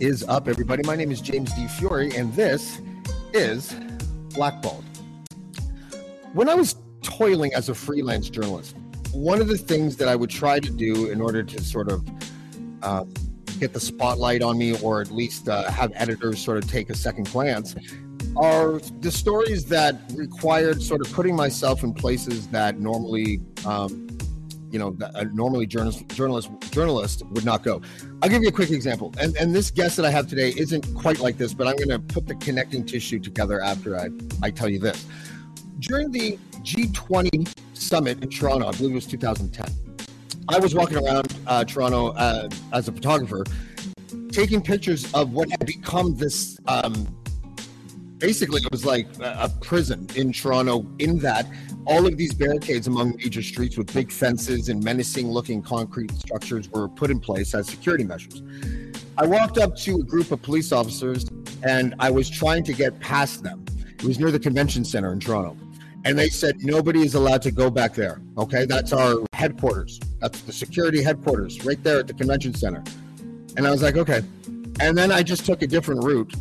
is 0.00 0.22
up, 0.24 0.46
everybody? 0.46 0.82
My 0.82 0.94
name 0.94 1.10
is 1.10 1.20
James 1.20 1.52
Di 1.54 1.66
Fiore, 1.66 2.10
and 2.14 2.32
this 2.34 2.80
is 3.32 3.74
Blackballed. 4.34 4.84
When 6.34 6.48
I 6.48 6.54
was 6.54 6.76
toiling 7.02 7.54
as 7.54 7.68
a 7.70 7.74
freelance 7.74 8.28
journalist, 8.28 8.76
one 9.12 9.40
of 9.40 9.48
the 9.48 9.56
things 9.56 9.96
that 9.96 10.08
I 10.08 10.16
would 10.16 10.28
try 10.28 10.60
to 10.60 10.70
do 10.70 11.10
in 11.10 11.20
order 11.20 11.42
to 11.42 11.62
sort 11.62 11.90
of 11.90 12.06
uh, 12.82 13.04
get 13.58 13.72
the 13.72 13.80
spotlight 13.80 14.42
on 14.42 14.58
me, 14.58 14.78
or 14.80 15.00
at 15.00 15.10
least 15.10 15.48
uh, 15.48 15.70
have 15.70 15.92
editors 15.94 16.44
sort 16.44 16.58
of 16.58 16.70
take 16.70 16.90
a 16.90 16.94
second 16.94 17.30
glance, 17.30 17.74
are 18.36 18.80
the 19.00 19.10
stories 19.10 19.64
that 19.66 19.98
required 20.14 20.82
sort 20.82 21.00
of 21.00 21.10
putting 21.14 21.34
myself 21.34 21.82
in 21.82 21.94
places 21.94 22.48
that 22.48 22.78
normally 22.78 23.40
um, 23.64 24.05
you 24.76 24.80
know 24.80 24.94
a 25.14 25.24
normally 25.24 25.66
journalist 25.66 26.06
journalist 26.08 26.50
journalist 26.70 27.24
would 27.30 27.46
not 27.46 27.62
go. 27.62 27.80
I'll 28.20 28.28
give 28.28 28.42
you 28.42 28.48
a 28.48 28.52
quick 28.52 28.70
example. 28.70 29.14
And 29.18 29.34
and 29.38 29.54
this 29.54 29.70
guest 29.70 29.96
that 29.96 30.04
I 30.04 30.10
have 30.10 30.28
today 30.28 30.52
isn't 30.54 30.94
quite 30.94 31.18
like 31.18 31.38
this, 31.38 31.54
but 31.54 31.66
I'm 31.66 31.76
going 31.76 31.88
to 31.88 31.98
put 31.98 32.26
the 32.26 32.34
connecting 32.34 32.84
tissue 32.84 33.18
together 33.18 33.62
after 33.62 33.98
I 33.98 34.08
I 34.42 34.50
tell 34.50 34.68
you 34.68 34.78
this. 34.78 35.06
During 35.78 36.10
the 36.10 36.38
G20 36.60 37.50
summit 37.72 38.22
in 38.22 38.28
Toronto, 38.28 38.66
I 38.66 38.72
believe 38.72 38.90
it 38.90 38.96
was 38.96 39.06
2010. 39.06 39.66
I 40.50 40.58
was 40.58 40.74
walking 40.74 40.98
around 40.98 41.34
uh, 41.46 41.64
Toronto 41.64 42.08
uh, 42.08 42.50
as 42.74 42.88
a 42.88 42.92
photographer, 42.92 43.44
taking 44.30 44.60
pictures 44.60 45.10
of 45.14 45.32
what 45.32 45.48
had 45.50 45.64
become 45.64 46.16
this. 46.16 46.58
Um, 46.68 47.15
basically, 48.18 48.62
it 48.62 48.70
was 48.70 48.84
like 48.84 49.06
a 49.20 49.50
prison 49.60 50.06
in 50.14 50.32
Toronto. 50.32 50.86
In 50.98 51.18
that, 51.18 51.46
all 51.86 52.06
of 52.06 52.16
these 52.16 52.34
barricades 52.34 52.86
among 52.86 53.16
major 53.16 53.42
streets 53.42 53.76
with 53.76 53.92
big 53.92 54.10
fences 54.10 54.68
and 54.68 54.82
menacing 54.82 55.30
looking 55.30 55.62
concrete 55.62 56.12
structures 56.12 56.68
were 56.70 56.88
put 56.88 57.10
in 57.10 57.20
place 57.20 57.54
as 57.54 57.68
security 57.68 58.04
measures. 58.04 58.42
I 59.18 59.26
walked 59.26 59.58
up 59.58 59.76
to 59.76 59.96
a 59.96 60.02
group 60.02 60.30
of 60.30 60.42
police 60.42 60.72
officers 60.72 61.26
and 61.62 61.94
I 61.98 62.10
was 62.10 62.28
trying 62.28 62.64
to 62.64 62.72
get 62.72 62.98
past 63.00 63.42
them. 63.42 63.64
It 63.98 64.04
was 64.04 64.18
near 64.18 64.30
the 64.30 64.38
convention 64.38 64.84
center 64.84 65.12
in 65.12 65.20
Toronto. 65.20 65.56
And 66.04 66.18
they 66.18 66.28
said, 66.28 66.62
nobody 66.62 67.00
is 67.00 67.14
allowed 67.14 67.42
to 67.42 67.50
go 67.50 67.70
back 67.70 67.94
there. 67.94 68.20
Okay, 68.38 68.64
that's 68.64 68.92
our 68.92 69.16
headquarters. 69.32 69.98
That's 70.20 70.40
the 70.42 70.52
security 70.52 71.02
headquarters 71.02 71.64
right 71.64 71.82
there 71.82 71.98
at 71.98 72.06
the 72.06 72.14
convention 72.14 72.54
center. 72.54 72.84
And 73.56 73.66
I 73.66 73.70
was 73.70 73.82
like, 73.82 73.96
okay. 73.96 74.22
And 74.78 74.96
then 74.96 75.10
I 75.10 75.22
just 75.22 75.46
took 75.46 75.62
a 75.62 75.66
different 75.66 76.04
route. 76.04 76.32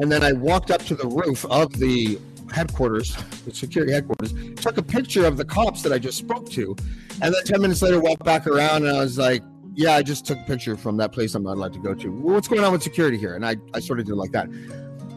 And 0.00 0.10
then 0.10 0.24
I 0.24 0.32
walked 0.32 0.70
up 0.70 0.82
to 0.86 0.94
the 0.94 1.06
roof 1.06 1.44
of 1.46 1.72
the 1.72 2.18
headquarters, 2.52 3.16
the 3.44 3.54
security 3.54 3.92
headquarters, 3.92 4.32
took 4.54 4.76
a 4.76 4.82
picture 4.82 5.26
of 5.26 5.36
the 5.36 5.44
cops 5.44 5.82
that 5.82 5.92
I 5.92 5.98
just 5.98 6.18
spoke 6.18 6.50
to, 6.50 6.76
and 7.22 7.34
then 7.34 7.44
10 7.44 7.60
minutes 7.60 7.82
later 7.82 8.00
walked 8.00 8.24
back 8.24 8.46
around 8.46 8.86
and 8.86 8.96
I 8.96 9.00
was 9.00 9.18
like, 9.18 9.42
yeah, 9.74 9.94
I 9.94 10.02
just 10.02 10.24
took 10.24 10.38
a 10.38 10.44
picture 10.44 10.76
from 10.76 10.96
that 10.98 11.12
place 11.12 11.34
I'm 11.34 11.42
not 11.42 11.56
allowed 11.56 11.72
to 11.72 11.80
go 11.80 11.94
to. 11.94 12.08
What's 12.08 12.46
going 12.46 12.62
on 12.62 12.72
with 12.72 12.82
security 12.82 13.18
here? 13.18 13.34
And 13.34 13.44
I, 13.44 13.56
I 13.72 13.80
sort 13.80 13.98
of 13.98 14.06
did 14.06 14.14
like 14.14 14.30
that. 14.32 14.48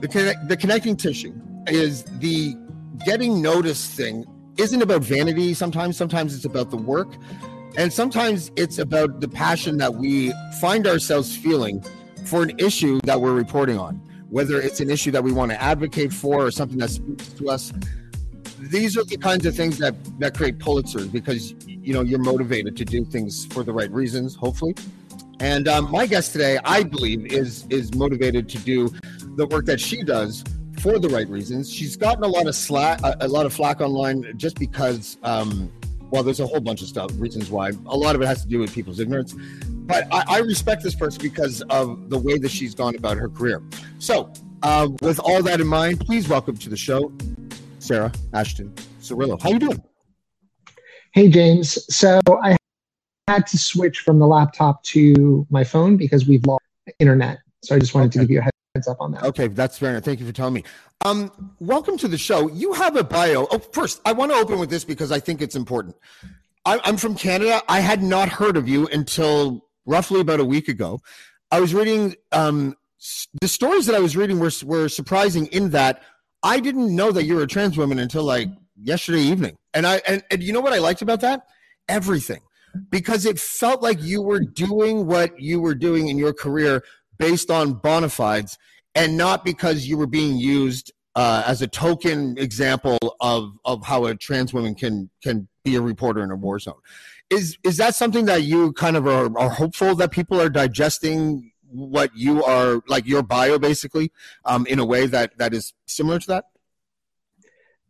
The, 0.02 0.08
connect, 0.08 0.48
the 0.48 0.58
connecting 0.58 0.96
tissue 0.96 1.34
is 1.68 2.04
the 2.20 2.56
getting 3.06 3.42
noticed 3.42 3.92
thing 3.92 4.26
isn't 4.58 4.82
about 4.82 5.04
vanity 5.04 5.54
sometimes. 5.54 5.96
Sometimes 5.96 6.36
it's 6.36 6.46
about 6.46 6.72
the 6.72 6.78
work. 6.78 7.10
And 7.78 7.94
sometimes 7.94 8.52
it's 8.56 8.80
about 8.80 9.22
the 9.22 9.28
passion 9.28 9.78
that 9.78 9.94
we 9.94 10.34
find 10.60 10.88
ourselves 10.88 11.36
feeling 11.36 11.84
for 12.26 12.42
an 12.42 12.58
issue 12.58 13.00
that 13.04 13.22
we're 13.22 13.36
reporting 13.36 13.78
on 13.78 14.02
whether 14.30 14.62
it's 14.62 14.80
an 14.80 14.90
issue 14.90 15.12
that 15.12 15.24
we 15.24 15.32
want 15.32 15.52
to 15.52 15.62
advocate 15.62 16.12
for 16.12 16.46
or 16.46 16.52
something 16.52 16.78
that 16.80 16.90
speaks 16.90 17.30
to 17.30 17.50
us. 17.50 17.74
These 18.60 18.98
are 18.98 19.04
the 19.04 19.18
kinds 19.18 19.46
of 19.46 19.56
things 19.56 19.78
that 19.78 19.96
that 20.20 20.36
create 20.36 20.58
Pulitzers 20.58 21.12
because 21.12 21.54
you 21.68 21.94
know 21.94 22.02
you're 22.02 22.20
motivated 22.20 22.76
to 22.78 22.86
do 22.86 23.06
things 23.06 23.46
for 23.46 23.64
the 23.64 23.72
right 23.72 23.92
reasons, 23.92 24.36
hopefully. 24.36 24.76
And 25.40 25.68
um, 25.68 25.92
my 25.92 26.08
guest 26.08 26.32
today, 26.32 26.58
I 26.66 26.84
believe, 26.84 27.28
is 27.28 27.66
is 27.70 27.94
motivated 27.94 28.50
to 28.50 28.58
do 28.60 28.90
the 29.36 29.46
work 29.46 29.66
that 29.66 29.80
she 29.80 30.04
does 30.04 30.44
for 30.80 30.98
the 30.98 31.10
right 31.10 31.30
reasons. 31.30 31.72
She's 31.72 31.96
gotten 31.96 32.24
a 32.24 32.28
lot 32.28 32.48
of 32.48 32.56
slack, 32.56 33.00
a, 33.04 33.16
a 33.22 33.28
lot 33.28 33.46
of 33.46 33.54
flack 33.54 33.82
online, 33.82 34.34
just 34.38 34.58
because. 34.60 35.18
Um, 35.24 35.72
well, 36.10 36.24
there's 36.24 36.40
a 36.40 36.48
whole 36.48 36.60
bunch 36.60 36.82
of 36.82 36.88
stuff, 36.88 37.12
reasons 37.18 37.50
why. 37.50 37.72
A 37.88 37.98
lot 37.98 38.16
of 38.16 38.22
it 38.22 38.28
has 38.28 38.42
to 38.42 38.48
do 38.48 38.60
with 38.60 38.74
people's 38.74 39.00
ignorance. 39.00 39.34
But 39.68 40.08
I, 40.12 40.24
I 40.28 40.38
respect 40.40 40.84
this 40.84 40.96
person 40.96 41.22
because 41.22 41.62
of 41.70 42.10
the 42.10 42.18
way 42.18 42.38
that 42.38 42.50
she's 42.50 42.76
gone 42.76 42.96
about 42.96 43.18
her 43.18 43.30
career. 43.30 43.62
So, 44.00 44.32
uh, 44.64 44.90
with 45.02 45.20
all 45.20 45.42
that 45.44 45.62
in 45.62 45.68
mind, 45.68 46.00
please 46.00 46.28
welcome 46.28 46.58
to 46.58 46.70
the 46.70 46.78
show, 46.78 47.12
Sarah 47.80 48.12
Ashton 48.34 48.74
Cirillo. 49.02 49.42
How 49.42 49.50
you 49.50 49.60
doing? 49.60 49.84
Hey, 51.14 51.30
James. 51.30 51.84
So 51.94 52.20
I 52.42 52.58
had 53.28 53.48
to 53.48 53.58
switch 53.58 54.00
from 54.00 54.20
the 54.20 54.28
laptop 54.28 54.84
to 54.84 55.46
my 55.50 55.64
phone 55.64 55.98
because 55.98 56.28
we've 56.28 56.46
lost 56.46 56.64
internet. 57.00 57.40
So 57.64 57.76
I 57.76 57.80
just 57.80 57.94
wanted 57.94 58.12
to 58.14 58.20
give 58.20 58.32
you 58.32 58.40
a 58.40 58.44
heads 58.44 58.54
up 58.86 58.98
on 59.00 59.14
that. 59.14 59.24
Okay, 59.24 59.48
that's 59.48 59.78
fair. 59.78 59.98
Thank 60.02 60.20
you 60.20 60.26
for 60.26 60.34
telling 60.34 60.54
me. 60.54 60.64
Um, 61.06 61.54
welcome 61.60 61.98
to 62.00 62.08
the 62.10 62.18
show. 62.18 62.50
You 62.50 62.74
have 62.74 62.98
a 62.98 63.04
bio. 63.04 63.48
Oh, 63.50 63.60
first, 63.60 64.02
I 64.04 64.12
want 64.12 64.32
to 64.32 64.38
open 64.38 64.60
with 64.60 64.70
this 64.70 64.84
because 64.84 65.10
I 65.12 65.22
think 65.22 65.42
it's 65.42 65.56
important. 65.56 65.96
I, 66.66 66.82
I'm 66.84 66.98
from 66.98 67.16
Canada. 67.16 67.62
I 67.70 67.80
had 67.80 68.04
not 68.04 68.28
heard 68.28 68.58
of 68.58 68.68
you 68.68 68.88
until 68.88 69.66
roughly 69.86 70.20
about 70.20 70.42
a 70.42 70.46
week 70.46 70.68
ago. 70.68 71.00
I 71.50 71.62
was 71.62 71.74
reading 71.74 72.16
um, 72.34 72.76
the 73.40 73.48
stories 73.48 73.86
that 73.86 73.96
I 73.96 74.00
was 74.00 74.18
reading 74.18 74.40
were 74.40 74.52
were 74.66 74.90
surprising 74.90 75.46
in 75.48 75.70
that 75.70 76.04
I 76.44 76.60
didn't 76.60 76.94
know 76.96 77.12
that 77.12 77.24
you 77.24 77.36
were 77.36 77.44
a 77.44 77.48
trans 77.48 77.78
woman 77.78 78.00
until 78.00 78.24
like 78.24 78.50
yesterday 78.76 79.22
evening. 79.22 79.58
And 79.74 79.88
I 79.88 80.02
and, 80.08 80.24
and 80.30 80.44
you 80.44 80.54
know 80.54 80.62
what 80.62 80.74
I 80.74 80.80
liked 80.80 81.02
about 81.02 81.22
that? 81.22 81.48
Everything. 81.88 82.42
Because 82.92 83.26
it 83.26 83.40
felt 83.40 83.82
like 83.82 84.02
you 84.02 84.22
were 84.22 84.40
doing 84.40 85.08
what 85.08 85.40
you 85.40 85.60
were 85.60 85.74
doing 85.74 86.10
in 86.10 86.18
your 86.18 86.34
career 86.34 86.84
based 87.18 87.52
on 87.52 87.74
bona 87.74 88.10
fides 88.10 88.58
and 88.96 89.18
not 89.18 89.46
because 89.46 89.88
you 89.88 89.98
were 89.98 90.08
being 90.08 90.38
used 90.38 90.92
uh, 91.16 91.44
as 91.46 91.62
a 91.62 91.68
token 91.68 92.38
example 92.38 92.98
of 93.20 93.58
of 93.66 93.84
how 93.86 94.06
a 94.06 94.16
trans 94.16 94.54
woman 94.54 94.76
can 94.76 95.10
can 95.24 95.48
be 95.64 95.76
a 95.76 95.82
reporter 95.82 96.24
in 96.24 96.32
a 96.32 96.36
war 96.36 96.60
zone. 96.60 96.80
Is 97.30 97.58
is 97.64 97.78
that 97.78 97.96
something 97.96 98.26
that 98.26 98.44
you 98.44 98.72
kind 98.74 98.96
of 98.96 99.08
are, 99.08 99.38
are 99.38 99.50
hopeful 99.50 99.96
that 99.96 100.12
people 100.12 100.40
are 100.40 100.50
digesting 100.50 101.52
what 101.70 102.12
you 102.16 102.44
are 102.44 102.82
like 102.88 103.06
your 103.06 103.24
bio 103.24 103.60
basically 103.60 104.12
um, 104.46 104.66
in 104.68 104.80
a 104.80 104.86
way 104.86 105.06
that 105.08 105.38
that 105.38 105.54
is 105.54 105.74
similar 105.86 106.20
to 106.20 106.28
that? 106.28 106.46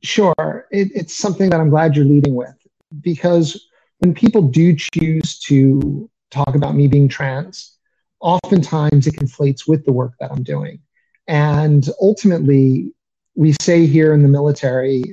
Sure. 0.04 0.68
It, 0.72 0.92
it's 0.96 1.18
something 1.18 1.50
that 1.50 1.60
I'm 1.60 1.70
glad 1.70 1.96
you're 1.96 2.06
leading 2.06 2.36
with 2.36 2.56
because 3.02 3.68
when 4.00 4.14
people 4.14 4.42
do 4.42 4.76
choose 4.76 5.40
to 5.40 6.10
talk 6.30 6.56
about 6.56 6.76
me 6.76 6.88
being 6.88 7.08
trans, 7.08 7.77
oftentimes 8.20 9.08
it 9.08 9.16
conflates 9.16 9.68
with 9.68 9.86
the 9.86 9.92
work 9.92 10.14
that 10.20 10.32
I'm 10.32 10.44
doing. 10.44 10.80
And 11.28 11.88
ultimately, 12.02 12.92
we 13.36 13.54
say 13.62 13.86
here 13.86 14.14
in 14.14 14.24
the 14.24 14.28
military, 14.28 15.04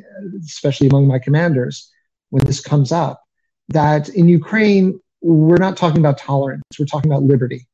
especially 0.45 0.89
among 0.89 1.07
my 1.07 1.19
commanders, 1.19 1.93
when 2.31 2.45
this 2.45 2.61
comes 2.61 2.93
up, 2.93 3.23
that 3.69 4.09
in 4.11 4.29
Ukraine, 4.29 4.99
we're 5.21 5.57
not 5.57 5.77
talking 5.77 6.01
about 6.01 6.19
tolerance, 6.19 6.63
we're 6.79 6.87
talking 6.87 7.11
about 7.11 7.23
liberty. 7.23 7.67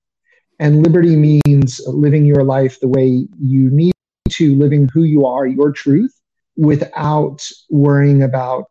And 0.58 0.82
liberty 0.82 1.16
means 1.16 1.80
living 1.86 2.26
your 2.26 2.44
life 2.44 2.80
the 2.80 2.88
way 2.88 3.26
you 3.40 3.70
need 3.70 3.92
to, 4.30 4.54
living 4.56 4.88
who 4.92 5.04
you 5.04 5.24
are, 5.24 5.46
your 5.46 5.72
truth, 5.72 6.14
without 6.56 7.48
worrying 7.70 8.22
about 8.22 8.66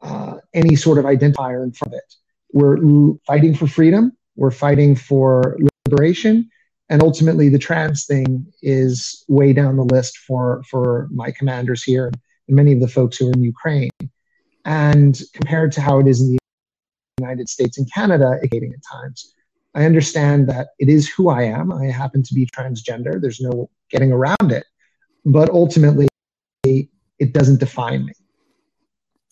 uh, 0.00 0.36
any 0.54 0.76
sort 0.76 0.98
of 0.98 1.04
identifier 1.04 1.64
in 1.64 1.72
front 1.72 1.94
of 1.94 1.98
it. 1.98 2.14
We're 2.52 3.14
fighting 3.26 3.54
for 3.54 3.66
freedom, 3.66 4.16
we're 4.38 4.52
fighting 4.52 4.94
for 4.94 5.58
liberation, 5.88 6.48
and 6.88 7.02
ultimately 7.02 7.48
the 7.48 7.58
trans 7.58 8.06
thing 8.06 8.46
is 8.62 9.24
way 9.28 9.52
down 9.52 9.76
the 9.76 9.84
list 9.84 10.16
for, 10.18 10.62
for 10.70 11.08
my 11.10 11.30
commanders 11.32 11.82
here 11.82 12.06
and 12.06 12.56
many 12.56 12.72
of 12.72 12.80
the 12.80 12.88
folks 12.88 13.16
who 13.16 13.28
are 13.28 13.32
in 13.32 13.42
Ukraine. 13.42 13.90
And 14.64 15.20
compared 15.34 15.72
to 15.72 15.80
how 15.80 15.98
it 15.98 16.06
is 16.06 16.20
in 16.20 16.32
the 16.32 16.38
United 17.20 17.48
States 17.48 17.78
and 17.78 17.92
Canada, 17.92 18.38
at 18.42 18.50
times. 18.92 19.34
I 19.74 19.84
understand 19.84 20.48
that 20.48 20.68
it 20.78 20.88
is 20.88 21.08
who 21.08 21.28
I 21.28 21.42
am. 21.42 21.72
I 21.72 21.86
happen 21.86 22.22
to 22.22 22.34
be 22.34 22.46
transgender. 22.46 23.20
There's 23.20 23.40
no 23.40 23.68
getting 23.90 24.12
around 24.12 24.50
it. 24.50 24.64
But 25.24 25.50
ultimately, 25.50 26.08
it 26.64 27.32
doesn't 27.32 27.60
define 27.60 28.06
me. 28.06 28.12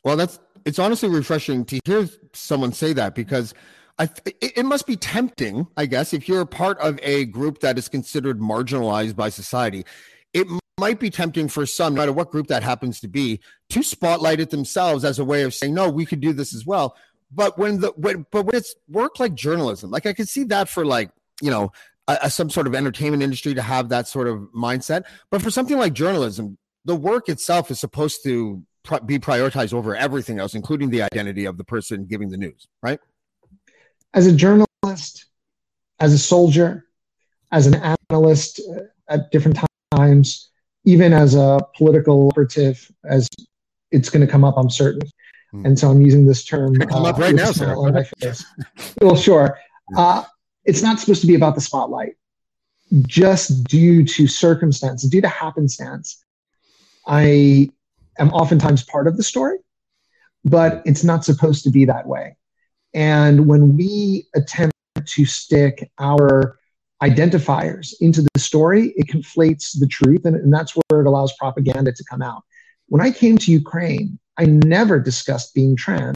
Well, 0.04 0.16
that's 0.16 0.38
it's 0.64 0.78
honestly 0.78 1.08
refreshing 1.08 1.64
to 1.66 1.78
hear 1.84 2.08
someone 2.32 2.72
say 2.72 2.92
that 2.92 3.14
because 3.14 3.54
I 3.98 4.08
it 4.40 4.64
must 4.66 4.86
be 4.86 4.96
tempting, 4.96 5.66
I 5.76 5.86
guess, 5.86 6.12
if 6.12 6.28
you're 6.28 6.42
a 6.42 6.46
part 6.46 6.78
of 6.80 6.98
a 7.02 7.24
group 7.26 7.60
that 7.60 7.78
is 7.78 7.88
considered 7.88 8.40
marginalized 8.40 9.16
by 9.16 9.30
society. 9.30 9.84
It 10.34 10.46
might 10.78 11.00
be 11.00 11.08
tempting 11.08 11.48
for 11.48 11.64
some, 11.64 11.94
no 11.94 12.02
matter 12.02 12.12
what 12.12 12.30
group 12.30 12.48
that 12.48 12.62
happens 12.62 13.00
to 13.00 13.08
be, 13.08 13.40
to 13.70 13.82
spotlight 13.82 14.38
it 14.38 14.50
themselves 14.50 15.04
as 15.04 15.18
a 15.18 15.24
way 15.24 15.42
of 15.42 15.54
saying, 15.54 15.72
"No, 15.72 15.88
we 15.88 16.04
could 16.04 16.20
do 16.20 16.34
this 16.34 16.54
as 16.54 16.66
well." 16.66 16.94
But 17.30 17.58
when 17.58 17.80
the 17.80 17.92
when, 17.96 18.26
but 18.30 18.44
when 18.44 18.54
it's 18.54 18.74
work 18.88 19.18
like 19.18 19.34
journalism, 19.34 19.90
like 19.90 20.04
I 20.04 20.12
could 20.12 20.28
see 20.28 20.44
that 20.44 20.68
for 20.68 20.84
like 20.84 21.10
you 21.40 21.50
know 21.50 21.72
a, 22.06 22.30
some 22.30 22.50
sort 22.50 22.66
of 22.66 22.74
entertainment 22.74 23.22
industry 23.22 23.54
to 23.54 23.62
have 23.62 23.88
that 23.88 24.08
sort 24.08 24.28
of 24.28 24.40
mindset. 24.54 25.04
But 25.30 25.40
for 25.40 25.50
something 25.50 25.78
like 25.78 25.94
journalism, 25.94 26.58
the 26.84 26.96
work 26.96 27.28
itself 27.28 27.70
is 27.70 27.80
supposed 27.80 28.22
to 28.24 28.62
pr- 28.84 29.00
be 29.04 29.18
prioritized 29.18 29.72
over 29.72 29.96
everything 29.96 30.38
else, 30.38 30.54
including 30.54 30.90
the 30.90 31.02
identity 31.02 31.46
of 31.46 31.56
the 31.56 31.64
person 31.64 32.04
giving 32.04 32.28
the 32.28 32.36
news, 32.36 32.68
right? 32.82 33.00
As 34.16 34.26
a 34.26 34.32
journalist, 34.32 35.26
as 36.00 36.12
a 36.12 36.18
soldier, 36.18 36.86
as 37.52 37.66
an 37.66 37.96
analyst 38.10 38.60
uh, 38.74 38.80
at 39.08 39.30
different 39.30 39.58
times, 39.92 40.50
even 40.84 41.12
as 41.12 41.34
a 41.34 41.60
political 41.76 42.28
operative, 42.28 42.90
as 43.04 43.28
it's 43.90 44.10
going 44.10 44.26
to 44.26 44.30
come 44.30 44.44
up, 44.44 44.54
I'm 44.56 44.70
certain. 44.70 45.08
Hmm. 45.50 45.66
And 45.66 45.78
so 45.78 45.90
I'm 45.90 46.02
using 46.02 46.26
this 46.26 46.44
term. 46.44 46.76
Come 46.76 47.04
uh, 47.04 47.10
up 47.10 47.18
right 47.18 47.34
now, 47.34 47.52
sir. 47.52 47.74
well, 49.00 49.16
sure. 49.16 49.58
Uh, 49.96 50.24
it's 50.64 50.82
not 50.82 50.98
supposed 50.98 51.20
to 51.20 51.26
be 51.26 51.34
about 51.34 51.54
the 51.54 51.60
spotlight. 51.60 52.16
Just 53.06 53.64
due 53.64 54.04
to 54.04 54.26
circumstance, 54.26 55.02
due 55.02 55.20
to 55.20 55.28
happenstance, 55.28 56.24
I 57.06 57.70
am 58.18 58.30
oftentimes 58.30 58.84
part 58.84 59.06
of 59.06 59.16
the 59.16 59.22
story, 59.22 59.58
but 60.44 60.82
it's 60.84 61.04
not 61.04 61.24
supposed 61.24 61.64
to 61.64 61.70
be 61.70 61.84
that 61.84 62.06
way. 62.06 62.36
And 62.96 63.46
when 63.46 63.76
we 63.76 64.26
attempt 64.34 64.74
to 65.04 65.24
stick 65.26 65.88
our 65.98 66.58
identifiers 67.02 67.92
into 68.00 68.22
the 68.22 68.40
story, 68.40 68.94
it 68.96 69.06
conflates 69.06 69.78
the 69.78 69.86
truth, 69.86 70.24
and, 70.24 70.34
and 70.34 70.52
that's 70.52 70.72
where 70.72 71.02
it 71.02 71.06
allows 71.06 71.32
propaganda 71.38 71.92
to 71.92 72.04
come 72.10 72.22
out. 72.22 72.42
When 72.88 73.02
I 73.02 73.10
came 73.10 73.36
to 73.36 73.52
Ukraine, 73.52 74.18
I 74.38 74.46
never 74.46 74.98
discussed 74.98 75.54
being 75.54 75.76
trans. 75.76 76.14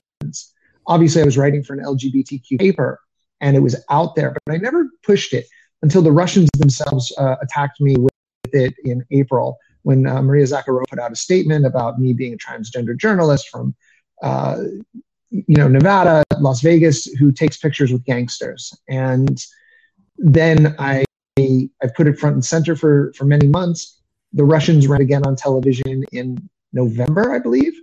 Obviously, 0.87 1.21
I 1.21 1.25
was 1.27 1.37
writing 1.37 1.63
for 1.63 1.75
an 1.75 1.85
LGBTQ 1.85 2.59
paper 2.59 2.99
and 3.43 3.57
it 3.57 3.61
was 3.61 3.83
out 3.91 4.15
there, 4.15 4.35
but 4.45 4.53
I 4.53 4.57
never 4.59 4.89
pushed 5.03 5.33
it 5.33 5.47
until 5.83 6.03
the 6.03 6.13
Russians 6.13 6.49
themselves 6.59 7.13
uh, 7.19 7.37
attacked 7.43 7.81
me 7.81 7.97
with 7.97 8.11
it 8.53 8.75
in 8.85 9.05
April 9.11 9.59
when 9.83 10.07
uh, 10.07 10.23
Maria 10.23 10.45
Zakharova 10.45 10.85
put 10.89 10.99
out 10.99 11.13
a 11.13 11.17
statement 11.17 11.65
about 11.65 11.99
me 11.99 12.13
being 12.13 12.35
a 12.35 12.37
transgender 12.37 12.97
journalist 12.97 13.49
from, 13.49 13.75
uh, 14.23 14.63
you 15.31 15.57
know, 15.57 15.69
Nevada, 15.69 16.23
Las 16.43 16.61
Vegas, 16.61 17.05
who 17.05 17.33
takes 17.33 17.57
pictures 17.57 17.93
with 17.93 18.05
gangsters. 18.05 18.73
And 18.89 19.39
then 20.17 20.75
I, 20.79 21.05
I 21.39 21.69
put 21.97 22.07
it 22.07 22.19
front 22.19 22.35
and 22.35 22.45
center 22.45 22.77
for, 22.77 23.13
for 23.17 23.25
many 23.25 23.47
months. 23.47 24.01
The 24.33 24.45
Russians 24.45 24.87
ran 24.87 25.01
again 25.01 25.27
on 25.27 25.37
television 25.37 26.05
in 26.13 26.49
November, 26.73 27.33
I 27.33 27.39
believe. 27.39 27.75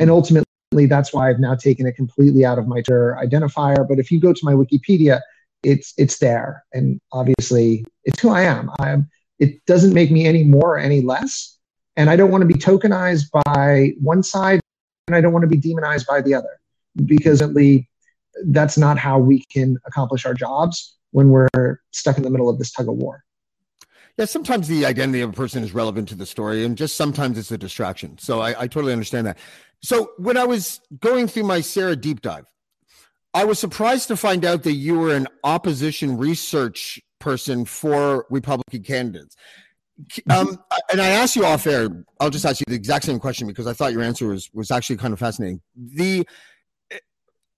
And 0.00 0.10
ultimately, 0.10 0.46
that's 0.88 1.12
why 1.12 1.28
I've 1.28 1.38
now 1.38 1.54
taken 1.54 1.86
it 1.86 1.94
completely 1.96 2.44
out 2.44 2.58
of 2.58 2.66
my 2.66 2.80
Twitter 2.80 3.18
identifier. 3.22 3.86
But 3.86 3.98
if 3.98 4.10
you 4.10 4.18
go 4.20 4.32
to 4.32 4.44
my 4.44 4.54
Wikipedia, 4.54 5.20
it's 5.62 5.94
it's 5.96 6.18
there, 6.18 6.64
and 6.72 7.00
obviously 7.12 7.84
it's 8.04 8.18
who 8.20 8.30
I 8.30 8.42
am. 8.42 8.70
I'm. 8.80 9.08
It 9.38 9.64
doesn't 9.66 9.92
make 9.92 10.10
me 10.10 10.26
any 10.26 10.42
more 10.42 10.74
or 10.74 10.78
any 10.78 11.02
less, 11.02 11.58
and 11.96 12.10
I 12.10 12.16
don't 12.16 12.32
want 12.32 12.42
to 12.42 12.48
be 12.48 12.54
tokenized 12.54 13.26
by 13.44 13.92
one 14.00 14.22
side, 14.22 14.60
and 15.06 15.14
I 15.14 15.20
don't 15.20 15.32
want 15.32 15.44
to 15.44 15.48
be 15.48 15.56
demonized 15.56 16.06
by 16.08 16.20
the 16.20 16.34
other, 16.34 16.58
because 17.06 17.42
at 17.42 17.54
least 17.54 17.86
that's 18.46 18.78
not 18.78 18.98
how 18.98 19.18
we 19.18 19.44
can 19.52 19.78
accomplish 19.86 20.24
our 20.26 20.34
jobs 20.34 20.96
when 21.10 21.30
we're 21.30 21.78
stuck 21.90 22.16
in 22.16 22.22
the 22.22 22.30
middle 22.30 22.48
of 22.48 22.58
this 22.58 22.72
tug 22.72 22.88
of 22.88 22.94
war. 22.94 23.24
Yeah, 24.18 24.26
sometimes 24.26 24.68
the 24.68 24.84
identity 24.84 25.22
of 25.22 25.30
a 25.30 25.32
person 25.32 25.64
is 25.64 25.72
relevant 25.72 26.08
to 26.10 26.14
the 26.14 26.26
story, 26.26 26.64
and 26.64 26.76
just 26.76 26.96
sometimes 26.96 27.38
it's 27.38 27.50
a 27.50 27.58
distraction. 27.58 28.18
So 28.18 28.40
I, 28.40 28.62
I 28.62 28.66
totally 28.66 28.92
understand 28.92 29.26
that. 29.26 29.38
So 29.82 30.12
when 30.18 30.36
I 30.36 30.44
was 30.44 30.80
going 31.00 31.28
through 31.28 31.44
my 31.44 31.60
Sarah 31.60 31.96
deep 31.96 32.20
dive, 32.20 32.44
I 33.34 33.44
was 33.44 33.58
surprised 33.58 34.08
to 34.08 34.16
find 34.16 34.44
out 34.44 34.64
that 34.64 34.74
you 34.74 34.98
were 34.98 35.14
an 35.14 35.28
opposition 35.44 36.18
research 36.18 37.00
person 37.18 37.64
for 37.64 38.26
Republican 38.30 38.82
candidates. 38.82 39.36
Um, 40.30 40.58
and 40.90 41.00
I 41.00 41.10
asked 41.10 41.36
you 41.36 41.44
off 41.44 41.64
air. 41.66 41.88
I'll 42.18 42.30
just 42.30 42.44
ask 42.44 42.58
you 42.58 42.64
the 42.66 42.74
exact 42.74 43.04
same 43.04 43.20
question 43.20 43.46
because 43.46 43.68
I 43.68 43.72
thought 43.72 43.92
your 43.92 44.02
answer 44.02 44.26
was 44.26 44.50
was 44.52 44.72
actually 44.72 44.96
kind 44.96 45.12
of 45.12 45.20
fascinating. 45.20 45.60
The 45.76 46.26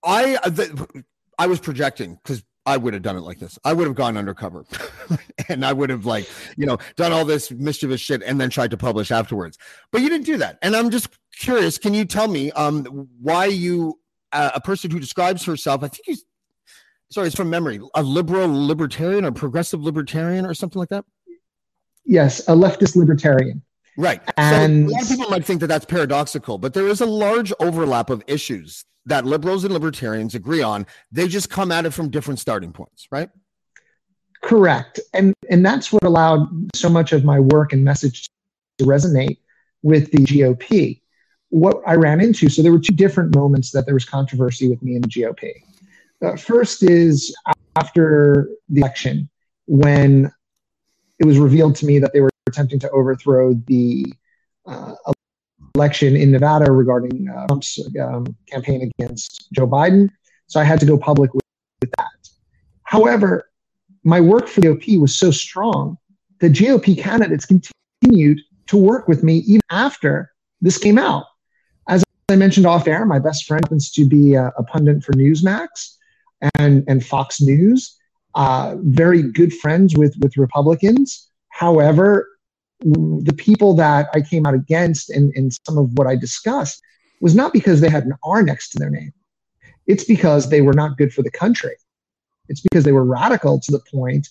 I 0.05 0.39
the, 0.49 1.05
I 1.39 1.47
was 1.47 1.61
projecting 1.61 2.19
because 2.23 2.43
I 2.67 2.77
would 2.77 2.95
have 2.95 3.03
done 3.03 3.17
it 3.17 3.21
like 3.21 3.39
this. 3.39 3.59
I 3.65 3.73
would 3.73 3.87
have 3.87 3.97
gone 3.97 4.17
undercover 4.17 4.65
and 5.49 5.67
I 5.67 5.73
would 5.73 5.91
have 5.91 6.07
like, 6.07 6.29
you 6.57 6.67
know, 6.67 6.79
done 6.97 7.13
all 7.13 7.25
this 7.25 7.51
mischievous 7.51 8.01
shit 8.01 8.23
and 8.23 8.41
then 8.41 8.49
tried 8.49 8.71
to 8.71 8.77
publish 8.77 9.11
afterwards. 9.11 9.59
But 9.93 10.01
you 10.01 10.09
didn't 10.09 10.27
do 10.27 10.39
that. 10.39 10.59
And 10.63 10.75
I'm 10.75 10.91
just 10.91 11.09
curious, 11.39 11.77
can 11.77 11.93
you 11.95 12.05
tell 12.05 12.29
me 12.29 12.51
um 12.53 13.09
why 13.21 13.47
you 13.47 13.99
uh, 14.33 14.51
a 14.55 14.61
person 14.61 14.91
who 14.91 14.99
describes 14.99 15.45
herself, 15.45 15.83
I 15.83 15.89
think 15.89 16.03
he's 16.07 16.25
sorry, 17.11 17.29
it's 17.29 17.37
from 17.37 17.51
memory, 17.51 17.81
a 17.95 18.03
liberal 18.03 18.49
libertarian 18.67 19.25
or 19.25 19.33
progressive 19.33 19.83
libertarian 19.83 20.47
or 20.47 20.55
something 20.55 20.81
like 20.81 20.89
that? 20.89 21.05
Yes, 22.05 22.41
a 22.49 22.53
leftist 22.53 22.97
libertarian. 22.97 23.63
Right. 23.97 24.21
And 24.37 24.91
so 24.91 24.95
a 24.95 24.95
lot 24.95 25.03
of 25.03 25.09
people 25.09 25.31
might 25.31 25.45
think 25.45 25.61
that 25.61 25.69
that's 25.69 25.85
paradoxical, 25.85 26.59
but 26.59 26.75
there 26.75 26.89
is 26.89 27.01
a 27.01 27.07
large 27.07 27.53
overlap 27.61 28.11
of 28.11 28.25
issues 28.27 28.85
that 29.07 29.25
liberals 29.25 29.65
and 29.65 29.73
libertarians 29.73 30.35
agree 30.35 30.63
on. 30.63 30.87
They 31.13 31.29
just 31.29 31.51
come 31.51 31.71
at 31.71 31.87
it 31.87 31.91
from 31.91 32.11
different 32.11 32.41
starting 32.41 32.73
points, 32.73 33.09
right? 33.11 33.31
Correct. 34.43 35.01
And 35.13 35.35
and 35.51 35.65
that's 35.65 35.93
what 35.93 36.05
allowed 36.05 36.49
so 36.75 36.89
much 36.89 37.13
of 37.13 37.25
my 37.25 37.41
work 37.41 37.73
and 37.73 37.83
message 37.83 38.29
to 38.79 38.85
resonate 38.85 39.39
with 39.83 40.11
the 40.11 40.19
GOP. 40.19 41.01
What 41.49 41.83
I 41.87 41.95
ran 41.95 42.21
into, 42.21 42.49
so 42.49 42.63
there 42.63 42.73
were 42.73 42.81
two 42.81 42.95
different 42.95 43.35
moments 43.35 43.71
that 43.71 43.87
there 43.87 43.95
was 43.95 44.05
controversy 44.05 44.69
with 44.69 44.83
me 44.83 44.97
and 44.97 45.05
the 45.05 45.09
GOP. 45.09 45.63
Uh, 46.23 46.37
first 46.37 46.83
is 46.83 47.35
after 47.77 48.51
the 48.69 48.81
election, 48.81 49.29
when 49.67 50.31
it 51.19 51.27
was 51.27 51.39
revealed 51.39 51.77
to 51.77 51.87
me 51.87 51.99
that 51.99 52.13
they 52.13 52.21
were 52.21 52.31
attempting 52.47 52.79
to 52.81 52.91
overthrow 52.91 53.55
the 53.67 54.05
uh, 54.67 54.95
election 55.75 56.15
in 56.17 56.31
Nevada 56.31 56.71
regarding 56.71 57.29
uh, 57.29 57.47
Trump's 57.49 57.81
um, 58.01 58.27
campaign 58.47 58.93
against 58.99 59.49
Joe 59.53 59.67
Biden. 59.67 60.09
So 60.47 60.61
I 60.61 60.65
had 60.65 60.79
to 60.81 60.87
go 60.87 60.97
public 60.97 61.35
with, 61.35 61.45
with 61.81 61.91
that. 61.99 62.11
However, 62.85 63.51
my 64.05 64.21
work 64.21 64.47
for 64.47 64.61
the 64.61 64.69
GOP 64.69 65.01
was 65.01 65.19
so 65.19 65.31
strong 65.31 65.99
that 66.41 66.53
GOP 66.53 66.97
candidates 66.97 67.47
continued 67.47 68.41
to 68.67 68.77
work 68.77 69.09
with 69.09 69.25
me 69.25 69.39
even 69.39 69.61
after 69.71 70.31
this 70.61 70.79
came 70.79 70.99
out. 70.99 71.25
As 71.89 72.05
I 72.29 72.37
mentioned 72.37 72.67
off 72.67 72.87
air, 72.87 73.05
my 73.05 73.19
best 73.19 73.47
friend 73.47 73.65
happens 73.65 73.91
to 73.93 74.07
be 74.07 74.35
a, 74.35 74.53
a 74.57 74.63
pundit 74.63 75.03
for 75.03 75.13
Newsmax 75.13 75.97
and, 76.59 76.85
and 76.87 77.05
Fox 77.05 77.41
News. 77.41 77.99
Uh, 78.35 78.77
very 78.79 79.23
good 79.23 79.53
friends 79.53 79.97
with, 79.97 80.15
with 80.21 80.37
Republicans. 80.37 81.31
However, 81.49 82.29
the 82.81 83.35
people 83.37 83.75
that 83.75 84.09
I 84.15 84.21
came 84.21 84.47
out 84.47 84.55
against 84.55 85.11
in, 85.11 85.33
in 85.35 85.51
some 85.51 85.79
of 85.79 85.93
what 85.95 86.07
I 86.07 86.17
discussed 86.17 86.83
was 87.21 87.35
not 87.35 87.53
because 87.53 87.81
they 87.81 87.89
had 87.89 88.05
an 88.05 88.15
R 88.23 88.43
next 88.43 88.71
to 88.71 88.79
their 88.79 88.91
name. 88.91 89.13
It's 89.87 90.05
because 90.05 90.49
they 90.51 90.61
were 90.61 90.73
not 90.73 90.97
good 90.97 91.13
for 91.13 91.23
the 91.23 91.31
country. 91.31 91.77
It's 92.49 92.61
because 92.61 92.85
they 92.85 92.93
were 92.93 93.05
radical 93.05 93.61
to 93.61 93.73
the 93.73 93.83
point 93.91 94.29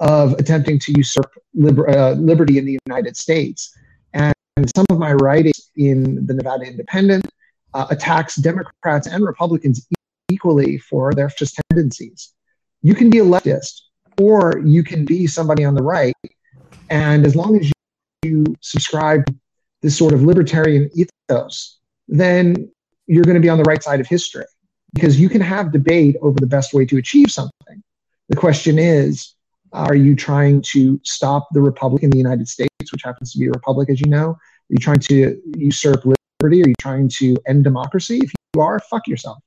of 0.00 0.32
attempting 0.34 0.78
to 0.80 0.92
usurp 0.96 1.30
liber- 1.54 1.88
uh, 1.88 2.12
liberty 2.12 2.58
in 2.58 2.64
the 2.64 2.78
United 2.86 3.16
States. 3.16 3.74
And 4.12 4.34
some 4.76 4.86
of 4.90 4.98
my 4.98 5.12
writings 5.14 5.70
in 5.76 6.26
the 6.26 6.34
Nevada 6.34 6.64
Independent 6.64 7.26
uh, 7.74 7.86
attacks 7.90 8.36
Democrats 8.36 9.06
and 9.06 9.24
Republicans 9.24 9.86
equally 10.30 10.78
for 10.78 11.12
their 11.12 11.28
just 11.28 11.60
tendencies. 11.70 12.32
You 12.82 12.94
can 12.94 13.10
be 13.10 13.18
a 13.18 13.24
leftist 13.24 13.80
or 14.20 14.60
you 14.64 14.84
can 14.84 15.04
be 15.04 15.26
somebody 15.26 15.64
on 15.64 15.74
the 15.74 15.82
right. 15.82 16.14
And 16.90 17.26
as 17.26 17.34
long 17.34 17.58
as 17.58 17.72
you 18.24 18.44
subscribe 18.60 19.24
this 19.82 19.96
sort 19.96 20.14
of 20.14 20.22
libertarian 20.22 20.90
ethos, 20.94 21.78
then 22.08 22.70
you're 23.06 23.24
going 23.24 23.34
to 23.34 23.40
be 23.40 23.48
on 23.48 23.58
the 23.58 23.64
right 23.64 23.82
side 23.82 24.00
of 24.00 24.06
history 24.06 24.46
because 24.94 25.20
you 25.20 25.28
can 25.28 25.40
have 25.40 25.72
debate 25.72 26.16
over 26.22 26.38
the 26.38 26.46
best 26.46 26.72
way 26.72 26.86
to 26.86 26.96
achieve 26.96 27.30
something. 27.30 27.82
The 28.28 28.36
question 28.36 28.78
is, 28.78 29.34
are 29.72 29.94
you 29.94 30.14
trying 30.14 30.62
to 30.72 31.00
stop 31.04 31.48
the 31.52 31.60
republic 31.60 32.02
in 32.02 32.10
the 32.10 32.16
United 32.16 32.48
States, 32.48 32.92
which 32.92 33.02
happens 33.02 33.32
to 33.32 33.38
be 33.38 33.46
a 33.46 33.50
republic, 33.50 33.90
as 33.90 34.00
you 34.00 34.08
know? 34.08 34.30
Are 34.30 34.38
you 34.70 34.78
trying 34.78 35.00
to 35.00 35.40
usurp 35.56 36.04
liberty? 36.04 36.62
Are 36.62 36.68
you 36.68 36.74
trying 36.80 37.08
to 37.18 37.36
end 37.46 37.64
democracy? 37.64 38.18
If 38.22 38.32
you 38.54 38.62
are, 38.62 38.78
fuck 38.78 39.08
yourself. 39.08 39.38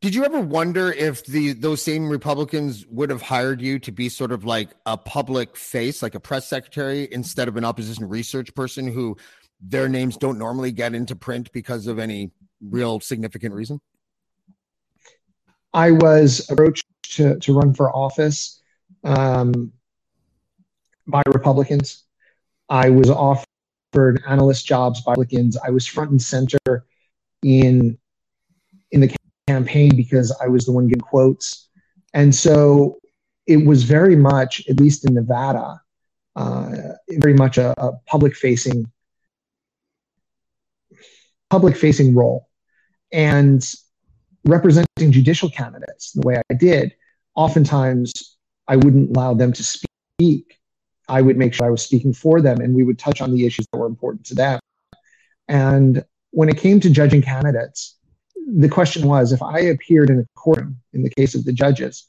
Did 0.00 0.14
you 0.14 0.24
ever 0.24 0.40
wonder 0.40 0.92
if 0.92 1.24
the 1.26 1.54
those 1.54 1.82
same 1.82 2.08
Republicans 2.08 2.86
would 2.86 3.10
have 3.10 3.20
hired 3.20 3.60
you 3.60 3.80
to 3.80 3.90
be 3.90 4.08
sort 4.08 4.30
of 4.30 4.44
like 4.44 4.70
a 4.86 4.96
public 4.96 5.56
face, 5.56 6.02
like 6.02 6.14
a 6.14 6.20
press 6.20 6.46
secretary, 6.46 7.08
instead 7.10 7.48
of 7.48 7.56
an 7.56 7.64
opposition 7.64 8.08
research 8.08 8.54
person 8.54 8.86
who 8.86 9.16
their 9.60 9.88
names 9.88 10.16
don't 10.16 10.38
normally 10.38 10.70
get 10.70 10.94
into 10.94 11.16
print 11.16 11.50
because 11.52 11.88
of 11.88 11.98
any 11.98 12.30
real 12.60 13.00
significant 13.00 13.54
reason? 13.54 13.80
I 15.74 15.90
was 15.90 16.48
approached 16.48 16.86
to, 17.14 17.36
to 17.40 17.58
run 17.58 17.74
for 17.74 17.94
office 17.94 18.62
um, 19.02 19.72
by 21.08 21.22
Republicans. 21.26 22.04
I 22.68 22.90
was 22.90 23.10
offered 23.10 24.22
analyst 24.28 24.64
jobs 24.64 25.00
by 25.00 25.12
Republicans. 25.12 25.56
I 25.56 25.70
was 25.70 25.86
front 25.86 26.12
and 26.12 26.22
center 26.22 26.86
in 27.42 27.98
in 28.92 29.00
the 29.00 29.17
campaign 29.52 29.90
because 29.96 30.28
I 30.44 30.46
was 30.54 30.62
the 30.66 30.72
one 30.72 30.86
getting 30.88 31.08
quotes, 31.12 31.46
and 32.12 32.34
so 32.34 32.98
it 33.46 33.60
was 33.70 33.82
very 33.82 34.16
much, 34.16 34.50
at 34.70 34.78
least 34.78 35.06
in 35.06 35.14
Nevada, 35.14 35.80
uh, 36.36 36.70
very 37.24 37.34
much 37.34 37.58
a, 37.58 37.68
a 37.80 37.92
public 38.06 38.34
facing 38.36 38.78
public 41.50 41.76
facing 41.76 42.14
role, 42.14 42.40
and 43.12 43.60
representing 44.44 45.10
judicial 45.10 45.50
candidates 45.50 46.12
the 46.12 46.26
way 46.26 46.34
I 46.50 46.54
did. 46.54 46.94
Oftentimes, 47.34 48.12
I 48.66 48.76
wouldn't 48.76 49.16
allow 49.16 49.34
them 49.34 49.52
to 49.52 49.62
speak. 49.64 50.58
I 51.08 51.22
would 51.22 51.38
make 51.38 51.54
sure 51.54 51.66
I 51.66 51.70
was 51.70 51.82
speaking 51.82 52.12
for 52.12 52.40
them, 52.40 52.60
and 52.60 52.74
we 52.74 52.84
would 52.84 52.98
touch 52.98 53.20
on 53.20 53.30
the 53.34 53.46
issues 53.46 53.66
that 53.72 53.78
were 53.78 53.86
important 53.86 54.26
to 54.26 54.34
them. 54.34 54.60
And 55.48 56.04
when 56.30 56.48
it 56.48 56.58
came 56.58 56.80
to 56.80 56.90
judging 56.90 57.22
candidates, 57.22 57.97
the 58.56 58.68
question 58.68 59.06
was 59.06 59.32
if 59.32 59.42
I 59.42 59.60
appeared 59.60 60.10
in 60.10 60.20
a 60.20 60.24
courtroom, 60.34 60.76
in 60.92 61.02
the 61.02 61.10
case 61.10 61.34
of 61.34 61.44
the 61.44 61.52
judges, 61.52 62.06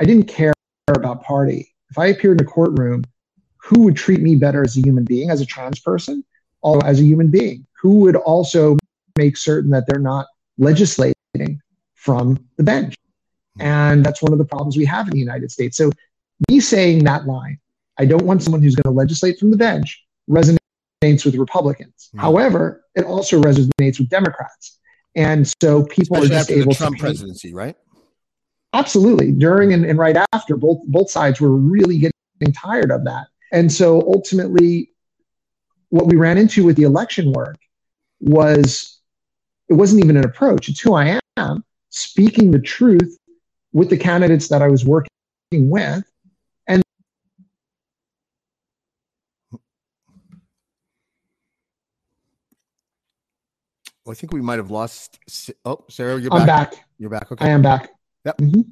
I 0.00 0.04
didn't 0.04 0.24
care 0.24 0.52
about 0.88 1.22
party. 1.22 1.74
If 1.90 1.98
I 1.98 2.06
appeared 2.06 2.40
in 2.40 2.46
a 2.46 2.48
courtroom, 2.48 3.04
who 3.58 3.82
would 3.82 3.96
treat 3.96 4.20
me 4.20 4.36
better 4.36 4.62
as 4.62 4.76
a 4.76 4.80
human 4.80 5.04
being, 5.04 5.30
as 5.30 5.40
a 5.40 5.46
trans 5.46 5.80
person, 5.80 6.24
or 6.62 6.84
as 6.86 7.00
a 7.00 7.04
human 7.04 7.28
being? 7.28 7.66
Who 7.82 8.00
would 8.00 8.16
also 8.16 8.76
make 9.18 9.36
certain 9.36 9.70
that 9.70 9.84
they're 9.86 10.00
not 10.00 10.26
legislating 10.58 11.14
from 11.94 12.38
the 12.56 12.62
bench? 12.62 12.94
And 13.58 14.04
that's 14.04 14.22
one 14.22 14.32
of 14.32 14.38
the 14.38 14.44
problems 14.44 14.76
we 14.76 14.84
have 14.84 15.06
in 15.06 15.12
the 15.12 15.18
United 15.18 15.50
States. 15.50 15.76
So, 15.76 15.90
me 16.50 16.60
saying 16.60 17.04
that 17.04 17.26
line, 17.26 17.58
I 17.98 18.04
don't 18.04 18.24
want 18.24 18.42
someone 18.42 18.62
who's 18.62 18.76
going 18.76 18.92
to 18.92 18.96
legislate 18.96 19.38
from 19.38 19.50
the 19.50 19.56
bench, 19.56 20.04
resonates 20.28 21.24
with 21.24 21.34
Republicans. 21.36 22.08
Mm-hmm. 22.08 22.20
However, 22.20 22.84
it 22.94 23.04
also 23.04 23.40
resonates 23.40 23.98
with 23.98 24.10
Democrats. 24.10 24.78
And 25.16 25.50
so 25.62 25.84
people 25.84 26.18
Especially 26.18 26.36
are 26.36 26.38
just 26.38 26.50
able 26.50 26.72
the 26.72 26.74
Trump 26.76 26.96
to 26.96 27.02
presidency, 27.02 27.54
right? 27.54 27.76
absolutely 28.76 29.32
during 29.32 29.72
and, 29.72 29.86
and 29.86 29.98
right 29.98 30.16
after 30.32 30.56
both 30.56 30.78
both 30.86 31.10
sides 31.10 31.40
were 31.40 31.52
really 31.52 31.98
getting 31.98 32.52
tired 32.52 32.90
of 32.90 33.04
that 33.04 33.26
and 33.52 33.72
so 33.72 34.02
ultimately 34.02 34.90
what 35.88 36.06
we 36.06 36.16
ran 36.16 36.36
into 36.36 36.64
with 36.64 36.76
the 36.76 36.82
election 36.82 37.32
work 37.32 37.56
was 38.20 39.00
it 39.68 39.74
wasn't 39.74 40.02
even 40.04 40.16
an 40.16 40.24
approach 40.24 40.68
it's 40.68 40.80
who 40.80 40.94
i 40.94 41.18
am 41.38 41.64
speaking 41.88 42.50
the 42.50 42.58
truth 42.58 43.16
with 43.72 43.88
the 43.88 43.96
candidates 43.96 44.48
that 44.48 44.60
i 44.60 44.68
was 44.68 44.84
working 44.84 45.08
with 45.52 46.04
and 46.66 46.82
Well, 49.50 49.62
I 54.08 54.14
think 54.14 54.32
we 54.32 54.40
might 54.40 54.58
have 54.58 54.70
lost. 54.70 55.18
Oh, 55.64 55.84
Sarah, 55.88 56.20
you're 56.20 56.32
i'm 56.32 56.46
back. 56.46 56.72
back 56.72 56.84
You're 56.98 57.10
back. 57.10 57.32
Okay. 57.32 57.44
i 57.44 57.48
am 57.48 57.62
back 57.62 57.90
Yep. 58.24 58.38
Mhm. 58.38 58.64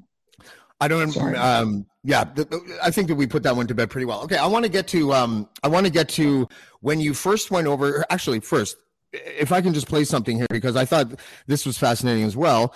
I 0.80 0.88
don't. 0.88 1.12
Sorry. 1.12 1.36
Um, 1.36 1.86
yeah, 2.02 2.24
th- 2.24 2.50
th- 2.50 2.62
I 2.82 2.90
think 2.90 3.08
that 3.08 3.14
we 3.14 3.26
put 3.26 3.42
that 3.44 3.56
one 3.56 3.66
to 3.68 3.74
bed 3.74 3.88
pretty 3.90 4.04
well. 4.04 4.22
Okay, 4.24 4.36
I 4.36 4.46
want 4.46 4.64
to 4.64 4.68
get 4.68 4.88
to. 4.88 5.12
Um, 5.14 5.48
I 5.62 5.68
want 5.68 5.86
to 5.86 5.92
get 5.92 6.08
to 6.10 6.48
when 6.80 7.00
you 7.00 7.14
first 7.14 7.50
went 7.50 7.66
over. 7.66 8.04
Actually, 8.10 8.40
first, 8.40 8.76
if 9.12 9.52
I 9.52 9.60
can 9.60 9.72
just 9.72 9.88
play 9.88 10.04
something 10.04 10.36
here 10.36 10.46
because 10.50 10.76
I 10.76 10.84
thought 10.84 11.18
this 11.46 11.64
was 11.64 11.78
fascinating 11.78 12.24
as 12.24 12.36
well. 12.36 12.74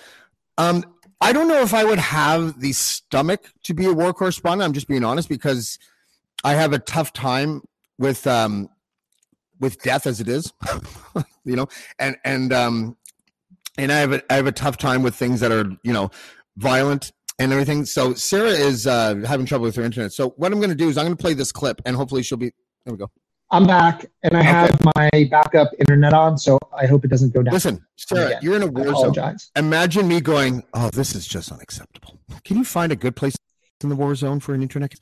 Um, 0.57 0.85
I 1.21 1.33
don't 1.33 1.49
know 1.49 1.61
if 1.63 1.75
I 1.75 1.85
would 1.85 1.99
have 1.99 2.61
the 2.61 2.73
stomach 2.73 3.53
to 3.65 3.75
be 3.75 3.87
a 3.87 3.93
war 3.93 4.15
correspondent. 4.15 4.67
I'm 4.67 4.73
just 4.73 4.89
being 4.89 5.05
honest 5.05 5.29
because 5.29 5.79
I 6.45 6.55
have 6.55 6.73
a 6.73 6.79
tough 6.79 7.13
time 7.13 7.63
with 7.99 8.27
um, 8.27 8.69
with 9.61 9.83
death 9.83 10.07
as 10.07 10.21
it 10.21 10.29
is, 10.29 10.53
you 11.45 11.57
know, 11.57 11.67
and 11.99 12.17
and 12.25 12.53
um, 12.53 12.97
and 13.77 13.93
I 13.93 13.99
have 13.99 14.13
a, 14.13 14.33
I 14.33 14.37
have 14.37 14.47
a 14.47 14.53
tough 14.53 14.77
time 14.77 15.03
with 15.03 15.15
things 15.15 15.41
that 15.41 15.53
are 15.53 15.71
you 15.83 15.93
know 15.93 16.11
violent 16.57 17.13
and 17.39 17.53
everything. 17.53 17.85
So 17.85 18.15
Sarah 18.15 18.51
is 18.51 18.87
uh, 18.87 19.17
having 19.27 19.47
trouble 19.47 19.65
with 19.65 19.77
her 19.77 19.83
internet. 19.83 20.13
So 20.13 20.31
what 20.31 20.53
I'm 20.53 20.59
going 20.59 20.71
to 20.71 20.77
do 20.77 20.89
is 20.89 20.99
I'm 20.99 21.07
going 21.07 21.17
to 21.17 21.23
play 21.23 21.35
this 21.35 21.53
clip, 21.53 21.81
and 21.87 21.97
hopefully 21.97 22.23
she'll 22.23 22.39
be. 22.39 22.53
There 22.85 22.95
we 22.95 22.99
go. 22.99 23.11
i'm 23.51 23.67
back 23.67 24.07
and 24.23 24.35
i 24.37 24.43
have 24.43 24.79
my 24.97 25.11
backup 25.31 25.69
internet 25.79 26.15
on 26.15 26.39
so 26.39 26.59
i 26.73 26.87
hope 26.87 27.05
it 27.05 27.09
doesn't 27.09 27.35
go 27.35 27.43
down 27.43 27.53
Listen, 27.53 27.85
Sarah, 27.97 28.39
you're 28.41 28.57
in 28.57 28.63
a 28.63 28.67
war 28.67 28.95
zone. 28.95 29.37
Imagine 29.57 30.09
me 30.09 30.21
going, 30.21 30.63
"Oh, 30.73 30.89
this 30.91 31.15
is 31.15 31.27
just 31.27 31.53
unacceptable." 31.53 32.19
Can 32.45 32.57
you 32.57 32.65
find 32.65 32.93
a 32.93 32.97
good 32.97 33.15
place 33.15 33.37
in 33.83 33.89
the 33.91 33.97
war 33.97 34.15
zone 34.15 34.41
for 34.41 34.55
an 34.55 34.63
internet? 34.63 34.95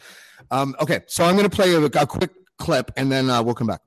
Um, 0.50 0.74
okay, 0.80 1.00
so 1.06 1.24
I'm 1.24 1.36
going 1.36 1.48
to 1.48 1.56
play 1.56 1.74
a, 1.74 1.84
a 1.84 2.06
quick 2.06 2.32
clip, 2.58 2.90
and 2.96 3.10
then 3.10 3.30
uh, 3.30 3.42
we'll 3.42 3.54
come 3.54 3.66
back. 3.68 3.82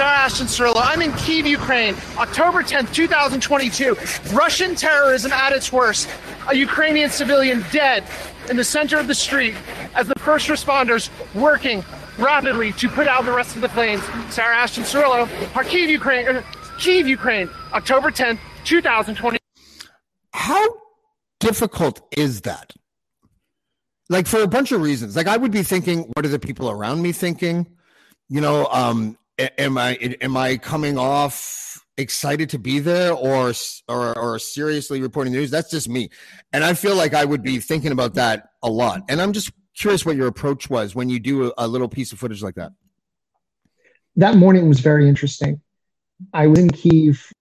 Sarah 0.00 0.10
Ashton 0.10 0.46
Cirillo. 0.46 0.76
I'm 0.76 1.02
in 1.02 1.12
Kiev, 1.12 1.46
Ukraine, 1.46 1.96
October 2.16 2.62
10th, 2.62 2.94
2022. 2.94 3.96
Russian 4.32 4.74
terrorism 4.74 5.32
at 5.32 5.52
its 5.52 5.72
worst. 5.72 6.08
A 6.48 6.54
Ukrainian 6.54 7.10
civilian 7.10 7.64
dead 7.72 8.04
in 8.48 8.56
the 8.56 8.64
center 8.64 8.98
of 8.98 9.08
the 9.08 9.14
street 9.14 9.54
as 9.94 10.06
the 10.06 10.18
first 10.20 10.48
responders 10.48 11.10
working 11.34 11.84
rapidly 12.18 12.72
to 12.72 12.88
put 12.88 13.08
out 13.08 13.24
the 13.24 13.32
rest 13.32 13.56
of 13.56 13.62
the 13.62 13.68
flames. 13.68 14.02
Sarah 14.32 14.56
Ashton 14.56 14.84
Cirillo, 14.84 15.26
Kharkiv, 15.52 15.88
Ukraine, 15.88 16.28
uh, 16.28 16.42
Kiev, 16.78 17.08
Ukraine, 17.08 17.50
October 17.72 18.10
10th, 18.10 18.38
2022. 18.64 19.38
How 20.32 20.66
difficult 21.40 22.00
is 22.16 22.42
that? 22.42 22.72
Like 24.08 24.26
for 24.26 24.40
a 24.40 24.46
bunch 24.46 24.72
of 24.72 24.80
reasons. 24.80 25.16
Like 25.16 25.26
I 25.26 25.36
would 25.36 25.52
be 25.52 25.62
thinking, 25.62 26.04
what 26.14 26.24
are 26.24 26.28
the 26.28 26.38
people 26.38 26.70
around 26.70 27.02
me 27.02 27.12
thinking? 27.12 27.66
You 28.28 28.40
know, 28.40 28.66
um, 28.70 29.16
am 29.58 29.78
I 29.78 29.94
am 30.20 30.36
I 30.36 30.56
coming 30.56 30.98
off 30.98 31.84
excited 31.96 32.50
to 32.50 32.58
be 32.58 32.78
there 32.78 33.12
or 33.12 33.52
or 33.88 34.18
or 34.18 34.38
seriously 34.38 35.00
reporting 35.00 35.32
news? 35.32 35.50
That's 35.50 35.70
just 35.70 35.88
me, 35.88 36.10
and 36.52 36.64
I 36.64 36.74
feel 36.74 36.94
like 36.94 37.14
I 37.14 37.24
would 37.24 37.42
be 37.42 37.58
thinking 37.58 37.92
about 37.92 38.14
that 38.14 38.50
a 38.62 38.70
lot. 38.70 39.02
And 39.08 39.20
I'm 39.20 39.32
just 39.32 39.52
curious 39.76 40.04
what 40.04 40.16
your 40.16 40.26
approach 40.26 40.68
was 40.68 40.94
when 40.94 41.08
you 41.08 41.18
do 41.18 41.46
a, 41.48 41.52
a 41.58 41.68
little 41.68 41.88
piece 41.88 42.12
of 42.12 42.18
footage 42.18 42.42
like 42.42 42.56
that. 42.56 42.72
that 44.16 44.36
morning 44.36 44.68
was 44.68 44.80
very 44.80 45.08
interesting. 45.08 45.60
I 46.34 46.46
was 46.46 46.58
in 46.58 46.70
Kiev 46.70 47.32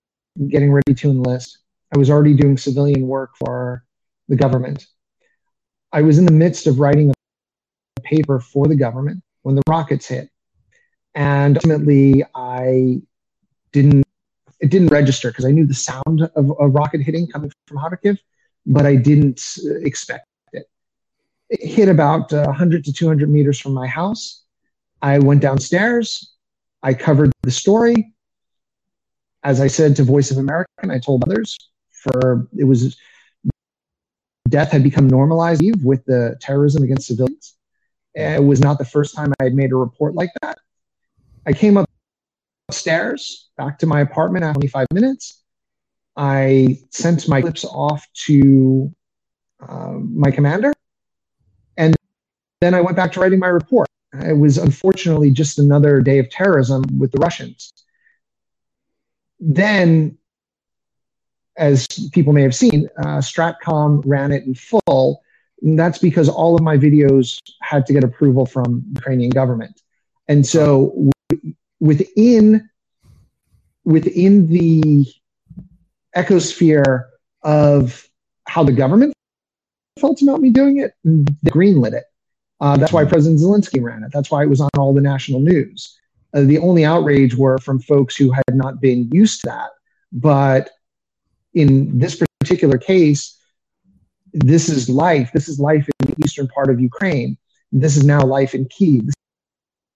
getting 0.47 0.71
ready 0.71 0.93
to 0.93 1.09
enlist. 1.09 1.59
I 1.93 1.97
was 1.97 2.09
already 2.09 2.33
doing 2.33 2.57
civilian 2.57 3.07
work 3.07 3.31
for 3.37 3.83
the 4.27 4.35
government. 4.35 4.85
I 5.91 6.01
was 6.01 6.17
in 6.17 6.25
the 6.25 6.31
midst 6.31 6.67
of 6.67 6.79
writing 6.79 7.11
a 7.11 8.01
paper 8.01 8.39
for 8.39 8.67
the 8.67 8.75
government 8.75 9.21
when 9.41 9.55
the 9.55 9.63
rockets 9.67 10.07
hit. 10.07 10.29
And 11.15 11.57
ultimately, 11.57 12.23
I 12.35 13.01
didn't, 13.71 14.05
it 14.59 14.69
didn't 14.69 14.89
register 14.89 15.29
because 15.29 15.45
I 15.45 15.51
knew 15.51 15.65
the 15.65 15.73
sound 15.73 16.29
of 16.35 16.53
a 16.59 16.67
rocket 16.67 17.01
hitting 17.01 17.27
coming 17.27 17.51
from 17.67 17.77
Kharkiv, 17.77 18.17
but 18.65 18.85
I 18.85 18.95
didn't 18.95 19.41
uh, 19.65 19.75
expect 19.79 20.27
it. 20.53 20.69
It 21.49 21.67
hit 21.67 21.89
about 21.89 22.31
uh, 22.31 22.43
100 22.45 22.85
to 22.85 22.93
200 22.93 23.29
meters 23.29 23.59
from 23.59 23.73
my 23.73 23.87
house. 23.87 24.43
I 25.01 25.19
went 25.19 25.41
downstairs. 25.41 26.35
I 26.83 26.93
covered 26.93 27.31
the 27.41 27.51
story. 27.51 28.13
As 29.43 29.61
I 29.61 29.67
said 29.67 29.95
to 29.95 30.03
Voice 30.03 30.31
of 30.31 30.37
America, 30.37 30.69
and 30.81 30.91
I 30.91 30.99
told 30.99 31.23
others, 31.23 31.57
for 31.89 32.47
it 32.57 32.65
was 32.65 32.97
death 34.49 34.71
had 34.71 34.83
become 34.83 35.07
normalized 35.07 35.61
with 35.83 36.03
the 36.05 36.35
terrorism 36.41 36.83
against 36.83 37.07
civilians. 37.07 37.55
It 38.15 38.43
was 38.43 38.59
not 38.59 38.79
the 38.79 38.85
first 38.85 39.15
time 39.15 39.31
I 39.39 39.45
had 39.45 39.53
made 39.53 39.71
a 39.71 39.75
report 39.75 40.15
like 40.15 40.31
that. 40.41 40.57
I 41.45 41.53
came 41.53 41.77
up 41.77 41.89
upstairs 42.67 43.49
back 43.57 43.79
to 43.79 43.87
my 43.87 44.01
apartment 44.01 44.45
after 44.45 44.59
25 44.59 44.87
minutes. 44.93 45.41
I 46.15 46.79
sent 46.91 47.27
my 47.27 47.41
clips 47.41 47.65
off 47.65 48.05
to 48.25 48.93
um, 49.67 50.17
my 50.17 50.31
commander, 50.31 50.73
and 51.77 51.95
then 52.61 52.73
I 52.73 52.81
went 52.81 52.97
back 52.97 53.11
to 53.13 53.19
writing 53.19 53.39
my 53.39 53.47
report. 53.47 53.87
It 54.13 54.37
was 54.37 54.57
unfortunately 54.57 55.31
just 55.31 55.59
another 55.59 56.01
day 56.01 56.19
of 56.19 56.29
terrorism 56.29 56.83
with 56.97 57.11
the 57.11 57.19
Russians. 57.19 57.73
Then, 59.39 60.17
as 61.57 61.87
people 62.11 62.33
may 62.33 62.41
have 62.41 62.55
seen, 62.55 62.89
uh, 62.97 63.19
Stratcom 63.19 64.03
ran 64.05 64.31
it 64.31 64.45
in 64.45 64.55
full. 64.55 65.23
And 65.61 65.77
that's 65.77 65.99
because 65.99 66.29
all 66.29 66.55
of 66.55 66.61
my 66.61 66.77
videos 66.77 67.39
had 67.61 67.85
to 67.85 67.93
get 67.93 68.03
approval 68.03 68.45
from 68.45 68.83
the 68.91 68.99
Ukrainian 68.99 69.29
government. 69.29 69.81
And 70.27 70.45
so 70.45 71.11
within 71.89 72.69
within 73.83 74.47
the 74.47 75.05
ecosphere 76.15 77.05
of 77.41 78.07
how 78.47 78.63
the 78.63 78.71
government 78.71 79.11
felt 79.99 80.21
about 80.21 80.39
me 80.39 80.51
doing 80.51 80.77
it, 80.77 80.91
they 81.03 81.49
greenlit 81.49 81.93
it. 81.93 82.03
Uh, 82.61 82.77
that's 82.77 82.93
why 82.93 83.05
President 83.05 83.41
Zelensky 83.41 83.81
ran 83.81 84.03
it. 84.03 84.11
That's 84.13 84.29
why 84.29 84.43
it 84.43 84.49
was 84.49 84.61
on 84.61 84.69
all 84.77 84.93
the 84.93 85.01
national 85.01 85.39
news. 85.39 85.97
Uh, 86.35 86.41
the 86.41 86.59
only 86.59 86.85
outrage 86.85 87.35
were 87.35 87.57
from 87.57 87.79
folks 87.79 88.15
who 88.15 88.31
had 88.31 88.53
not 88.53 88.79
been 88.79 89.09
used 89.11 89.41
to 89.41 89.47
that. 89.47 89.71
But 90.11 90.69
in 91.55 91.97
this 91.97 92.21
particular 92.41 92.77
case, 92.77 93.35
this 94.33 94.69
is 94.69 94.89
life. 94.89 95.31
This 95.33 95.49
is 95.49 95.59
life 95.59 95.87
in 95.87 96.07
the 96.09 96.23
eastern 96.23 96.47
part 96.49 96.69
of 96.69 96.79
Ukraine. 96.79 97.35
This 97.71 97.97
is 97.97 98.03
now 98.03 98.21
life 98.21 98.53
in 98.53 98.65
Kiev. 98.65 99.05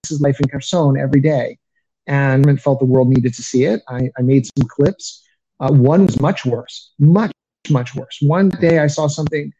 This 0.03 0.11
is 0.11 0.21
life 0.21 0.39
in 0.39 0.47
Kherson 0.49 0.97
every 0.97 1.21
day. 1.21 1.59
And 2.07 2.61
felt 2.61 2.79
the 2.79 2.85
world 2.85 3.07
needed 3.09 3.33
to 3.33 3.43
see 3.43 3.63
it. 3.65 3.81
I, 3.87 4.09
I 4.17 4.21
made 4.21 4.45
some 4.45 4.67
clips. 4.67 5.23
Uh, 5.59 5.71
one 5.71 6.05
was 6.05 6.19
much 6.19 6.45
worse, 6.45 6.91
much, 6.99 7.31
much 7.69 7.95
worse. 7.95 8.17
One 8.21 8.49
day 8.49 8.79
I 8.79 8.87
saw 8.87 9.07
something 9.07 9.53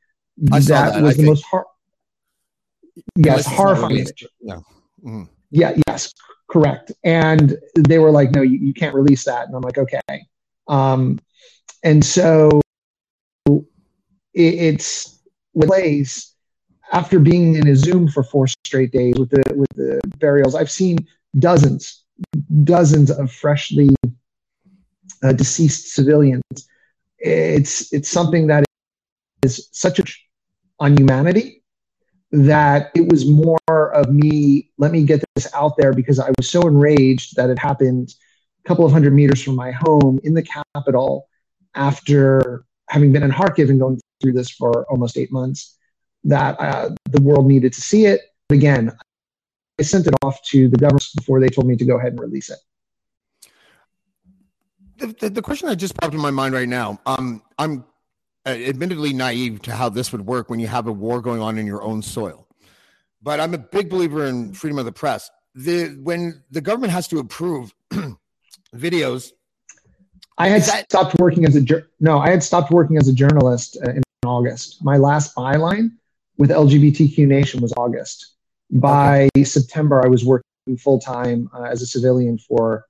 I 0.51 0.59
that, 0.59 0.63
saw 0.63 0.89
that, 0.91 1.01
was 1.01 1.11
I 1.11 1.13
the 1.13 1.17
think. 1.17 1.27
most 1.27 1.45
hor- 1.49 1.67
yes, 3.15 3.25
Unless 3.25 3.39
it's 3.39 3.47
not 3.47 3.55
horrifying 3.55 3.97
image. 3.97 4.25
Yeah. 4.41 4.59
Mhm. 5.05 5.29
Yeah, 5.51 5.75
yes, 5.87 6.11
correct. 6.49 6.91
And 7.03 7.57
they 7.77 7.99
were 7.99 8.09
like, 8.11 8.31
no, 8.31 8.41
you, 8.41 8.57
you 8.57 8.73
can't 8.73 8.95
release 8.95 9.23
that. 9.25 9.45
And 9.47 9.55
I'm 9.55 9.61
like, 9.61 9.77
okay. 9.77 9.99
Um, 10.67 11.19
and 11.83 12.03
so 12.03 12.59
it, 13.47 13.63
it's 14.33 15.19
with 15.53 15.67
plays 15.69 16.33
after 16.91 17.19
being 17.19 17.55
in 17.55 17.63
Izium 17.63 18.11
for 18.11 18.23
four 18.23 18.47
straight 18.65 18.91
days 18.91 19.13
with 19.17 19.29
the 19.29 19.43
with 19.55 19.69
the 19.75 20.01
burials. 20.17 20.55
I've 20.55 20.71
seen 20.71 20.97
dozens, 21.37 22.02
dozens 22.63 23.11
of 23.11 23.31
freshly 23.31 23.89
uh, 25.23 25.33
deceased 25.33 25.93
civilians. 25.93 26.43
It's 27.19 27.93
it's 27.93 28.09
something 28.09 28.47
that 28.47 28.65
is 29.43 29.69
such 29.71 29.99
a 29.99 30.03
on 30.79 30.97
humanity 30.97 31.63
that 32.31 32.89
it 32.95 33.11
was 33.11 33.29
more 33.29 33.93
of 33.93 34.09
me 34.09 34.71
let 34.79 34.91
me 34.91 35.03
get 35.03 35.23
this 35.35 35.53
out 35.53 35.73
there 35.77 35.93
because 35.93 36.19
i 36.19 36.29
was 36.37 36.49
so 36.49 36.67
enraged 36.67 37.35
that 37.35 37.49
it 37.49 37.59
happened 37.59 38.15
a 38.65 38.67
couple 38.67 38.83
of 38.83 38.91
hundred 38.91 39.13
meters 39.13 39.41
from 39.41 39.55
my 39.55 39.71
home 39.71 40.19
in 40.23 40.33
the 40.33 40.41
capital 40.41 41.29
after 41.75 42.65
having 42.89 43.11
been 43.11 43.21
in 43.21 43.31
kharkiv 43.31 43.69
and 43.69 43.79
going 43.79 43.99
through 44.19 44.33
this 44.33 44.49
for 44.49 44.83
almost 44.89 45.15
eight 45.15 45.31
months 45.31 45.77
that 46.23 46.59
uh, 46.59 46.89
the 47.11 47.21
world 47.21 47.45
needed 47.45 47.71
to 47.71 47.81
see 47.81 48.05
it 48.05 48.21
again 48.49 48.91
i 49.79 49.83
sent 49.83 50.07
it 50.07 50.13
off 50.23 50.41
to 50.43 50.67
the 50.69 50.77
government 50.77 51.05
before 51.17 51.39
they 51.39 51.47
told 51.49 51.67
me 51.67 51.75
to 51.75 51.85
go 51.85 51.97
ahead 51.97 52.11
and 52.13 52.19
release 52.19 52.49
it 52.49 52.59
The, 54.97 55.07
the, 55.19 55.29
the 55.29 55.41
question 55.41 55.67
that 55.69 55.75
just 55.77 55.95
popped 55.99 56.13
in 56.13 56.21
my 56.21 56.31
mind 56.31 56.53
right 56.53 56.69
now. 56.69 56.99
Um, 57.05 57.41
I'm 57.57 57.83
uh, 58.45 58.49
admittedly 58.51 59.11
naive 59.13 59.61
to 59.63 59.71
how 59.73 59.89
this 59.89 60.11
would 60.11 60.25
work 60.25 60.49
when 60.49 60.59
you 60.59 60.67
have 60.67 60.87
a 60.87 60.91
war 60.91 61.19
going 61.21 61.41
on 61.41 61.57
in 61.57 61.65
your 61.65 61.81
own 61.81 62.01
soil, 62.01 62.47
but 63.21 63.39
I'm 63.39 63.53
a 63.53 63.57
big 63.57 63.89
believer 63.89 64.25
in 64.25 64.53
freedom 64.53 64.77
of 64.79 64.85
the 64.85 64.91
press. 64.91 65.29
The 65.55 65.97
when 66.01 66.43
the 66.51 66.61
government 66.61 66.93
has 66.93 67.07
to 67.09 67.19
approve 67.19 67.73
videos, 68.75 69.31
I 70.37 70.49
had 70.49 70.61
that- 70.63 70.85
stopped 70.91 71.15
working 71.19 71.45
as 71.45 71.55
a 71.55 71.61
jour- 71.61 71.87
no. 71.99 72.19
I 72.19 72.29
had 72.29 72.43
stopped 72.43 72.71
working 72.71 72.97
as 72.97 73.07
a 73.07 73.13
journalist 73.13 73.77
uh, 73.85 73.91
in 73.91 74.03
August. 74.25 74.83
My 74.83 74.97
last 74.97 75.35
byline 75.35 75.91
with 76.37 76.49
LGBTQ 76.49 77.27
Nation 77.27 77.61
was 77.61 77.73
August. 77.77 78.35
By 78.73 79.29
September, 79.43 80.03
I 80.03 80.07
was 80.07 80.25
working 80.25 80.77
full 80.79 80.99
time 80.99 81.49
uh, 81.53 81.63
as 81.63 81.81
a 81.81 81.85
civilian 81.85 82.37
for 82.37 82.85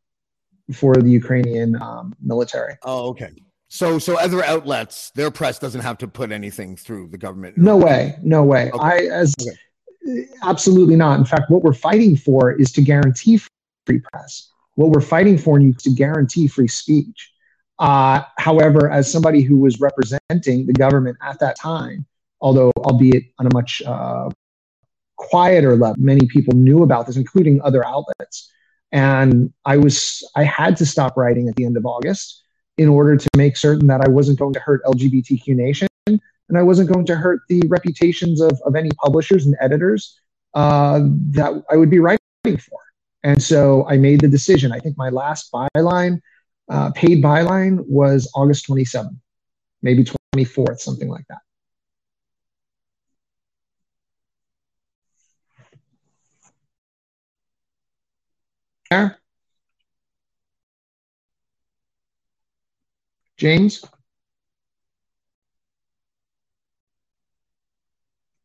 for 0.72 0.96
the 0.96 1.10
Ukrainian 1.10 1.82
um, 1.82 2.16
military. 2.22 2.76
Oh, 2.84 3.10
okay. 3.10 3.32
So, 3.68 4.00
so 4.00 4.18
other 4.20 4.44
outlets, 4.46 5.12
their 5.16 5.32
press 5.32 5.60
doesn't 5.60 5.82
have 5.82 5.98
to 5.98 6.08
put 6.08 6.32
anything 6.32 6.78
through 6.78 7.10
the 7.10 7.18
government. 7.18 7.58
No 7.58 7.76
way, 7.76 8.16
no 8.22 8.44
way. 8.44 8.72
Okay. 8.72 8.84
I 8.84 8.98
as 9.12 9.34
Okay. 9.42 10.28
absolutely 10.44 10.96
not. 10.96 11.20
In 11.20 11.26
fact, 11.26 11.50
what 11.50 11.64
we're 11.64 11.74
fighting 11.74 12.16
for 12.16 12.54
is 12.54 12.72
to 12.74 12.82
guarantee 12.82 13.42
free 13.86 14.00
press. 14.12 14.52
What 14.76 14.92
we're 14.92 15.02
fighting 15.02 15.38
for 15.38 15.60
is 15.60 15.76
to 15.78 15.90
guarantee 15.90 16.48
free 16.48 16.68
speech. 16.68 17.32
Uh, 17.80 18.22
however, 18.38 18.90
as 18.90 19.12
somebody 19.12 19.42
who 19.42 19.58
was 19.58 19.80
representing 19.80 20.66
the 20.68 20.74
government 20.74 21.18
at 21.22 21.40
that 21.40 21.58
time, 21.58 22.06
although 22.42 22.72
albeit 22.78 23.24
on 23.40 23.48
a 23.48 23.54
much 23.54 23.82
uh, 23.86 24.30
quieter 25.18 25.76
level, 25.76 25.96
many 26.00 26.28
people 26.28 26.54
knew 26.56 26.84
about 26.84 27.08
this, 27.08 27.18
including 27.18 27.62
other 27.62 27.86
outlets. 27.86 28.52
And 28.92 29.52
I 29.66 29.78
was 29.78 30.24
I 30.36 30.44
had 30.44 30.78
to 30.78 30.86
stop 30.86 31.18
writing 31.18 31.50
at 31.50 31.56
the 31.56 31.66
end 31.66 31.78
of 31.78 31.86
August 31.86 32.44
in 32.78 32.88
order 32.90 33.18
to 33.18 33.28
make 33.38 33.58
certain 33.58 33.88
that 33.88 34.02
I 34.02 34.10
wasn't 34.10 34.40
going 34.40 34.54
to 34.54 34.60
hurt 34.60 34.84
LGBTQ 34.84 35.48
Nation 35.56 35.88
and 36.08 36.58
I 36.58 36.64
wasn't 36.64 36.92
going 36.92 37.06
to 37.08 37.16
hurt 37.16 37.42
the 37.50 37.62
reputations 37.68 38.42
of, 38.42 38.60
of 38.66 38.76
any 38.76 38.90
publishers 39.04 39.46
and 39.46 39.56
editors 39.60 40.20
uh, 40.54 41.02
that 41.32 41.64
I 41.70 41.78
would 41.78 41.90
be 41.90 42.00
writing 42.00 42.20
for. 42.46 42.80
And 43.24 43.42
so 43.42 43.88
I 43.88 43.98
made 43.98 44.22
the 44.22 44.28
decision. 44.28 44.72
I 44.72 44.80
think 44.80 44.98
my 44.98 45.10
last 45.10 45.52
byline, 45.52 46.20
uh, 46.70 46.92
paid 46.92 47.24
byline, 47.24 47.80
was 47.88 48.30
August 48.36 48.68
27th, 48.68 49.18
maybe 49.82 50.06
24th, 50.36 50.80
something 50.80 51.08
like 51.08 51.26
that. 51.30 51.40
There? 58.94 59.18
James? 63.38 63.84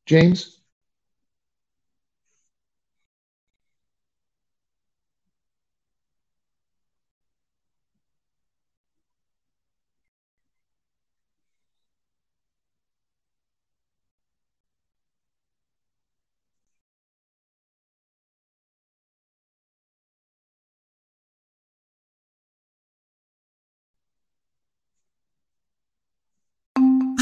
James? 0.07 0.58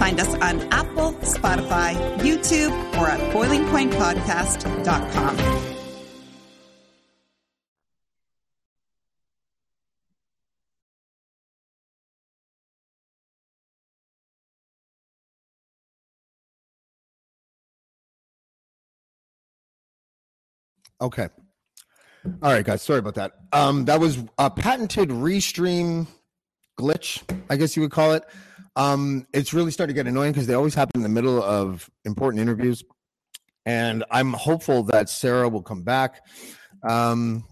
Find 0.00 0.18
us 0.18 0.34
on 0.36 0.60
Apple, 0.72 1.12
Spotify, 1.20 1.94
YouTube, 2.20 2.72
or 2.98 3.06
at 3.06 3.20
boilingpointpodcast.com. 3.34 5.36
Okay. 21.02 21.28
All 22.42 22.52
right, 22.52 22.64
guys. 22.64 22.80
Sorry 22.80 23.00
about 23.00 23.16
that. 23.16 23.32
Um, 23.52 23.84
that 23.84 24.00
was 24.00 24.24
a 24.38 24.50
patented 24.50 25.10
restream 25.10 26.06
glitch, 26.78 27.22
I 27.50 27.56
guess 27.56 27.76
you 27.76 27.82
would 27.82 27.90
call 27.90 28.14
it. 28.14 28.24
Um, 28.76 29.26
it's 29.32 29.52
really 29.52 29.70
starting 29.70 29.94
to 29.94 29.98
get 30.02 30.08
annoying 30.08 30.32
because 30.32 30.46
they 30.46 30.54
always 30.54 30.74
happen 30.74 30.92
in 30.96 31.02
the 31.02 31.08
middle 31.08 31.42
of 31.42 31.90
important 32.04 32.40
interviews, 32.40 32.84
and 33.66 34.04
I'm 34.10 34.32
hopeful 34.32 34.84
that 34.84 35.08
Sarah 35.08 35.48
will 35.48 35.62
come 35.62 35.82
back. 35.82 36.24
Um, 36.88 37.44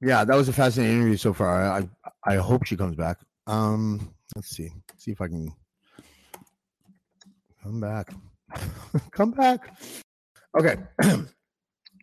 yeah, 0.00 0.24
that 0.24 0.36
was 0.36 0.48
a 0.48 0.52
fascinating 0.52 0.96
interview 0.96 1.16
so 1.16 1.32
far. 1.32 1.62
I 1.70 1.88
I 2.24 2.36
hope 2.36 2.66
she 2.66 2.76
comes 2.76 2.96
back. 2.96 3.18
Um, 3.46 4.14
let's 4.36 4.50
see, 4.50 4.70
see 4.98 5.12
if 5.12 5.20
I 5.20 5.28
can 5.28 5.52
come 7.62 7.80
back. 7.80 8.12
come 9.10 9.30
back. 9.32 9.74
Okay. 10.58 10.76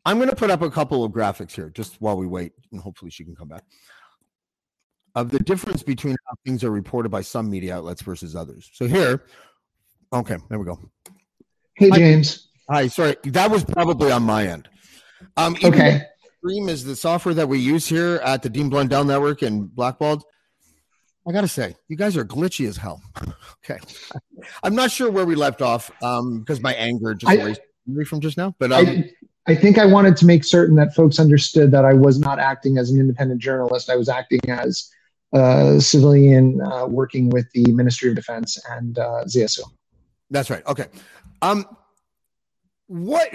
I'm 0.05 0.17
going 0.17 0.29
to 0.29 0.35
put 0.35 0.49
up 0.49 0.61
a 0.61 0.71
couple 0.71 1.03
of 1.03 1.11
graphics 1.11 1.51
here 1.51 1.69
just 1.69 2.01
while 2.01 2.17
we 2.17 2.25
wait, 2.25 2.53
and 2.71 2.81
hopefully 2.81 3.11
she 3.11 3.23
can 3.23 3.35
come 3.35 3.49
back. 3.49 3.63
Of 5.15 5.31
the 5.31 5.39
difference 5.39 5.83
between 5.83 6.15
how 6.27 6.35
things 6.45 6.63
are 6.63 6.71
reported 6.71 7.09
by 7.09 7.21
some 7.21 7.49
media 7.49 7.75
outlets 7.77 8.01
versus 8.01 8.35
others. 8.35 8.69
So 8.73 8.87
here, 8.87 9.23
okay, 10.13 10.37
there 10.49 10.59
we 10.59 10.65
go. 10.65 10.79
Hey, 11.75 11.89
Hi. 11.89 11.97
James. 11.97 12.47
Hi, 12.69 12.87
sorry, 12.87 13.15
that 13.25 13.49
was 13.49 13.63
probably 13.63 14.11
on 14.11 14.23
my 14.23 14.45
end. 14.47 14.69
Um, 15.37 15.55
Okay. 15.63 16.03
Stream 16.37 16.69
is 16.69 16.85
the 16.85 16.95
software 16.95 17.33
that 17.33 17.49
we 17.49 17.59
use 17.59 17.85
here 17.85 18.21
at 18.23 18.41
the 18.41 18.49
Dean 18.49 18.69
Blundell 18.69 19.03
Network 19.03 19.41
and 19.41 19.73
Blackballed. 19.75 20.23
I 21.27 21.33
gotta 21.33 21.49
say, 21.49 21.75
you 21.89 21.97
guys 21.97 22.15
are 22.15 22.23
glitchy 22.23 22.67
as 22.67 22.77
hell. 22.77 23.01
okay, 23.65 23.79
I'm 24.63 24.73
not 24.73 24.89
sure 24.89 25.11
where 25.11 25.25
we 25.25 25.35
left 25.35 25.61
off 25.61 25.91
um, 26.01 26.39
because 26.39 26.61
my 26.61 26.73
anger 26.75 27.13
just 27.13 27.31
I- 27.31 27.55
me 27.87 28.05
from 28.05 28.21
just 28.21 28.37
now. 28.37 28.55
But 28.59 28.71
um, 28.71 28.85
I, 28.87 29.11
I 29.47 29.55
think 29.55 29.77
I 29.79 29.85
wanted 29.85 30.15
to 30.17 30.25
make 30.25 30.43
certain 30.43 30.75
that 30.75 30.95
folks 30.95 31.19
understood 31.19 31.71
that 31.71 31.83
I 31.83 31.93
was 31.93 32.19
not 32.19 32.39
acting 32.39 32.77
as 32.77 32.89
an 32.91 32.99
independent 32.99 33.41
journalist. 33.41 33.89
I 33.89 33.95
was 33.95 34.07
acting 34.07 34.39
as 34.47 34.89
civilian 35.79 36.61
uh, 36.61 36.85
working 36.85 37.29
with 37.29 37.49
the 37.53 37.71
Ministry 37.71 38.09
of 38.09 38.15
Defense 38.15 38.59
and 38.69 38.97
uh, 38.97 39.23
ZSU. 39.25 39.61
That's 40.29 40.49
right. 40.49 40.65
Okay. 40.65 40.87
Um, 41.41 41.65
what 42.87 43.31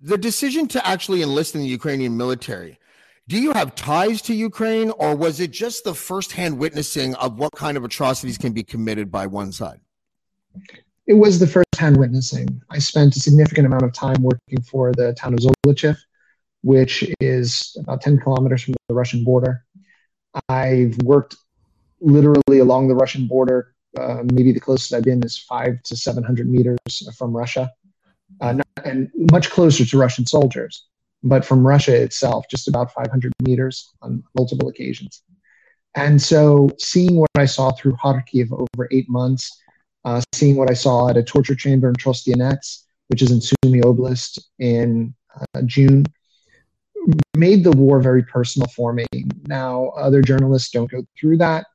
the 0.00 0.18
decision 0.18 0.68
to 0.68 0.86
actually 0.86 1.22
enlist 1.22 1.54
in 1.54 1.60
the 1.60 1.66
Ukrainian 1.66 2.16
military? 2.16 2.78
Do 3.28 3.38
you 3.38 3.52
have 3.52 3.74
ties 3.74 4.22
to 4.22 4.34
Ukraine, 4.34 4.90
or 4.92 5.14
was 5.14 5.40
it 5.40 5.50
just 5.50 5.84
the 5.84 5.94
firsthand 5.94 6.58
witnessing 6.58 7.14
of 7.16 7.38
what 7.38 7.52
kind 7.52 7.76
of 7.76 7.84
atrocities 7.84 8.38
can 8.38 8.52
be 8.52 8.62
committed 8.62 9.10
by 9.10 9.26
one 9.26 9.52
side? 9.52 9.80
It 11.06 11.14
was 11.14 11.38
the 11.38 11.46
first-hand 11.46 11.96
witnessing. 11.96 12.62
I 12.70 12.78
spent 12.78 13.16
a 13.16 13.20
significant 13.20 13.66
amount 13.66 13.82
of 13.82 13.92
time 13.92 14.22
working 14.22 14.62
for 14.62 14.92
the 14.92 15.12
town 15.14 15.34
of 15.34 15.40
Zolochiv, 15.40 15.96
which 16.62 17.04
is 17.20 17.76
about 17.80 18.00
10 18.00 18.18
kilometers 18.20 18.62
from 18.62 18.74
the 18.88 18.94
Russian 18.94 19.24
border. 19.24 19.64
I've 20.48 20.96
worked 20.98 21.36
literally 22.00 22.58
along 22.58 22.88
the 22.88 22.94
Russian 22.94 23.26
border. 23.26 23.74
Uh, 23.98 24.22
maybe 24.32 24.52
the 24.52 24.60
closest 24.60 24.92
I've 24.92 25.04
been 25.04 25.22
is 25.22 25.38
five 25.38 25.82
to 25.84 25.96
700 25.96 26.48
meters 26.48 26.78
from 27.16 27.36
Russia, 27.36 27.70
uh, 28.40 28.52
not, 28.52 28.66
and 28.84 29.10
much 29.32 29.50
closer 29.50 29.84
to 29.84 29.98
Russian 29.98 30.26
soldiers. 30.26 30.86
But 31.22 31.44
from 31.44 31.66
Russia 31.66 32.00
itself, 32.00 32.44
just 32.48 32.68
about 32.68 32.92
500 32.92 33.32
meters 33.42 33.92
on 34.02 34.22
multiple 34.36 34.68
occasions. 34.68 35.22
And 35.96 36.20
so, 36.20 36.70
seeing 36.78 37.16
what 37.16 37.30
I 37.34 37.46
saw 37.46 37.72
through 37.72 37.96
Kharkiv 37.96 38.52
over 38.52 38.88
eight 38.92 39.08
months, 39.08 39.60
uh, 40.04 40.20
seeing 40.32 40.56
what 40.56 40.70
I 40.70 40.74
saw 40.74 41.08
at 41.08 41.16
a 41.16 41.22
torture 41.22 41.56
chamber 41.56 41.88
in 41.88 41.94
Trostianets, 41.94 42.84
which 43.08 43.22
is 43.22 43.32
in 43.32 43.40
Sumy 43.40 43.80
Oblast, 43.80 44.38
in 44.60 45.12
uh, 45.34 45.62
June, 45.64 46.04
made 47.36 47.64
the 47.64 47.72
war 47.72 48.00
very 48.00 48.22
personal 48.22 48.68
for 48.68 48.92
me. 48.92 49.06
Now, 49.48 49.88
other 49.96 50.20
journalists 50.20 50.70
don't 50.70 50.90
go 50.90 51.04
through 51.18 51.38
that. 51.38 51.66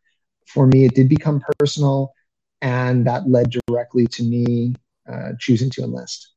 For 0.48 0.68
me, 0.68 0.86
it 0.86 0.94
did 0.94 1.10
become 1.10 1.42
personal, 1.58 2.14
and 2.62 3.06
that 3.08 3.28
led 3.28 3.56
directly 3.68 4.06
to 4.08 4.24
me 4.24 4.76
uh, 5.12 5.32
choosing 5.40 5.70
to 5.72 5.84
enlist. 5.84 6.30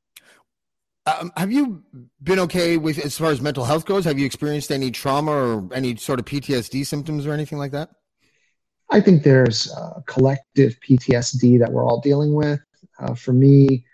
Um, 1.04 1.30
have 1.36 1.52
you 1.52 1.84
been 2.22 2.40
okay 2.40 2.78
with 2.78 2.98
as 2.98 3.16
far 3.16 3.30
as 3.30 3.40
mental 3.40 3.64
health 3.64 3.84
goes? 3.84 4.04
Have 4.06 4.18
you 4.18 4.26
experienced 4.26 4.72
any 4.72 4.90
trauma 4.90 5.30
or 5.30 5.68
any 5.72 5.94
sort 5.96 6.18
of 6.18 6.24
PTSD 6.24 6.84
symptoms 6.84 7.26
or 7.26 7.32
anything 7.32 7.58
like 7.58 7.72
that? 7.72 7.90
I 8.90 9.00
think 9.00 9.22
there's 9.22 9.70
uh, 9.72 10.00
collective 10.06 10.76
PTSD 10.88 11.58
that 11.60 11.70
we're 11.70 11.84
all 11.84 12.00
dealing 12.00 12.34
with. 12.34 12.60
Uh, 12.98 13.14
for 13.14 13.32
me, 13.32 13.84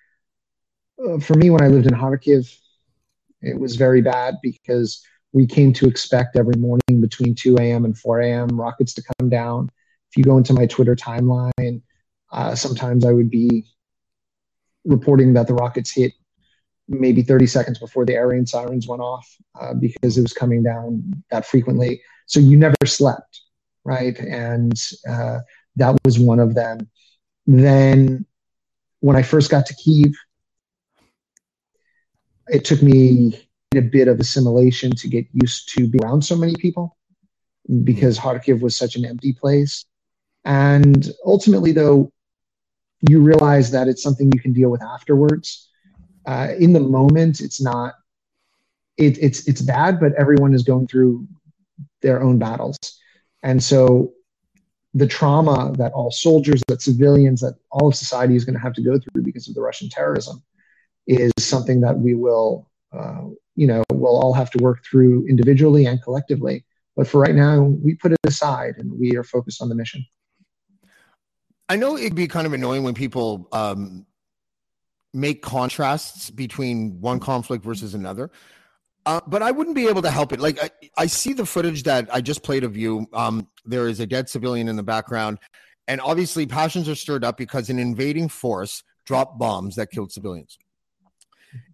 uh, 1.06 1.18
for 1.18 1.34
me, 1.34 1.50
when 1.50 1.62
I 1.62 1.68
lived 1.68 1.86
in 1.86 1.94
Kharkiv, 1.94 2.56
it 3.42 3.58
was 3.58 3.76
very 3.76 4.00
bad 4.00 4.36
because 4.42 5.04
we 5.32 5.46
came 5.46 5.72
to 5.72 5.86
expect 5.86 6.36
every 6.36 6.56
morning 6.58 7.00
between 7.00 7.34
2 7.34 7.56
a.m. 7.58 7.84
and 7.84 7.96
4 7.96 8.20
a.m. 8.20 8.48
rockets 8.48 8.92
to 8.94 9.02
come 9.18 9.28
down. 9.28 9.70
If 10.10 10.16
you 10.16 10.24
go 10.24 10.36
into 10.36 10.52
my 10.52 10.66
Twitter 10.66 10.94
timeline, 10.94 11.82
uh, 12.30 12.54
sometimes 12.54 13.04
I 13.04 13.12
would 13.12 13.30
be 13.30 13.64
reporting 14.84 15.32
that 15.34 15.46
the 15.46 15.54
rockets 15.54 15.92
hit 15.92 16.12
maybe 16.88 17.22
30 17.22 17.46
seconds 17.46 17.78
before 17.78 18.04
the 18.04 18.14
air 18.14 18.28
raid 18.28 18.48
sirens 18.48 18.86
went 18.86 19.00
off 19.00 19.28
uh, 19.60 19.72
because 19.74 20.18
it 20.18 20.22
was 20.22 20.32
coming 20.32 20.62
down 20.62 21.24
that 21.30 21.46
frequently. 21.46 22.02
So 22.26 22.40
you 22.40 22.56
never 22.58 22.74
slept, 22.84 23.40
right? 23.84 24.18
And 24.18 24.74
uh, 25.08 25.38
that 25.76 25.96
was 26.04 26.18
one 26.18 26.40
of 26.40 26.54
them. 26.54 26.90
Then 27.46 28.26
when 29.00 29.16
I 29.16 29.22
first 29.22 29.50
got 29.50 29.66
to 29.66 29.74
Kiev, 29.74 30.12
it 32.48 32.64
took 32.64 32.82
me 32.82 33.48
a 33.76 33.82
bit 33.82 34.08
of 34.08 34.20
assimilation 34.20 34.94
to 34.96 35.08
get 35.08 35.26
used 35.32 35.68
to 35.74 35.86
be 35.86 35.98
around 36.02 36.22
so 36.22 36.36
many 36.36 36.54
people 36.56 36.96
because 37.84 38.18
Kharkiv 38.18 38.60
was 38.60 38.76
such 38.76 38.96
an 38.96 39.04
empty 39.04 39.32
place. 39.32 39.84
And 40.44 41.10
ultimately, 41.24 41.72
though, 41.72 42.12
you 43.08 43.20
realize 43.20 43.70
that 43.70 43.88
it's 43.88 44.02
something 44.02 44.30
you 44.32 44.40
can 44.40 44.52
deal 44.52 44.70
with 44.70 44.82
afterwards. 44.82 45.68
Uh, 46.26 46.48
in 46.58 46.72
the 46.72 46.80
moment, 46.80 47.40
it's 47.40 47.60
not. 47.60 47.94
It, 48.96 49.18
it's 49.18 49.48
it's 49.48 49.62
bad, 49.62 49.98
but 49.98 50.12
everyone 50.14 50.54
is 50.54 50.62
going 50.62 50.86
through 50.86 51.26
their 52.02 52.22
own 52.22 52.38
battles, 52.38 52.78
and 53.42 53.62
so 53.62 54.12
the 54.94 55.06
trauma 55.06 55.72
that 55.78 55.92
all 55.92 56.10
soldiers, 56.10 56.62
that 56.68 56.82
civilians, 56.82 57.40
that 57.40 57.54
all 57.70 57.88
of 57.88 57.94
society 57.94 58.36
is 58.36 58.44
going 58.44 58.54
to 58.54 58.60
have 58.60 58.74
to 58.74 58.82
go 58.82 58.98
through 58.98 59.22
because 59.22 59.48
of 59.48 59.54
the 59.54 59.60
Russian 59.60 59.88
terrorism 59.88 60.42
is 61.06 61.32
something 61.38 61.80
that 61.80 61.98
we 61.98 62.14
will, 62.14 62.68
uh, 62.92 63.22
you 63.54 63.66
know, 63.66 63.82
we'll 63.92 64.18
all 64.18 64.32
have 64.32 64.50
to 64.50 64.62
work 64.62 64.84
through 64.84 65.26
individually 65.28 65.86
and 65.86 66.02
collectively. 66.02 66.64
But 66.96 67.06
for 67.06 67.20
right 67.20 67.34
now, 67.34 67.62
we 67.62 67.94
put 67.94 68.12
it 68.12 68.18
aside 68.24 68.74
and 68.78 68.98
we 68.98 69.16
are 69.16 69.24
focused 69.24 69.62
on 69.62 69.68
the 69.68 69.74
mission. 69.74 70.04
I 71.68 71.76
know 71.76 71.96
it'd 71.96 72.14
be 72.14 72.28
kind 72.28 72.46
of 72.46 72.52
annoying 72.52 72.82
when 72.82 72.94
people 72.94 73.48
um, 73.52 74.04
make 75.14 75.42
contrasts 75.42 76.30
between 76.30 77.00
one 77.00 77.18
conflict 77.18 77.64
versus 77.64 77.94
another. 77.94 78.30
Uh, 79.04 79.20
but 79.26 79.42
I 79.42 79.50
wouldn't 79.50 79.74
be 79.74 79.88
able 79.88 80.02
to 80.02 80.10
help 80.10 80.32
it. 80.32 80.40
Like 80.40 80.62
I, 80.62 80.70
I 80.96 81.06
see 81.06 81.32
the 81.32 81.46
footage 81.46 81.82
that 81.84 82.08
I 82.12 82.20
just 82.20 82.42
played 82.42 82.62
of 82.62 82.76
you. 82.76 83.06
Um, 83.12 83.48
there 83.64 83.88
is 83.88 84.00
a 84.00 84.06
dead 84.06 84.28
civilian 84.28 84.68
in 84.68 84.76
the 84.76 84.82
background, 84.82 85.38
and 85.88 86.00
obviously 86.00 86.46
passions 86.46 86.88
are 86.88 86.94
stirred 86.94 87.24
up 87.24 87.36
because 87.36 87.68
an 87.68 87.80
invading 87.80 88.28
force 88.28 88.84
dropped 89.04 89.38
bombs 89.38 89.74
that 89.76 89.90
killed 89.90 90.12
civilians. 90.12 90.56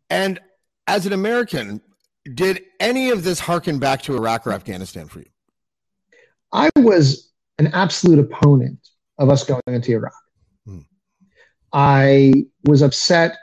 And 0.09 0.41
as 0.89 1.05
an 1.07 1.13
American, 1.13 1.81
did 2.35 2.63
any 2.81 3.11
of 3.11 3.23
this 3.23 3.39
harken 3.39 3.79
back 3.79 4.03
to 4.03 4.17
Iraq 4.17 4.47
or 4.47 4.53
Afghanistan 4.53 5.07
for 5.07 5.21
you? 5.21 5.29
I 6.53 6.71
was 6.77 7.31
an 7.59 7.69
absolute 7.69 8.19
opponent 8.19 8.79
of 9.19 9.29
us 9.29 9.45
going 9.45 9.61
into 9.67 9.93
Iraq. 9.93 10.15
Hmm. 10.65 10.81
I 11.73 12.47
was 12.65 12.83
upset 12.83 13.37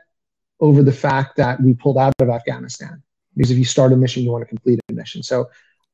over 0.60 0.82
the 0.82 0.92
fact 0.92 1.38
that 1.38 1.62
we 1.62 1.74
pulled 1.76 1.98
out 1.98 2.14
of 2.20 2.30
Afghanistan 2.30 3.04
because 3.38 3.52
if 3.52 3.58
you 3.58 3.66
start 3.66 3.94
a 3.94 3.96
mission, 3.96 4.24
you 4.24 4.32
want 4.32 4.42
to 4.42 4.48
complete 4.48 4.80
a 4.90 4.94
mission. 4.94 5.22
So 5.22 5.50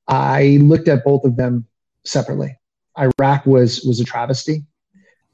I 0.08 0.58
looked 0.62 0.88
at 0.88 1.04
both 1.04 1.26
of 1.26 1.36
them 1.36 1.66
separately. 2.06 2.58
Iraq 2.98 3.46
was 3.46 3.84
was 3.84 4.00
a 4.00 4.06
travesty 4.06 4.64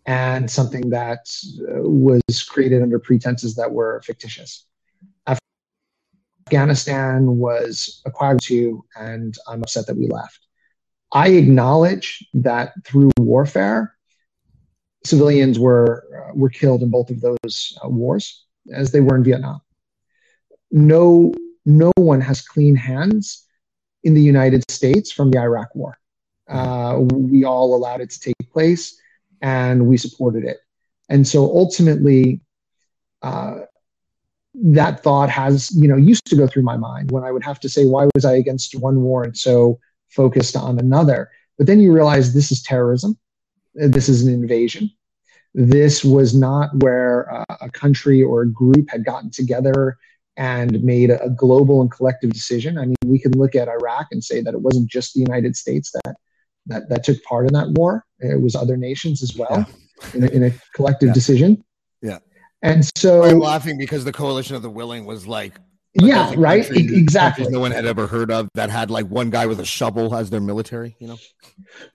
and 0.06 0.50
something 0.50 0.90
that 0.90 1.30
uh, 1.60 1.82
was 1.82 2.44
created 2.48 2.82
under 2.82 2.98
pretenses 2.98 3.56
that 3.56 3.72
were 3.72 4.02
fictitious. 4.04 4.67
Afghanistan 6.48 7.38
was 7.38 8.02
acquired 8.06 8.42
to, 8.44 8.82
and 8.96 9.38
I'm 9.50 9.64
upset 9.64 9.86
that 9.88 9.98
we 9.98 10.08
left. 10.08 10.40
I 11.12 11.28
acknowledge 11.32 12.26
that 12.36 12.72
through 12.86 13.12
warfare, 13.20 13.94
civilians 15.04 15.60
were 15.60 15.90
uh, 16.18 16.34
were 16.34 16.50
killed 16.50 16.84
in 16.84 16.90
both 16.90 17.10
of 17.10 17.20
those 17.20 17.78
uh, 17.84 17.90
wars, 17.90 18.46
as 18.72 18.94
they 18.94 19.02
were 19.02 19.18
in 19.18 19.26
Vietnam. 19.26 19.60
No, 20.72 21.34
no 21.66 21.92
one 21.98 22.22
has 22.22 22.40
clean 22.42 22.78
hands 22.78 23.46
in 24.06 24.14
the 24.14 24.22
United 24.22 24.64
States 24.72 25.12
from 25.12 25.32
the 25.32 25.40
Iraq 25.40 25.76
War. 25.76 25.98
Uh, 26.48 27.00
we 27.12 27.44
all 27.44 27.76
allowed 27.76 28.00
it 28.00 28.10
to 28.12 28.20
take 28.22 28.52
place, 28.54 28.98
and 29.42 29.86
we 29.86 29.98
supported 29.98 30.46
it. 30.46 30.60
And 31.10 31.28
so 31.28 31.44
ultimately, 31.44 32.40
uh, 33.22 33.56
that 34.63 35.04
thought 35.04 35.30
has, 35.30 35.72
you 35.76 35.88
know, 35.88 35.96
used 35.98 36.26
to 36.26 36.36
go 36.36 36.48
through 36.48 36.63
my 36.63 36.78
mind 36.78 37.12
when 37.12 37.24
I 37.24 37.32
would 37.32 37.43
have 37.43 37.60
to 37.62 37.70
say, 37.70 37.86
why 37.86 38.08
was 38.15 38.26
I 38.26 38.34
against 38.36 38.74
one 38.80 39.02
war 39.02 39.24
and 39.24 39.38
so 39.38 39.80
focused 40.10 40.56
on 40.56 40.80
another? 40.80 41.30
But 41.58 41.67
then 41.67 41.80
you 41.80 41.93
realize 41.93 42.34
this 42.34 42.52
is 42.52 42.63
terrorism. 42.63 43.17
This 43.76 44.10
is 44.10 44.26
an 44.26 44.34
invasion. 44.34 44.89
This 45.54 46.04
was 46.04 46.36
not 46.36 46.70
where 46.84 47.32
uh, 47.34 47.56
a 47.62 47.70
country 47.70 48.24
or 48.24 48.41
a 48.41 48.50
group 48.50 48.89
had 48.89 49.06
gotten 49.06 49.30
together 49.30 49.98
and 50.38 50.84
made 50.84 51.10
a, 51.10 51.30
global 51.30 51.82
and 51.82 51.91
collective 51.91 52.32
decision. 52.32 52.78
I 52.78 52.86
mean, 52.86 52.96
we 53.06 53.20
can 53.20 53.32
look 53.34 53.56
at 53.56 53.67
Iraq 53.67 54.08
and 54.12 54.24
say 54.24 54.41
that 54.41 54.54
it 54.54 54.62
wasn't 54.62 54.89
just 54.89 55.13
the 55.13 55.20
United 55.20 55.56
States 55.56 55.91
that 56.04 56.15
that, 56.67 56.89
that 56.89 57.04
took 57.04 57.24
part 57.24 57.48
in 57.48 57.54
that 57.54 57.70
war. 57.72 58.06
It 58.20 58.41
was 58.41 58.54
other 58.56 58.76
nations 58.78 59.24
as 59.24 59.36
well 59.36 59.48
Yeah. 59.52 60.10
in, 60.13 60.24
a, 60.24 60.28
in 60.28 60.43
a 60.43 60.52
collective 60.76 61.08
Yeah. 61.08 61.13
decision. 61.13 61.63
Yeah. 62.02 62.20
And 62.62 62.89
so, 62.98 63.24
I'm 63.24 63.39
laughing 63.39 63.78
because 63.78 64.04
the 64.04 64.12
coalition 64.12 64.56
of 64.56 64.62
the 64.62 64.70
willing 64.70 65.06
was 65.06 65.28
like 65.28 65.54
yeah, 65.93 66.34
right, 66.38 66.70
exactly. 66.70 67.48
no 67.50 67.60
one 67.60 67.72
had 67.72 67.86
ever 67.86 68.06
heard 68.06 68.30
of 68.30 68.50
that 68.54 68.70
had 68.70 68.91
like 68.91 69.08
one 69.08 69.30
guy 69.30 69.48
with 69.48 69.60
a 69.60 69.65
shovel 69.65 70.15
as 70.15 70.30
their 70.30 70.41
military. 70.41 70.96
You 71.00 71.08
know, 71.08 71.17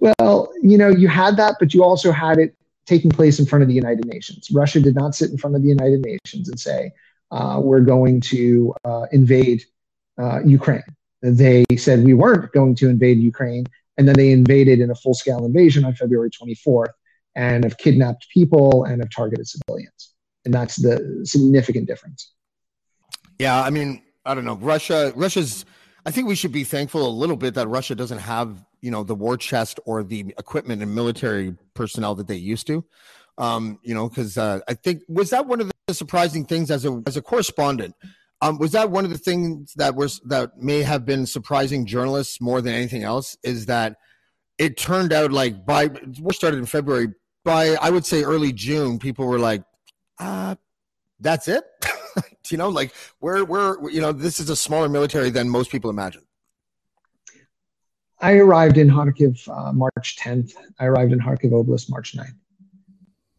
Well, 0.01 0.53
you 0.61 0.77
know, 0.77 0.89
you 0.89 1.09
had 1.09 1.37
that, 1.37 1.57
but 1.61 1.73
you 1.73 1.85
also 1.85 2.11
had 2.11 2.39
it 2.39 2.57
taking 2.87 3.11
place 3.11 3.39
in 3.39 3.47
front 3.47 3.63
of 3.63 3.69
the 3.69 3.75
United 3.75 4.07
Nations. 4.07 4.49
Russia 4.53 4.81
did 4.81 4.97
not 4.97 5.15
sit 5.15 5.31
in 5.31 5.39
front 5.39 5.55
of 5.55 5.63
the 5.63 5.69
United 5.69 6.05
Nations 6.05 6.49
and 6.49 6.59
say, 6.59 6.91
uh, 7.31 7.61
we're 7.63 7.81
going 7.81 8.21
to 8.21 8.75
uh, 8.85 9.07
invade 9.13 9.63
uh, 10.21 10.41
Ukraine. 10.45 10.83
They 11.23 11.65
said 11.77 12.05
we 12.05 12.15
weren't 12.15 12.53
going 12.53 12.75
to 12.77 12.89
invade 12.89 13.19
Ukraine 13.19 13.67
And 13.97 14.09
then 14.09 14.17
they 14.17 14.33
invaded 14.33 14.81
in 14.81 14.91
a 14.91 14.95
full 14.95 15.15
scale 15.15 15.45
invasion 15.45 15.85
on 15.85 15.95
February 15.95 16.31
24th 16.31 16.93
and 17.37 17.63
have 17.65 17.79
kidnapped 17.79 18.27
people 18.35 18.85
and 18.85 19.01
have 19.01 19.11
targeted 19.11 19.47
civilians. 19.47 20.12
And 20.45 20.53
that's 20.53 20.77
the 20.77 21.21
significant 21.25 21.87
difference. 21.87 22.33
Yeah, 23.39 23.63
I 23.63 23.71
mean, 23.71 24.03
I 24.25 24.35
don't 24.35 24.45
know. 24.45 24.57
Russia, 24.57 25.13
Russia's. 25.17 25.65
I 26.05 26.11
think 26.11 26.27
we 26.27 26.35
should 26.35 26.53
be 26.53 26.65
thankful 26.65 27.07
a 27.07 27.11
little 27.11 27.37
bit 27.37 27.55
that 27.55 27.69
Russia 27.69 27.95
doesn't 27.95 28.19
have, 28.19 28.65
you 28.81 28.91
know, 28.91 29.05
the 29.05 29.15
war 29.15 29.37
chest 29.37 29.79
or 29.87 30.03
the 30.03 30.35
equipment 30.37 30.83
and 30.83 30.93
military 30.93 31.55
personnel 31.75 32.17
that 32.17 32.27
they 32.27 32.37
used 32.37 32.67
to. 32.67 32.85
Um, 33.39 33.79
you 33.83 33.95
know, 33.95 34.09
because 34.09 34.37
uh, 34.37 34.61
I 34.69 34.75
think 34.75 35.03
was 35.09 35.31
that 35.31 35.47
one 35.47 35.61
of 35.61 35.71
the 35.87 35.95
surprising 35.95 36.45
things 36.45 36.71
as 36.71 36.85
a 36.85 37.03
as 37.07 37.17
a 37.17 37.23
correspondent. 37.23 37.95
Um, 38.41 38.59
was 38.59 38.73
that 38.73 38.91
one 38.91 39.05
of 39.05 39.13
the 39.13 39.19
things 39.19 39.73
that 39.75 39.95
was 39.95 40.21
that 40.27 40.59
may 40.59 40.83
have 40.83 41.05
been 41.05 41.27
surprising 41.27 41.87
journalists 41.87 42.41
more 42.41 42.61
than 42.61 42.75
anything 42.75 43.05
else? 43.05 43.37
Is 43.45 43.67
that 43.67 43.97
it 44.59 44.77
turned 44.77 45.13
out 45.13 45.33
like 45.33 45.65
by 45.65 45.91
war 46.21 46.33
started 46.33 46.59
in 46.59 46.67
February. 46.67 47.09
By 47.45 47.77
I 47.81 47.91
would 47.91 48.05
say 48.05 48.23
early 48.23 48.53
June, 48.53 48.99
people 48.99 49.27
were 49.27 49.39
like, 49.39 49.63
uh, 50.23 50.55
"That's 51.21 51.49
it." 51.49 51.65
you 52.49 52.57
know, 52.57 52.69
like 52.69 52.93
we're 53.21 53.45
we're 53.45 53.91
you 53.91 54.01
know 54.01 54.13
this 54.13 54.41
is 54.41 54.51
a 54.51 54.57
smaller 54.57 54.89
military 54.89 55.31
than 55.31 55.49
most 55.49 55.71
people 55.71 55.91
imagine. 55.91 56.23
I 58.21 58.35
arrived 58.35 58.79
in 58.79 58.89
Kharkiv 58.89 59.49
uh, 59.49 59.73
March 59.73 60.17
10th. 60.21 60.53
I 60.79 60.85
arrived 60.85 61.13
in 61.13 61.19
Kharkiv 61.19 61.51
Oblast 61.51 61.91
March 61.91 62.17
9th. 62.17 62.37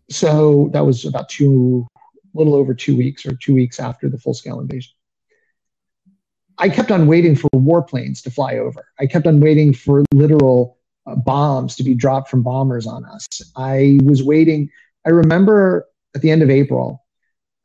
So 0.10 0.70
that 0.74 0.86
was 0.86 1.06
about 1.06 1.30
two, 1.30 1.88
little 2.34 2.54
over 2.54 2.74
two 2.74 2.98
weeks 2.98 3.26
or 3.26 3.34
two 3.34 3.56
weeks 3.56 3.80
after 3.80 4.10
the 4.10 4.18
full 4.18 4.34
scale 4.34 4.60
invasion. 4.60 4.92
I 6.58 6.68
kept 6.68 6.92
on 6.92 7.08
waiting 7.08 7.36
for 7.36 7.50
warplanes 7.56 8.22
to 8.24 8.32
fly 8.32 8.58
over. 8.58 8.86
I 9.00 9.08
kept 9.08 9.26
on 9.26 9.40
waiting 9.40 9.74
for 9.74 10.04
literal 10.14 10.78
uh, 11.08 11.16
bombs 11.16 11.78
to 11.78 11.84
be 11.84 11.96
dropped 11.96 12.30
from 12.30 12.44
bombers 12.44 12.86
on 12.86 13.06
us. 13.06 13.26
I 13.56 14.00
was 14.04 14.22
waiting. 14.22 14.70
I 15.06 15.10
remember 15.10 15.88
at 16.16 16.22
the 16.22 16.32
end 16.32 16.42
of 16.42 16.50
April, 16.50 17.04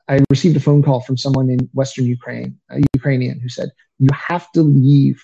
I 0.08 0.20
received 0.30 0.56
a 0.56 0.60
phone 0.60 0.82
call 0.82 1.00
from 1.00 1.16
someone 1.16 1.50
in 1.50 1.68
Western 1.74 2.06
Ukraine, 2.06 2.58
a 2.70 2.80
Ukrainian, 2.94 3.40
who 3.40 3.48
said, 3.48 3.70
You 3.98 4.08
have 4.12 4.50
to 4.52 4.62
leave 4.62 5.22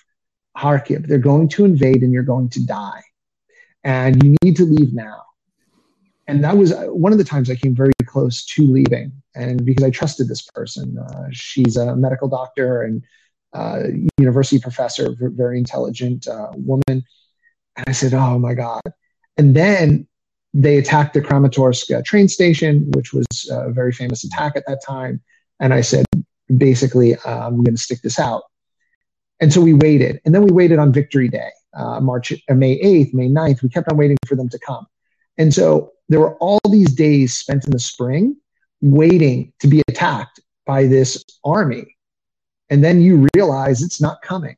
Kharkiv. 0.57 1.07
They're 1.07 1.17
going 1.17 1.49
to 1.49 1.65
invade 1.65 2.03
and 2.03 2.13
you're 2.13 2.23
going 2.23 2.49
to 2.49 2.65
die. 2.65 3.01
And 3.83 4.23
you 4.23 4.35
need 4.43 4.55
to 4.57 4.65
leave 4.65 4.93
now. 4.93 5.23
And 6.27 6.43
that 6.43 6.57
was 6.57 6.71
uh, 6.71 6.85
one 6.85 7.11
of 7.11 7.17
the 7.17 7.23
times 7.23 7.49
I 7.49 7.55
came 7.55 7.75
very 7.75 7.93
close 8.05 8.45
to 8.45 8.65
leaving. 8.65 9.11
And 9.35 9.63
because 9.63 9.83
I 9.83 9.89
trusted 9.89 10.27
this 10.27 10.41
person, 10.41 10.97
uh, 10.97 11.27
she's 11.31 11.77
a 11.77 11.95
medical 11.95 12.27
doctor 12.27 12.83
and 12.83 13.03
uh, 13.53 13.83
university 14.17 14.59
professor, 14.59 15.15
very 15.19 15.57
intelligent 15.57 16.27
uh, 16.27 16.49
woman. 16.53 17.03
And 17.77 17.85
I 17.87 17.91
said, 17.91 18.13
Oh 18.13 18.39
my 18.39 18.53
God. 18.53 18.81
And 19.37 19.55
then 19.55 20.07
they 20.57 20.77
attacked 20.77 21.13
the 21.13 21.21
Kramatorsk 21.21 21.93
uh, 21.93 22.01
train 22.05 22.29
station, 22.29 22.89
which 22.95 23.13
was 23.13 23.25
a 23.51 23.71
very 23.71 23.91
famous 23.91 24.23
attack 24.23 24.55
at 24.55 24.65
that 24.67 24.81
time. 24.81 25.21
And 25.59 25.73
I 25.73 25.81
said, 25.81 26.05
basically, 26.57 27.13
uh, 27.13 27.47
I'm 27.47 27.57
going 27.57 27.75
to 27.75 27.81
stick 27.81 28.01
this 28.01 28.17
out. 28.17 28.43
And 29.41 29.51
so 29.51 29.59
we 29.59 29.73
waited. 29.73 30.21
And 30.23 30.33
then 30.33 30.43
we 30.43 30.51
waited 30.51 30.79
on 30.79 30.93
Victory 30.93 31.27
Day, 31.27 31.49
uh, 31.73 31.99
March, 31.99 32.31
uh, 32.31 32.53
May 32.53 32.79
8th, 32.81 33.13
May 33.13 33.27
9th. 33.27 33.63
We 33.63 33.69
kept 33.69 33.91
on 33.91 33.97
waiting 33.97 34.15
for 34.25 34.35
them 34.37 34.47
to 34.47 34.57
come. 34.59 34.87
And 35.37 35.53
so 35.53 35.91
there 36.07 36.21
were 36.21 36.37
all 36.37 36.61
these 36.69 36.93
days 36.95 37.37
spent 37.37 37.65
in 37.65 37.71
the 37.71 37.79
spring 37.79 38.37
waiting 38.79 39.51
to 39.59 39.67
be 39.67 39.81
attacked 39.89 40.39
by 40.65 40.87
this 40.87 41.21
army. 41.43 41.97
And 42.69 42.81
then 42.81 43.01
you 43.01 43.27
realize 43.35 43.83
it's 43.83 43.99
not 43.99 44.21
coming. 44.21 44.55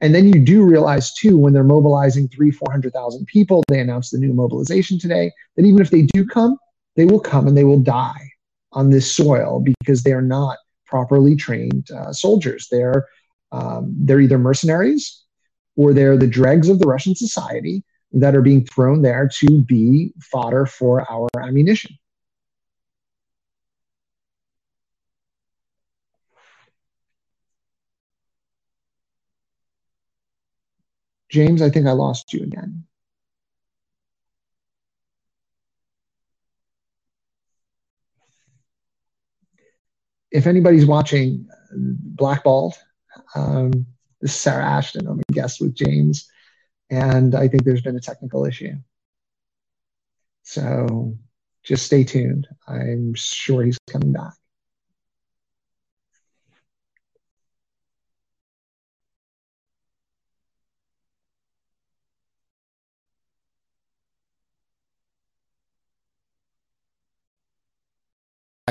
And 0.00 0.14
then 0.14 0.32
you 0.32 0.40
do 0.40 0.62
realize 0.64 1.12
too, 1.12 1.36
when 1.36 1.52
they're 1.52 1.62
mobilizing 1.62 2.28
three, 2.28 2.50
400,000 2.50 3.26
people, 3.26 3.62
they 3.68 3.80
announced 3.80 4.12
the 4.12 4.18
new 4.18 4.32
mobilization 4.32 4.98
today, 4.98 5.30
that 5.56 5.66
even 5.66 5.80
if 5.80 5.90
they 5.90 6.02
do 6.02 6.24
come, 6.26 6.56
they 6.96 7.04
will 7.04 7.20
come 7.20 7.46
and 7.46 7.56
they 7.56 7.64
will 7.64 7.80
die 7.80 8.30
on 8.72 8.90
this 8.90 9.14
soil 9.14 9.62
because 9.84 10.02
they 10.02 10.12
are 10.12 10.22
not 10.22 10.56
properly 10.86 11.36
trained 11.36 11.90
uh, 11.90 12.12
soldiers. 12.12 12.66
They're, 12.70 13.06
um, 13.52 13.94
they're 13.98 14.20
either 14.20 14.38
mercenaries 14.38 15.22
or 15.76 15.92
they're 15.92 16.16
the 16.16 16.26
dregs 16.26 16.68
of 16.68 16.78
the 16.78 16.86
Russian 16.86 17.14
society 17.14 17.84
that 18.12 18.34
are 18.34 18.42
being 18.42 18.64
thrown 18.64 19.02
there 19.02 19.28
to 19.40 19.62
be 19.62 20.12
fodder 20.20 20.66
for 20.66 21.10
our 21.10 21.28
ammunition. 21.40 21.96
James, 31.30 31.62
I 31.62 31.70
think 31.70 31.86
I 31.86 31.92
lost 31.92 32.32
you 32.32 32.42
again. 32.42 32.84
If 40.32 40.46
anybody's 40.46 40.86
watching 40.86 41.48
Blackballed, 41.72 42.74
um, 43.34 43.86
this 44.20 44.34
is 44.34 44.40
Sarah 44.40 44.64
Ashton. 44.64 45.06
I'm 45.06 45.20
a 45.20 45.32
guest 45.32 45.60
with 45.60 45.74
James, 45.74 46.28
and 46.90 47.34
I 47.34 47.48
think 47.48 47.64
there's 47.64 47.82
been 47.82 47.96
a 47.96 48.00
technical 48.00 48.44
issue. 48.44 48.74
So 50.42 51.16
just 51.64 51.86
stay 51.86 52.04
tuned. 52.04 52.48
I'm 52.66 53.14
sure 53.14 53.64
he's 53.64 53.78
coming 53.88 54.12
back. 54.12 54.34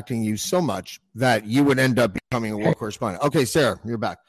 You 0.08 0.38
so 0.38 0.62
much 0.62 1.00
that 1.16 1.46
you 1.46 1.64
would 1.64 1.80
end 1.80 2.00
up 2.00 2.14
becoming 2.14 2.52
a 2.52 2.58
war 2.58 2.74
correspondent. 2.74 3.24
Okay, 3.24 3.46
Sarah, 3.46 3.80
you're 3.84 3.98
back. 3.98 4.20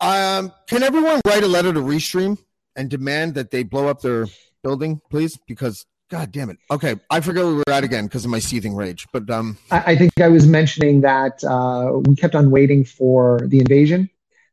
Um, 0.00 0.52
can 0.66 0.82
everyone 0.82 1.20
write 1.26 1.42
a 1.42 1.48
letter 1.48 1.72
to 1.72 1.80
Restream 1.80 2.38
and 2.76 2.88
demand 2.88 3.34
that 3.34 3.50
they 3.50 3.62
blow 3.62 3.88
up 3.88 4.00
their 4.00 4.26
building, 4.62 5.00
please? 5.10 5.38
Because 5.46 5.84
God 6.10 6.32
damn 6.32 6.50
it. 6.50 6.58
Okay, 6.70 6.96
I 7.08 7.20
forget 7.20 7.44
where 7.44 7.52
we 7.52 7.58
were 7.58 7.72
at 7.72 7.84
again 7.84 8.06
because 8.06 8.24
of 8.24 8.30
my 8.30 8.40
seething 8.40 8.74
rage. 8.74 9.06
But 9.12 9.30
um, 9.30 9.58
I, 9.70 9.92
I 9.92 9.96
think 9.96 10.12
I 10.20 10.28
was 10.28 10.46
mentioning 10.46 11.02
that 11.02 11.42
uh, 11.44 12.00
we 12.06 12.16
kept 12.16 12.34
on 12.34 12.50
waiting 12.50 12.84
for 12.84 13.40
the 13.46 13.60
invasion 13.60 14.10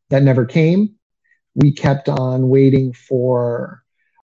that 0.10 0.22
never 0.22 0.46
came. 0.46 0.96
We 1.56 1.72
kept 1.72 2.10
on 2.10 2.50
waiting 2.50 2.94
for. 2.94 3.84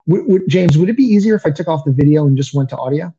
W- 0.08 0.25
w- 0.25 0.47
James, 0.47 0.75
would 0.78 0.89
it 0.89 0.97
be 0.97 1.04
easier 1.04 1.36
if 1.36 1.45
I 1.45 1.52
took 1.52 1.67
off 1.67 1.86
the 1.86 1.91
video 1.91 2.25
and 2.25 2.36
just 2.36 2.56
went 2.56 2.69
to 2.69 2.78
audio? 2.78 3.13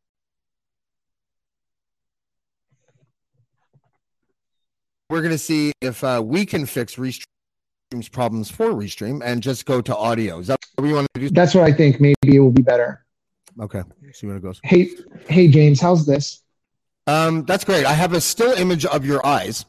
We're 5.10 5.20
going 5.20 5.32
to 5.32 5.38
see 5.38 5.72
if 5.80 6.02
uh, 6.04 6.22
we 6.24 6.46
can 6.46 6.64
fix 6.64 6.94
Restream's 6.94 8.08
problems 8.10 8.50
for 8.50 8.68
Restream 8.68 9.20
and 9.22 9.42
just 9.42 9.66
go 9.66 9.80
to 9.80 9.94
audio. 9.94 10.38
Is 10.38 10.46
that 10.46 10.58
what 10.76 10.84
we 10.86 10.94
want 10.94 11.08
to 11.14 11.20
do? 11.20 11.30
That's 11.30 11.54
what 11.54 11.64
I 11.64 11.72
think. 11.72 12.00
Maybe 12.00 12.36
it 12.36 12.38
will 12.38 12.52
be 12.52 12.62
better. 12.62 13.04
Okay. 13.60 13.82
See 14.12 14.28
when 14.28 14.36
it 14.36 14.42
goes. 14.42 14.60
Hey, 14.62 14.90
hey, 15.28 15.48
James, 15.48 15.80
how's 15.80 16.06
this? 16.06 16.42
Um, 17.08 17.44
that's 17.44 17.64
great. 17.64 17.84
I 17.84 17.92
have 17.92 18.12
a 18.12 18.20
still 18.20 18.52
image 18.52 18.86
of 18.86 19.04
your 19.04 19.24
eyes. 19.26 19.64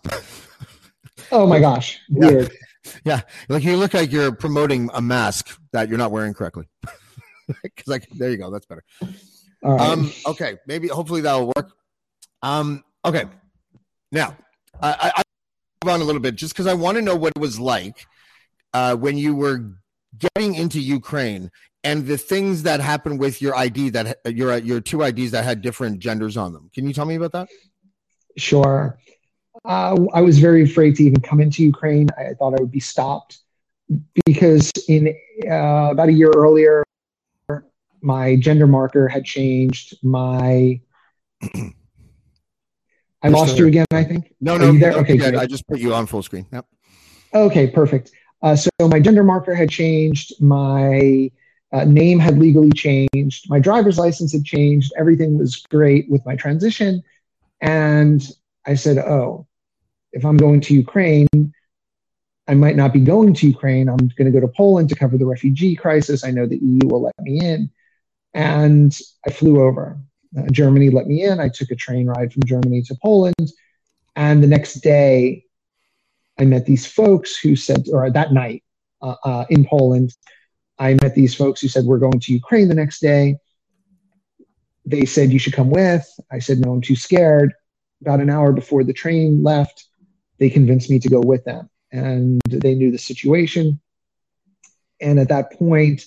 oh 1.32 1.48
my 1.48 1.60
gosh, 1.60 2.00
weird. 2.10 2.52
Yeah. 2.84 2.92
yeah, 3.04 3.22
like 3.50 3.64
you 3.64 3.78
look 3.78 3.96
like 3.96 4.12
you're 4.12 4.32
promoting 4.32 4.90
a 4.94 5.02
mask 5.02 5.60
that 5.72 5.90
you're 5.90 5.98
not 5.98 6.12
wearing 6.12 6.34
correctly. 6.34 6.68
Because 7.64 7.88
like, 7.88 8.08
there 8.12 8.30
you 8.30 8.38
go. 8.38 8.50
That's 8.50 8.66
better. 8.66 8.84
Right. 9.62 9.82
Um, 9.82 10.14
okay, 10.26 10.58
maybe 10.68 10.88
hopefully 10.88 11.20
that'll 11.20 11.48
work. 11.48 11.74
Um, 12.42 12.82
okay, 13.04 13.26
now 14.10 14.38
I, 14.82 15.12
I 15.16 15.22
on 15.90 16.00
a 16.00 16.04
little 16.04 16.22
bit 16.22 16.36
just 16.36 16.54
because 16.54 16.68
I 16.68 16.76
want 16.76 16.98
to 16.98 17.02
know 17.02 17.16
what 17.16 17.34
it 17.36 17.40
was 17.40 17.60
like 17.60 18.06
uh, 18.74 18.96
when 18.96 19.18
you 19.18 19.36
were 19.36 19.72
getting 20.18 20.54
into 20.54 20.80
Ukraine 20.80 21.50
and 21.84 22.06
the 22.06 22.18
things 22.18 22.64
that 22.64 22.80
happened 22.80 23.20
with 23.20 23.42
your 23.42 23.56
ID 23.56 23.90
that 23.90 24.20
your 24.26 24.58
your 24.60 24.80
two 24.80 25.02
IDs 25.02 25.32
that 25.32 25.44
had 25.44 25.62
different 25.62 26.00
genders 26.00 26.38
on 26.38 26.54
them. 26.54 26.70
Can 26.74 26.86
you 26.86 26.94
tell 26.94 27.06
me 27.06 27.16
about 27.16 27.32
that? 27.32 27.50
Sure. 28.38 29.00
Uh, 29.66 29.98
I 30.14 30.22
was 30.22 30.38
very 30.38 30.64
afraid 30.64 30.96
to 30.98 31.04
even 31.04 31.20
come 31.22 31.42
into 31.42 31.64
Ukraine. 31.64 32.08
I 32.16 32.34
thought 32.36 32.54
I 32.54 32.62
would 32.62 32.72
be 32.72 32.80
stopped 32.80 33.40
because 34.26 34.72
in 34.88 35.16
uh, 35.50 35.90
about 35.92 36.10
a 36.10 36.14
year 36.14 36.32
earlier, 36.36 36.84
my 38.02 38.36
gender 38.36 38.68
marker 38.68 39.08
had 39.08 39.26
changed. 39.26 39.98
My 40.04 40.80
I 43.24 43.30
lost 43.30 43.58
you 43.58 43.68
again, 43.68 43.86
I 43.92 44.04
think. 44.04 44.34
No, 44.42 44.58
no, 44.58 44.72
no 44.72 44.88
okay, 45.00 45.18
good. 45.18 45.36
I 45.36 45.46
just 45.46 45.68
put 45.68 45.80
you 45.80 45.94
on 45.94 46.08
full 46.08 46.24
screen. 46.24 46.48
Yep. 46.52 46.66
Okay, 47.34 47.68
perfect. 47.68 48.12
Uh, 48.42 48.56
so 48.56 48.70
my 48.82 49.00
gender 49.00 49.24
marker 49.24 49.54
had 49.54 49.70
changed. 49.70 50.34
My 50.42 51.32
uh, 51.72 51.86
name 51.86 52.20
had 52.20 52.38
legally 52.40 52.72
changed. 52.72 53.50
My 53.50 53.60
driver's 53.60 53.98
license 53.98 54.34
had 54.34 54.44
changed. 54.44 54.92
Everything 54.98 55.38
was 55.38 55.58
great 55.70 56.10
with 56.10 56.26
my 56.26 56.36
transition. 56.36 57.04
And 57.62 58.28
I 58.66 58.74
said, 58.74 58.98
oh, 58.98 59.48
if 60.12 60.26
I'm 60.26 60.38
going 60.38 60.62
to 60.62 60.74
Ukraine, 60.74 61.54
I 62.48 62.56
might 62.56 62.76
not 62.76 62.92
be 62.92 63.00
going 63.00 63.34
to 63.36 63.48
Ukraine. 63.48 63.88
I'm 63.88 64.10
going 64.18 64.26
to 64.26 64.32
go 64.32 64.40
to 64.40 64.52
Poland 64.58 64.90
to 64.90 64.96
cover 64.96 65.18
the 65.18 65.26
refugee 65.26 65.76
crisis. 65.76 66.26
I 66.26 66.32
know 66.32 66.46
the 66.46 66.58
EU 66.58 66.88
will 66.88 67.04
let 67.04 67.14
me 67.22 67.40
in. 67.40 67.70
And 68.34 68.98
I 69.26 69.30
flew 69.30 69.62
over. 69.62 70.00
Uh, 70.38 70.44
Germany 70.52 70.90
let 70.90 71.08
me 71.08 71.24
in. 71.24 71.40
I 71.40 71.50
took 71.50 71.72
a 71.72 71.76
train 71.76 72.08
ride 72.08 72.32
from 72.32 72.44
Germany 72.44 72.82
to 72.84 72.96
Poland. 73.02 73.52
And 74.16 74.44
the 74.44 74.48
next 74.48 74.76
day, 74.76 75.46
I 76.40 76.46
met 76.46 76.66
these 76.66 76.86
folks 76.86 77.38
who 77.38 77.56
said, 77.56 77.86
or 77.92 78.10
that 78.10 78.34
night 78.34 78.64
uh, 79.02 79.16
uh, 79.24 79.46
in 79.50 79.66
Poland, 79.66 80.16
I 80.80 80.96
met 81.02 81.16
these 81.16 81.36
folks 81.36 81.62
who 81.62 81.68
said, 81.68 81.86
We're 81.86 82.00
going 82.00 82.20
to 82.20 82.34
Ukraine 82.34 82.68
the 82.68 82.76
next 82.76 83.00
day. 83.00 83.38
They 84.86 85.06
said, 85.06 85.32
You 85.32 85.40
should 85.40 85.54
come 85.54 85.70
with. 85.70 86.08
I 86.32 86.40
said, 86.40 86.60
No, 86.60 86.72
I'm 86.72 86.82
too 86.82 86.96
scared. 86.96 87.54
About 88.02 88.20
an 88.20 88.30
hour 88.30 88.52
before 88.52 88.84
the 88.84 88.94
train 88.94 89.44
left, 89.44 89.86
they 90.40 90.50
convinced 90.50 90.90
me 90.90 90.98
to 91.00 91.10
go 91.10 91.22
with 91.22 91.44
them. 91.46 91.70
And 91.92 92.42
they 92.48 92.74
knew 92.74 92.92
the 92.92 92.98
situation. 92.98 93.80
And 95.00 95.20
at 95.20 95.30
that 95.30 95.54
point, 95.54 96.06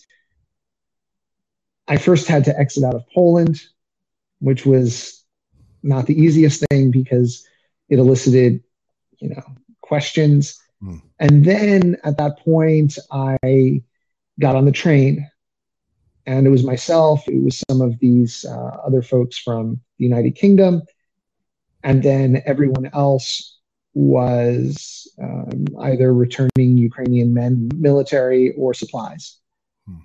I 1.87 1.99
first 1.99 2.27
had 2.27 2.45
to 2.47 2.59
exit 2.59 2.85
out 2.85 2.95
of 2.95 3.05
Poland, 3.15 3.63
which 4.41 4.67
was 4.67 5.25
not 5.83 6.07
the 6.07 6.19
easiest 6.19 6.65
thing 6.71 6.91
because 6.91 7.47
it 7.89 7.99
elicited, 7.99 8.63
you 9.19 9.29
know, 9.29 9.43
questions. 9.83 10.59
Mm. 10.83 11.03
And 11.21 11.45
then 11.45 11.97
at 12.05 12.17
that 12.19 12.39
point, 12.41 12.99
I 13.13 13.83
got 14.41 14.57
on 14.57 14.65
the 14.65 14.73
train 14.73 15.31
and 16.27 16.47
it 16.47 16.51
was 16.51 16.65
myself, 16.65 17.29
it 17.29 17.43
was 17.43 17.63
some 17.69 17.81
of 17.81 17.99
these 17.99 18.45
uh, 18.45 18.79
other 18.87 19.03
folks 19.03 19.39
from 19.39 19.81
the 19.99 20.05
United 20.05 20.35
Kingdom, 20.37 20.83
and 21.83 22.03
then 22.03 22.43
everyone 22.47 22.91
else 22.95 23.59
was 23.93 25.07
um, 25.23 25.67
either 25.81 26.13
returning 26.13 26.79
Ukrainian 26.79 27.35
men 27.35 27.69
military 27.75 28.53
or 28.53 28.73
supplies. 28.73 29.39
Hmm. 29.87 29.99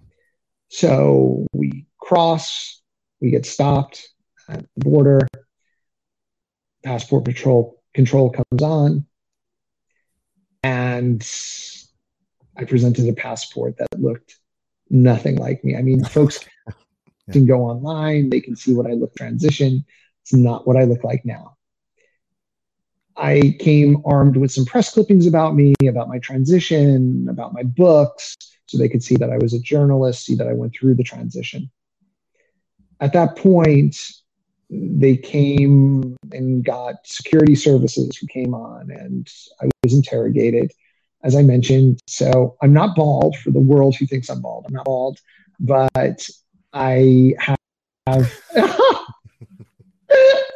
So 0.68 1.48
we 1.54 1.88
cross, 2.00 2.82
we 3.22 3.32
get 3.32 3.46
stopped 3.46 4.10
at 4.50 4.66
the 4.76 4.84
border, 4.84 5.28
passport 6.84 7.26
patrol 7.26 7.82
control 7.94 8.32
comes 8.32 8.62
on, 8.62 9.06
and 10.64 11.26
I 12.58 12.66
presented 12.66 13.08
a 13.08 13.14
passport 13.14 13.78
that 13.78 14.00
looked 14.00 14.38
nothing 14.90 15.38
like 15.38 15.64
me. 15.64 15.76
I 15.76 15.82
mean, 15.82 16.04
folks 16.04 16.40
yeah. 16.68 16.74
can 17.32 17.46
go 17.46 17.62
online, 17.62 18.30
they 18.30 18.42
can 18.42 18.56
see 18.56 18.74
what 18.74 18.88
I 18.88 18.94
look 18.94 19.16
transition. 19.16 19.86
It's 20.24 20.34
not 20.34 20.68
what 20.68 20.78
I 20.78 20.84
look 20.84 21.04
like 21.04 21.26
now. 21.26 21.56
I 23.16 23.56
came 23.60 24.02
armed 24.06 24.38
with 24.38 24.52
some 24.52 24.66
press 24.66 24.94
clippings 24.94 25.28
about 25.28 25.56
me, 25.56 25.74
about 25.88 26.08
my 26.08 26.20
transition, 26.20 27.28
about 27.30 27.54
my 27.54 27.64
books, 27.64 28.36
so 28.66 28.78
they 28.78 28.88
could 28.88 29.04
see 29.04 29.16
that 29.16 29.30
I 29.30 29.38
was 29.38 29.54
a 29.54 29.60
journalist, 29.60 30.26
see 30.26 30.36
that 30.36 30.48
I 30.48 30.54
went 30.54 30.74
through 30.74 30.96
the 30.96 31.04
transition. 31.04 31.70
At 33.02 33.14
that 33.14 33.36
point, 33.36 33.98
they 34.70 35.18
came 35.18 36.16
and 36.32 36.64
got 36.64 36.96
security 37.06 37.56
services 37.56 38.18
who 38.18 38.28
came 38.28 38.54
on, 38.54 38.92
and 38.92 39.28
I 39.62 39.70
was 39.84 39.94
interrogated 39.94 40.72
as 41.24 41.36
I 41.36 41.42
mentioned. 41.42 42.00
So 42.08 42.56
I'm 42.62 42.74
not 42.74 42.96
bald 42.96 43.38
for 43.38 43.52
the 43.52 43.60
world 43.60 43.96
who 43.96 44.06
thinks 44.06 44.30
I'm 44.30 44.42
bald. 44.42 44.66
I'm 44.68 44.74
not 44.74 44.86
bald, 44.86 45.20
but 45.60 46.28
I 46.74 47.34
have. 47.40 47.58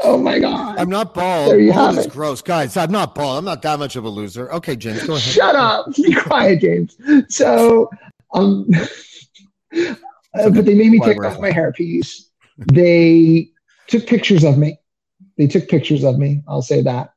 oh 0.01 0.19
my 0.21 0.39
god! 0.39 0.79
I'm 0.79 0.89
not 0.89 1.13
bald. 1.13 1.51
There 1.51 1.59
you 1.59 1.73
bald 1.73 1.95
have 1.95 1.99
is 1.99 2.05
it. 2.07 2.11
gross, 2.11 2.41
guys. 2.41 2.77
I'm 2.77 2.91
not 2.91 3.15
bald. 3.15 3.39
I'm 3.39 3.45
not 3.45 3.61
that 3.63 3.79
much 3.79 3.95
of 3.95 4.05
a 4.05 4.09
loser. 4.09 4.51
Okay, 4.53 4.75
James, 4.75 5.05
go 5.05 5.15
ahead. 5.15 5.33
Shut 5.33 5.55
up. 5.55 5.93
Be 5.95 6.13
quiet, 6.13 6.61
James. 6.61 6.97
So, 7.29 7.89
um, 8.33 8.67
uh, 9.75 10.49
but 10.49 10.65
they 10.65 10.73
made 10.73 10.91
me 10.91 10.99
take 10.99 11.23
off 11.23 11.39
my 11.39 11.51
hairpiece. 11.51 12.23
They 12.71 13.49
took 13.99 14.07
pictures 14.07 14.43
of 14.43 14.57
me. 14.57 14.77
They 15.37 15.47
took 15.47 15.67
pictures 15.67 16.03
of 16.03 16.17
me. 16.17 16.43
I'll 16.47 16.61
say 16.61 16.81
that. 16.81 17.13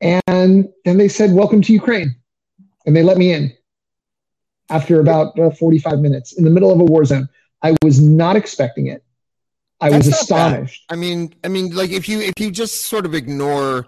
And 0.00 0.68
then 0.84 0.98
they 0.98 1.08
said, 1.08 1.32
"Welcome 1.32 1.62
to 1.62 1.72
Ukraine." 1.72 2.16
and 2.86 2.96
they 2.96 3.02
let 3.02 3.18
me 3.18 3.32
in 3.32 3.52
after 4.70 5.00
about 5.00 5.38
uh, 5.38 5.50
45 5.50 5.98
minutes 5.98 6.32
in 6.32 6.44
the 6.44 6.50
middle 6.50 6.72
of 6.72 6.80
a 6.80 6.84
war 6.84 7.04
zone. 7.04 7.28
I 7.62 7.76
was 7.82 8.00
not 8.00 8.36
expecting 8.36 8.86
it. 8.86 9.04
I 9.80 9.90
That's 9.90 10.06
was 10.06 10.20
astonished. 10.20 10.84
I 10.88 10.96
mean, 10.96 11.34
I 11.44 11.48
mean, 11.48 11.74
like 11.74 11.90
if 11.90 12.08
you 12.08 12.20
if 12.20 12.40
you 12.40 12.50
just 12.50 12.82
sort 12.82 13.04
of 13.04 13.14
ignore 13.14 13.86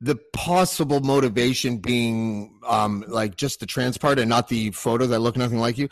the 0.00 0.16
possible 0.32 1.00
motivation 1.00 1.78
being 1.78 2.58
um, 2.66 3.04
like 3.08 3.36
just 3.36 3.60
the 3.60 3.66
trans 3.66 3.98
part 3.98 4.18
and 4.18 4.28
not 4.28 4.48
the 4.48 4.70
photo 4.70 5.06
that 5.06 5.20
look 5.20 5.36
nothing 5.36 5.58
like 5.58 5.76
you. 5.76 5.88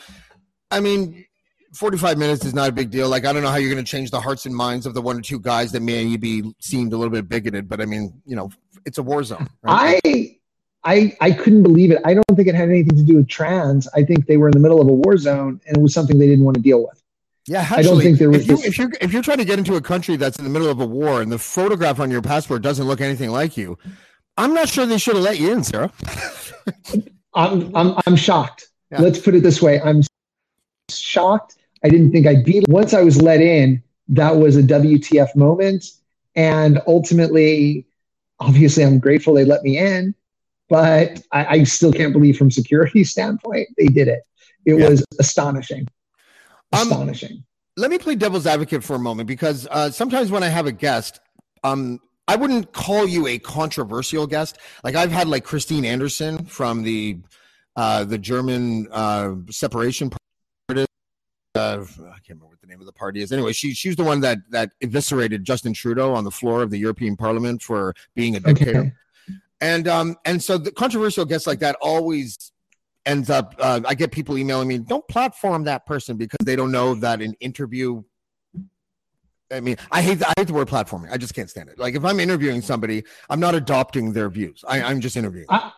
I 0.70 0.80
mean, 0.80 1.26
45 1.74 2.18
minutes 2.18 2.44
is 2.44 2.54
not 2.54 2.68
a 2.68 2.72
big 2.72 2.90
deal. 2.90 3.08
Like, 3.08 3.24
I 3.24 3.32
don't 3.32 3.42
know 3.42 3.50
how 3.50 3.56
you're 3.56 3.72
going 3.72 3.84
to 3.84 3.90
change 3.90 4.10
the 4.10 4.20
hearts 4.20 4.46
and 4.46 4.54
minds 4.54 4.87
of 4.87 4.94
the 4.94 5.02
one 5.02 5.18
or 5.18 5.20
two 5.20 5.40
guys 5.40 5.72
that 5.72 5.80
may 5.80 6.16
be 6.16 6.54
seemed 6.60 6.92
a 6.92 6.96
little 6.96 7.12
bit 7.12 7.28
bigoted, 7.28 7.68
but 7.68 7.80
I 7.80 7.84
mean, 7.84 8.22
you 8.24 8.37
know, 8.37 8.50
it's 8.84 8.98
a 8.98 9.02
war 9.02 9.22
zone. 9.24 9.48
Right? 9.62 10.00
I 10.04 10.37
I, 10.84 11.16
I 11.20 11.30
couldn't 11.30 11.62
believe 11.62 11.90
it. 11.90 11.98
I 12.04 12.12
don't 12.12 12.24
think 12.37 12.46
it 12.46 12.54
had 12.54 12.68
anything 12.68 12.96
to 12.96 13.02
do 13.02 13.16
with 13.16 13.28
trans. 13.28 13.88
I 13.94 14.04
think 14.04 14.26
they 14.26 14.37
were 14.37 14.48
in 14.48 14.52
the 14.52 14.58
middle 14.58 14.80
of 14.80 14.88
a 14.88 14.92
war 14.92 15.16
zone 15.16 15.60
and 15.66 15.78
it 15.78 15.80
was 15.80 15.94
something 15.94 16.18
they 16.18 16.26
didn't 16.26 16.44
want 16.44 16.56
to 16.56 16.62
deal 16.62 16.82
with. 16.82 17.02
Yeah, 17.46 17.60
actually, 17.60 17.78
I 17.78 17.82
don't 17.82 18.00
think 18.00 18.18
there 18.18 18.30
was. 18.30 18.48
If, 18.48 18.48
you, 18.48 18.64
if 18.64 18.78
you're 18.78 18.92
if 19.02 19.12
you're 19.12 19.22
trying 19.22 19.38
to 19.38 19.44
get 19.44 19.58
into 19.58 19.76
a 19.76 19.80
country 19.80 20.16
that's 20.16 20.38
in 20.38 20.44
the 20.44 20.50
middle 20.50 20.70
of 20.70 20.80
a 20.80 20.87
war 20.87 21.20
and 21.20 21.30
the 21.30 21.38
photograph 21.38 22.00
on 22.00 22.10
your 22.10 22.22
passport 22.22 22.62
doesn't 22.62 22.87
look 22.87 23.02
anything 23.02 23.30
like 23.30 23.56
you, 23.56 23.76
I'm 24.38 24.54
not 24.54 24.68
sure 24.68 24.87
they 24.87 24.96
should 24.96 25.16
have 25.16 25.24
let 25.24 25.38
you 25.38 25.52
in, 25.52 25.62
Sarah. 25.62 25.92
I'm 27.34 27.74
I'm 27.76 27.94
I'm 28.06 28.16
shocked. 28.16 28.68
Yeah. 28.90 29.02
Let's 29.02 29.18
put 29.18 29.34
it 29.34 29.42
this 29.42 29.60
way: 29.60 29.78
I'm 29.80 30.02
shocked. 30.90 31.56
I 31.85 31.88
didn't 31.88 32.12
think 32.12 32.27
I'd 32.27 32.44
be. 32.44 32.64
Once 32.68 32.94
I 32.94 33.03
was 33.03 33.20
let 33.20 33.40
in, 33.40 33.83
that 34.09 34.37
was 34.37 34.57
a 34.57 34.62
WTF 34.62 35.37
moment, 35.37 35.85
and 36.35 36.81
ultimately, 36.87 37.87
obviously, 38.40 38.85
I'm 38.85 38.99
grateful 38.99 39.35
they 39.35 39.44
let 39.44 39.62
me 39.62 39.79
in 39.79 40.14
but 40.68 41.20
I, 41.33 41.47
I, 41.47 41.64
still 41.64 41.92
can't 41.92 42.12
believe 42.12 42.37
from 42.37 42.51
security 42.51 43.05
standpoint 43.14 43.68
they 43.77 43.87
did 43.87 44.09
it. 44.09 44.23
It 44.64 44.79
yeah. 44.79 44.88
was 44.88 45.05
astonishing. 45.18 45.87
Um, 46.73 46.88
astonishing. 46.88 47.33
Um, 47.33 47.44
let 47.77 47.90
me 47.90 47.99
play 47.99 48.14
devil's 48.14 48.47
advocate 48.47 48.83
for 48.85 48.94
a 48.94 48.99
moment 48.99 49.27
because 49.27 49.66
uh, 49.70 49.90
sometimes 49.90 50.31
when 50.31 50.42
I 50.42 50.49
have 50.49 50.66
a 50.66 50.73
guest, 50.73 51.20
um, 51.64 52.01
I 52.29 52.37
wouldn't 52.37 52.73
call 52.73 53.07
you 53.07 53.27
a 53.27 53.38
controversial 53.38 54.27
guest. 54.27 54.59
Like 54.83 54.94
I've 54.94 55.12
had 55.12 55.29
like 55.29 55.44
Christine 55.44 55.85
Anderson 55.85 56.44
from 56.47 56.83
the 56.83 57.18
uh, 57.77 58.05
the 58.05 58.16
German 58.18 58.88
uh, 58.92 59.35
separation. 59.51 60.11
Uh, 61.55 61.85
I 61.85 62.19
can't 62.19 62.31
remember 62.31 62.47
what 62.47 62.61
the 62.61 62.67
name 62.67 62.81
of 62.81 62.87
the 62.87 62.93
party 62.93 63.23
is. 63.23 63.31
Anyway, 63.31 63.53
she 63.53 63.75
she's 63.75 63.95
the 63.95 64.03
one 64.03 64.21
that 64.21 64.38
that 64.51 64.73
eviscerated 64.81 65.45
Justin 65.45 65.73
Trudeau 65.73 66.12
on 66.12 66.25
the 66.25 66.31
floor 66.31 66.62
of 66.62 66.71
the 66.71 66.79
European 66.79 67.17
Parliament 67.17 67.62
for 67.62 67.95
being 68.17 68.35
a 68.35 68.40
dictator. 68.40 68.79
Okay. 68.79 68.93
And 69.61 69.87
um 69.87 70.17
and 70.25 70.43
so 70.43 70.59
the 70.59 70.73
controversial 70.73 71.25
guests 71.25 71.47
like 71.47 71.61
that 71.61 71.77
always 71.81 72.51
ends 73.07 73.31
up. 73.31 73.55
Uh, 73.59 73.81
I 73.87 73.95
get 73.95 74.11
people 74.11 74.37
emailing 74.37 74.67
me, 74.67 74.79
don't 74.79 75.07
platform 75.07 75.64
that 75.64 75.87
person 75.87 76.17
because 76.17 76.38
they 76.45 76.57
don't 76.57 76.73
know 76.73 76.95
that 76.97 77.23
an 77.23 77.35
interview. 77.38 78.03
I 79.53 79.61
mean, 79.61 79.77
I 79.93 80.03
hate 80.03 80.19
the, 80.19 80.27
I 80.27 80.33
hate 80.37 80.49
the 80.49 80.55
word 80.55 80.69
platforming. 80.69 81.12
I 81.12 81.19
just 81.19 81.35
can't 81.35 81.49
stand 81.49 81.69
it. 81.69 81.79
Like 81.79 81.95
if 81.95 82.05
I'm 82.05 82.19
interviewing 82.19 82.62
somebody, 82.62 83.05
I'm 83.31 83.38
not 83.38 83.55
adopting 83.55 84.12
their 84.12 84.29
views. 84.29 84.64
I, 84.67 84.83
I'm 84.83 85.01
just 85.01 85.17
interviewing. 85.17 85.47
I, 85.51 85.71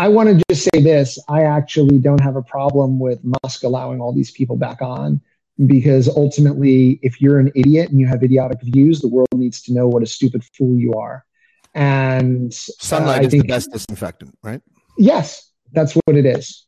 I 0.00 0.08
want 0.08 0.30
to 0.30 0.42
just 0.48 0.66
say 0.72 0.80
this. 0.80 1.18
I 1.28 1.42
actually 1.42 1.98
don't 1.98 2.22
have 2.22 2.34
a 2.34 2.42
problem 2.42 2.98
with 2.98 3.20
Musk 3.22 3.64
allowing 3.64 4.00
all 4.00 4.14
these 4.14 4.30
people 4.30 4.56
back 4.56 4.80
on 4.80 5.20
because 5.66 6.08
ultimately, 6.08 6.98
if 7.02 7.20
you're 7.20 7.38
an 7.38 7.52
idiot 7.54 7.90
and 7.90 8.00
you 8.00 8.06
have 8.06 8.22
idiotic 8.22 8.62
views, 8.62 9.02
the 9.02 9.08
world 9.08 9.28
needs 9.34 9.60
to 9.64 9.74
know 9.74 9.88
what 9.88 10.02
a 10.02 10.06
stupid 10.06 10.42
fool 10.56 10.74
you 10.74 10.94
are. 10.94 11.26
And 11.74 12.52
sunlight 12.54 13.20
uh, 13.20 13.26
is 13.26 13.30
think, 13.30 13.42
the 13.42 13.48
best 13.48 13.72
disinfectant, 13.72 14.38
right? 14.42 14.62
Yes, 14.96 15.52
that's 15.72 15.92
what 15.92 16.16
it 16.16 16.24
is. 16.24 16.64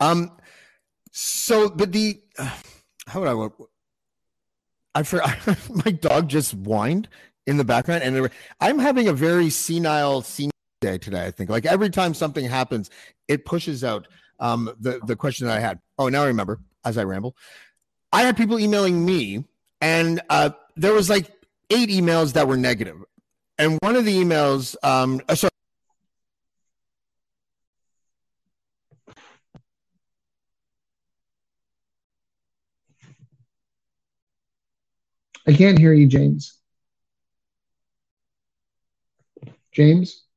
Um, 0.00 0.38
so, 1.12 1.68
but 1.68 1.92
the 1.92 2.18
uh, 2.38 2.50
how 3.06 3.20
would 3.20 3.28
I? 3.28 3.34
work? 3.34 3.52
I 4.94 5.02
for 5.02 5.20
my 5.84 5.90
dog 5.90 6.28
just 6.28 6.52
whined 6.52 7.10
in 7.46 7.58
the 7.58 7.64
background, 7.64 8.04
and 8.04 8.30
I'm 8.58 8.78
having 8.78 9.08
a 9.08 9.12
very 9.12 9.50
senile 9.50 10.22
senior 10.22 10.52
day 10.80 10.98
today. 10.98 11.24
I 11.24 11.30
think 11.30 11.50
like 11.50 11.66
every 11.66 11.90
time 11.90 12.14
something 12.14 12.44
happens, 12.44 12.90
it 13.26 13.44
pushes 13.44 13.84
out 13.84 14.08
um, 14.40 14.70
the 14.80 15.00
the 15.06 15.16
question 15.16 15.46
that 15.46 15.56
I 15.56 15.60
had. 15.60 15.80
Oh, 15.98 16.08
now 16.08 16.22
I 16.22 16.26
remember. 16.26 16.60
As 16.84 16.96
I 16.96 17.02
ramble, 17.02 17.36
I 18.12 18.22
had 18.22 18.36
people 18.36 18.58
emailing 18.58 19.04
me, 19.04 19.44
and 19.80 20.22
uh, 20.30 20.50
there 20.76 20.94
was 20.94 21.10
like 21.10 21.30
eight 21.70 21.90
emails 21.90 22.32
that 22.32 22.46
were 22.48 22.56
negative 22.56 23.02
and 23.58 23.78
one 23.82 23.96
of 23.96 24.04
the 24.04 24.16
emails, 24.16 24.76
um, 24.84 25.20
uh, 25.28 25.34
sorry. 25.34 25.50
I 35.46 35.52
can't 35.54 35.78
hear 35.78 35.92
you, 35.92 36.06
James. 36.06 36.58
James? 39.72 40.27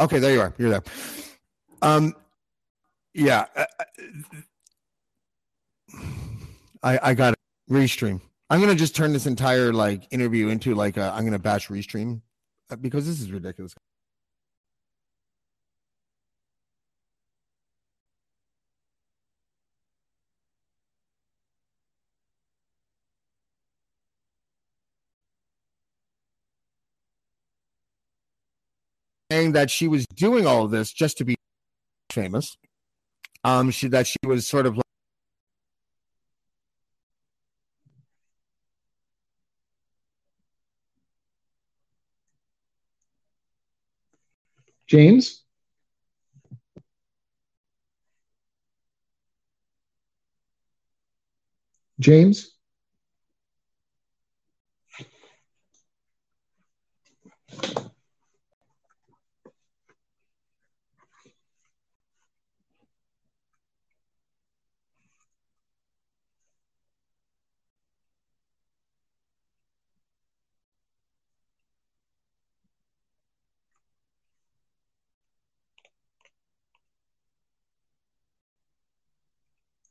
Okay, 0.00 0.18
there 0.18 0.32
you 0.32 0.40
are. 0.40 0.54
You're 0.58 0.70
there. 0.70 0.82
Um, 1.82 2.14
yeah. 3.12 3.46
uh, 3.56 3.64
I 6.82 6.98
I 7.10 7.14
got. 7.14 7.34
Restream. 7.70 8.20
I'm 8.50 8.60
gonna 8.60 8.74
just 8.74 8.94
turn 8.94 9.12
this 9.12 9.26
entire 9.26 9.72
like 9.72 10.06
interview 10.10 10.48
into 10.48 10.74
like 10.74 10.96
a, 10.96 11.12
I'm 11.14 11.24
gonna 11.24 11.38
bash 11.38 11.68
Restream 11.68 12.20
uh, 12.70 12.76
because 12.76 13.06
this 13.06 13.20
is 13.20 13.32
ridiculous. 13.32 13.74
Saying 29.30 29.52
that 29.52 29.70
she 29.70 29.88
was 29.88 30.06
doing 30.14 30.46
all 30.46 30.64
of 30.64 30.70
this 30.70 30.92
just 30.92 31.18
to 31.18 31.24
be 31.24 31.36
famous. 32.10 32.56
Um, 33.42 33.70
she 33.70 33.88
that 33.88 34.06
she 34.06 34.18
was 34.24 34.46
sort 34.46 34.66
of 34.66 34.76
like 34.76 34.84
James? 44.86 45.42
James? 51.98 52.53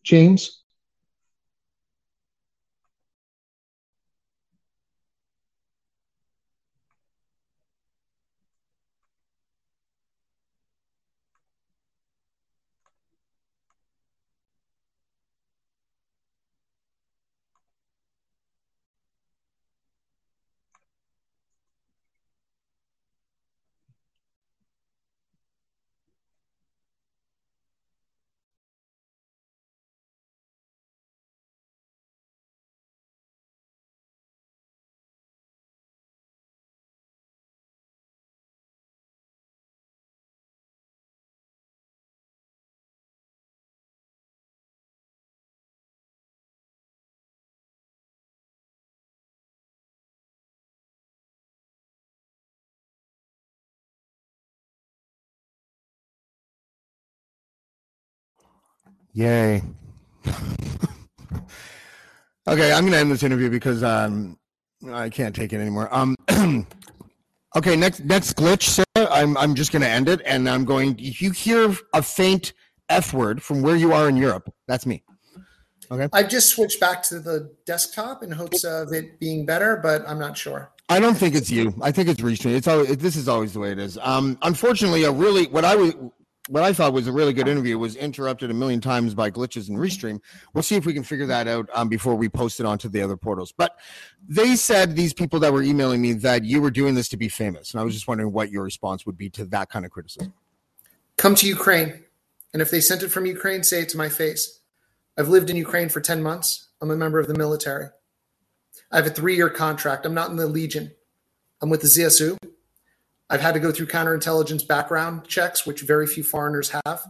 James? 0.03 0.62
Yay. 59.13 59.61
okay, 62.47 62.73
I'm 62.73 62.83
gonna 62.85 62.97
end 62.97 63.11
this 63.11 63.23
interview 63.23 63.49
because 63.49 63.83
um 63.83 64.37
I 64.91 65.09
can't 65.09 65.35
take 65.35 65.53
it 65.53 65.59
anymore. 65.59 65.87
Um 65.93 66.15
okay, 67.55 67.75
next 67.75 68.03
next 68.05 68.35
glitch, 68.35 68.63
Sarah. 68.63 69.09
I'm 69.11 69.37
I'm 69.37 69.53
just 69.53 69.71
gonna 69.71 69.85
end 69.85 70.09
it 70.09 70.21
and 70.25 70.49
I'm 70.49 70.65
going 70.65 70.97
if 70.99 71.21
you 71.21 71.31
hear 71.31 71.75
a 71.93 72.01
faint 72.01 72.53
F 72.89 73.13
word 73.13 73.41
from 73.41 73.61
where 73.61 73.75
you 73.75 73.93
are 73.93 74.09
in 74.09 74.17
Europe, 74.17 74.51
that's 74.67 74.85
me. 74.85 75.03
Okay. 75.91 76.07
I've 76.11 76.29
just 76.29 76.49
switched 76.49 76.79
back 76.79 77.03
to 77.03 77.19
the 77.19 77.51
desktop 77.65 78.23
in 78.23 78.31
hopes 78.31 78.63
of 78.63 78.93
it 78.93 79.19
being 79.19 79.45
better, 79.45 79.77
but 79.77 80.01
I'm 80.07 80.17
not 80.17 80.35
sure. 80.35 80.71
I 80.89 80.99
don't 80.99 81.15
think 81.15 81.35
it's 81.35 81.51
you. 81.51 81.73
I 81.81 81.91
think 81.91 82.09
it's 82.09 82.19
Restream. 82.19 82.55
It's 82.55 82.67
always 82.67 82.97
this 82.97 83.15
is 83.15 83.27
always 83.27 83.53
the 83.53 83.59
way 83.59 83.71
it 83.71 83.79
is. 83.79 83.99
Um, 84.01 84.37
unfortunately, 84.41 85.03
a 85.03 85.11
really 85.11 85.45
what 85.47 85.65
I 85.65 85.75
was 85.75 85.93
what 86.49 86.63
I 86.63 86.73
thought 86.73 86.93
was 86.93 87.07
a 87.07 87.11
really 87.11 87.31
good 87.33 87.47
interview 87.47 87.77
was 87.77 87.95
interrupted 87.95 88.51
a 88.51 88.53
million 88.53 88.81
times 88.81 89.13
by 89.13 89.31
glitches 89.31 89.69
and 89.69 89.77
Restream. 89.77 90.19
We'll 90.53 90.63
see 90.63 90.75
if 90.75 90.85
we 90.85 90.93
can 90.93 91.03
figure 91.03 91.25
that 91.27 91.47
out 91.47 91.69
um, 91.73 91.87
before 91.87 92.15
we 92.15 92.27
post 92.27 92.59
it 92.59 92.65
onto 92.65 92.89
the 92.89 93.01
other 93.01 93.15
portals. 93.15 93.53
But 93.53 93.79
they 94.27 94.55
said 94.55 94.95
these 94.95 95.13
people 95.13 95.39
that 95.39 95.53
were 95.53 95.63
emailing 95.63 96.01
me 96.01 96.13
that 96.13 96.43
you 96.43 96.61
were 96.61 96.71
doing 96.71 96.95
this 96.95 97.07
to 97.09 97.17
be 97.17 97.29
famous, 97.29 97.71
and 97.71 97.79
I 97.79 97.83
was 97.83 97.93
just 97.93 98.07
wondering 98.07 98.33
what 98.33 98.51
your 98.51 98.63
response 98.63 99.05
would 99.05 99.17
be 99.17 99.29
to 99.31 99.45
that 99.45 99.69
kind 99.69 99.85
of 99.85 99.91
criticism. 99.91 100.33
Come 101.17 101.35
to 101.35 101.47
Ukraine. 101.47 102.03
And 102.53 102.61
if 102.61 102.69
they 102.69 102.81
sent 102.81 103.03
it 103.03 103.09
from 103.09 103.25
Ukraine, 103.25 103.63
say 103.63 103.81
it 103.81 103.89
to 103.89 103.97
my 103.97 104.09
face. 104.09 104.59
I've 105.17 105.29
lived 105.29 105.49
in 105.49 105.55
Ukraine 105.55 105.89
for 105.89 106.01
10 106.01 106.21
months. 106.21 106.69
I'm 106.81 106.91
a 106.91 106.95
member 106.95 107.19
of 107.19 107.27
the 107.27 107.37
military. 107.37 107.87
I 108.91 108.97
have 108.97 109.07
a 109.07 109.11
three 109.11 109.35
year 109.35 109.49
contract. 109.49 110.05
I'm 110.05 110.13
not 110.13 110.29
in 110.29 110.35
the 110.35 110.47
Legion. 110.47 110.91
I'm 111.61 111.69
with 111.69 111.81
the 111.81 111.87
ZSU. 111.87 112.37
I've 113.33 113.41
had 113.41 113.55
to 113.55 113.59
go 113.59 113.71
through 113.71 113.87
counterintelligence 113.87 114.67
background 114.67 115.27
checks, 115.27 115.65
which 115.65 115.81
very 115.81 116.05
few 116.05 116.21
foreigners 116.21 116.69
have. 116.69 117.01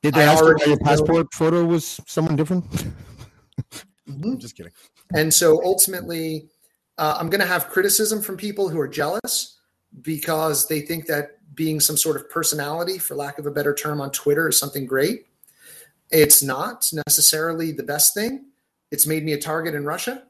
Did 0.00 0.14
they 0.14 0.22
I 0.22 0.32
ask 0.32 0.44
why 0.44 0.54
your 0.64 0.78
passport 0.78 1.34
photo 1.34 1.64
was 1.64 2.00
someone 2.06 2.36
different? 2.36 2.64
I'm 4.06 4.38
just 4.38 4.56
kidding. 4.56 4.70
And 5.16 5.34
so 5.34 5.60
ultimately, 5.64 6.46
uh, 6.98 7.16
I'm 7.18 7.28
going 7.28 7.40
to 7.40 7.48
have 7.48 7.68
criticism 7.68 8.22
from 8.22 8.36
people 8.36 8.68
who 8.68 8.78
are 8.78 8.86
jealous 8.86 9.58
because 10.02 10.68
they 10.68 10.82
think 10.82 11.06
that 11.06 11.38
being 11.56 11.80
some 11.80 11.96
sort 11.96 12.14
of 12.14 12.30
personality, 12.30 12.96
for 12.96 13.16
lack 13.16 13.40
of 13.40 13.46
a 13.46 13.50
better 13.50 13.74
term, 13.74 14.00
on 14.00 14.12
Twitter 14.12 14.48
is 14.48 14.56
something 14.56 14.86
great. 14.86 15.26
It's 16.12 16.44
not 16.44 16.88
necessarily 17.08 17.72
the 17.72 17.82
best 17.82 18.14
thing. 18.14 18.44
It's 18.92 19.04
made 19.04 19.24
me 19.24 19.32
a 19.32 19.40
target 19.40 19.74
in 19.74 19.84
Russia. 19.84 20.28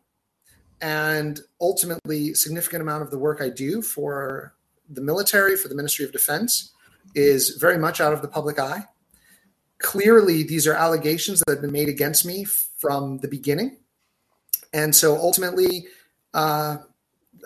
And 0.80 1.40
ultimately, 1.60 2.32
significant 2.32 2.80
amount 2.80 3.02
of 3.02 3.10
the 3.10 3.18
work 3.18 3.42
I 3.42 3.50
do 3.50 3.82
for 3.82 4.54
the 4.88 5.00
military, 5.00 5.56
for 5.56 5.68
the 5.68 5.74
Ministry 5.74 6.04
of 6.04 6.12
Defense, 6.12 6.72
is 7.14 7.50
very 7.50 7.78
much 7.78 8.00
out 8.00 8.12
of 8.12 8.22
the 8.22 8.28
public 8.28 8.58
eye. 8.58 8.84
Clearly, 9.78 10.42
these 10.42 10.66
are 10.66 10.74
allegations 10.74 11.40
that 11.40 11.52
have 11.52 11.62
been 11.62 11.72
made 11.72 11.88
against 11.88 12.26
me 12.26 12.44
from 12.44 13.18
the 13.18 13.28
beginning. 13.28 13.78
And 14.72 14.94
so 14.94 15.16
ultimately, 15.16 15.86
uh, 16.34 16.78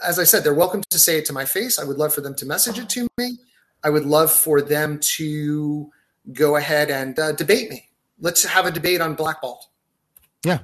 as 0.05 0.19
I 0.19 0.25
said, 0.25 0.43
they're 0.45 0.55
welcome 0.55 0.83
to 0.91 0.99
say 0.99 1.19
it 1.19 1.27
to 1.27 1.33
my 1.33 1.45
face. 1.45 1.79
I 1.79 1.85
would 1.85 1.99
love 1.99 2.15
for 2.15 2.21
them 2.21 2.35
to 2.37 2.47
message 2.47 2.79
it 2.79 2.89
to 2.91 3.07
me. 3.19 3.39
I 3.85 3.91
would 3.91 4.07
love 4.07 4.33
for 4.33 4.63
them 4.63 4.99
to 5.17 5.91
go 6.33 6.57
ahead 6.57 6.91
and 6.91 7.19
uh, 7.19 7.33
debate 7.33 7.71
me. 7.71 7.89
Let's 8.21 8.45
have 8.45 8.67
a 8.67 8.71
debate 8.71 9.01
on 9.01 9.15
blackballed. 9.15 9.65
Yeah. 10.45 10.61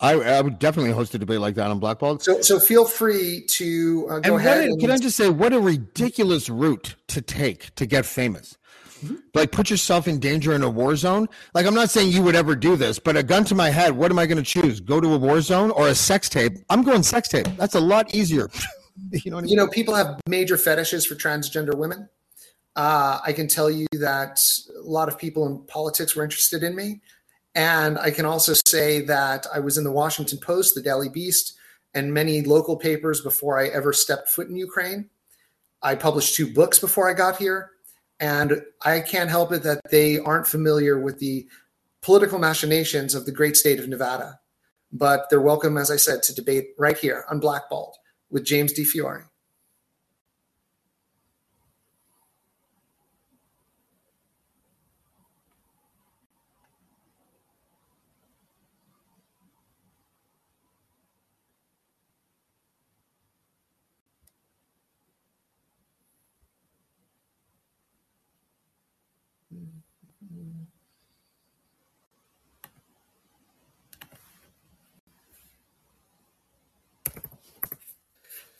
I, 0.00 0.12
I 0.12 0.40
would 0.40 0.58
definitely 0.58 0.92
host 0.92 1.14
a 1.14 1.18
debate 1.18 1.40
like 1.40 1.56
that 1.56 1.70
on 1.70 1.78
Blackballed. 1.78 2.22
So, 2.22 2.40
so 2.40 2.58
feel 2.58 2.86
free 2.86 3.44
to 3.50 4.06
uh, 4.10 4.20
go 4.20 4.32
what 4.32 4.38
ahead. 4.40 4.58
a- 4.58 4.62
and, 4.64 4.80
can 4.80 4.90
I 4.90 4.96
just 4.96 5.16
say, 5.16 5.28
what 5.28 5.52
a 5.52 5.60
ridiculous 5.60 6.48
route 6.48 6.96
to 7.08 7.20
take 7.20 7.74
to 7.74 7.84
get 7.86 8.06
famous. 8.06 8.56
Mm-hmm. 9.04 9.16
Like, 9.34 9.50
put 9.50 9.70
yourself 9.70 10.08
in 10.08 10.18
danger 10.18 10.54
in 10.54 10.62
a 10.62 10.68
war 10.68 10.94
zone. 10.96 11.28
Like, 11.54 11.66
I'm 11.66 11.74
not 11.74 11.90
saying 11.90 12.12
you 12.12 12.22
would 12.22 12.34
ever 12.34 12.54
do 12.54 12.76
this, 12.76 12.98
but 12.98 13.16
a 13.16 13.22
gun 13.22 13.44
to 13.44 13.54
my 13.54 13.70
head, 13.70 13.96
what 13.96 14.10
am 14.10 14.18
I 14.18 14.26
going 14.26 14.36
to 14.36 14.42
choose? 14.42 14.80
Go 14.80 15.00
to 15.00 15.14
a 15.14 15.18
war 15.18 15.40
zone 15.40 15.70
or 15.70 15.88
a 15.88 15.94
sex 15.94 16.28
tape? 16.28 16.52
I'm 16.68 16.82
going 16.82 17.02
sex 17.02 17.28
tape. 17.28 17.46
That's 17.56 17.74
a 17.74 17.80
lot 17.80 18.14
easier. 18.14 18.50
you 19.10 19.30
know 19.30 19.36
what 19.36 19.40
I 19.40 19.44
mean? 19.44 19.50
you 19.50 19.56
know, 19.56 19.68
people 19.68 19.94
have 19.94 20.20
major 20.28 20.56
fetishes 20.56 21.06
for 21.06 21.14
transgender 21.14 21.74
women. 21.74 22.08
Uh, 22.76 23.18
I 23.24 23.32
can 23.32 23.48
tell 23.48 23.70
you 23.70 23.86
that 23.92 24.38
a 24.76 24.88
lot 24.88 25.08
of 25.08 25.18
people 25.18 25.46
in 25.46 25.64
politics 25.66 26.14
were 26.14 26.22
interested 26.22 26.62
in 26.62 26.76
me. 26.76 27.00
And 27.54 27.98
I 27.98 28.10
can 28.10 28.24
also 28.24 28.54
say 28.66 29.00
that 29.02 29.46
I 29.52 29.58
was 29.58 29.76
in 29.76 29.84
the 29.84 29.90
Washington 29.90 30.38
Post, 30.38 30.74
the 30.74 30.82
Daily 30.82 31.08
Beast, 31.08 31.56
and 31.94 32.14
many 32.14 32.42
local 32.42 32.76
papers 32.76 33.20
before 33.20 33.58
I 33.58 33.68
ever 33.68 33.92
stepped 33.92 34.28
foot 34.28 34.48
in 34.48 34.56
Ukraine. 34.56 35.10
I 35.82 35.94
published 35.94 36.34
two 36.34 36.52
books 36.52 36.78
before 36.78 37.10
I 37.10 37.14
got 37.14 37.36
here. 37.36 37.70
And 38.20 38.62
I 38.84 39.00
can't 39.00 39.30
help 39.30 39.50
it 39.50 39.62
that 39.62 39.80
they 39.90 40.18
aren't 40.18 40.46
familiar 40.46 41.00
with 41.00 41.18
the 41.18 41.48
political 42.02 42.38
machinations 42.38 43.14
of 43.14 43.24
the 43.24 43.32
great 43.32 43.56
state 43.56 43.80
of 43.80 43.88
Nevada. 43.88 44.38
But 44.92 45.30
they're 45.30 45.40
welcome, 45.40 45.78
as 45.78 45.90
I 45.90 45.96
said, 45.96 46.22
to 46.24 46.34
debate 46.34 46.68
right 46.78 46.98
here 46.98 47.24
on 47.30 47.40
Blackballed 47.40 47.96
with 48.30 48.44
James 48.44 48.72
D. 48.74 48.84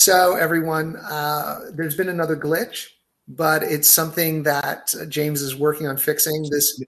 So, 0.00 0.36
everyone, 0.36 0.96
uh, 0.96 1.66
there's 1.74 1.94
been 1.94 2.08
another 2.08 2.34
glitch, 2.34 2.86
but 3.28 3.62
it's 3.62 3.88
something 3.88 4.42
that 4.44 4.94
James 5.10 5.42
is 5.42 5.56
working 5.56 5.86
on 5.86 5.98
fixing. 5.98 6.48
This. 6.50 6.82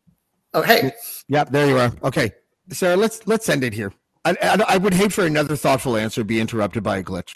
Oh, 0.55 0.63
hey. 0.63 0.93
Yep, 1.29 1.51
there 1.51 1.69
you 1.69 1.77
are. 1.77 1.93
Okay, 2.05 2.33
Sarah, 2.71 2.97
let's 2.97 3.27
let's 3.27 3.51
end 3.51 3.65
it 3.65 3.75
here. 3.75 3.93
I, 4.25 4.31
I, 4.43 4.65
I 4.67 4.77
would 4.79 4.95
hate 4.95 5.13
for 5.13 5.27
another 5.27 5.57
thoughtful 5.57 5.97
answer 5.97 6.23
to 6.23 6.25
be 6.25 6.41
interrupted 6.41 6.83
by 6.83 6.99
a 6.99 7.05
glitch. 7.05 7.35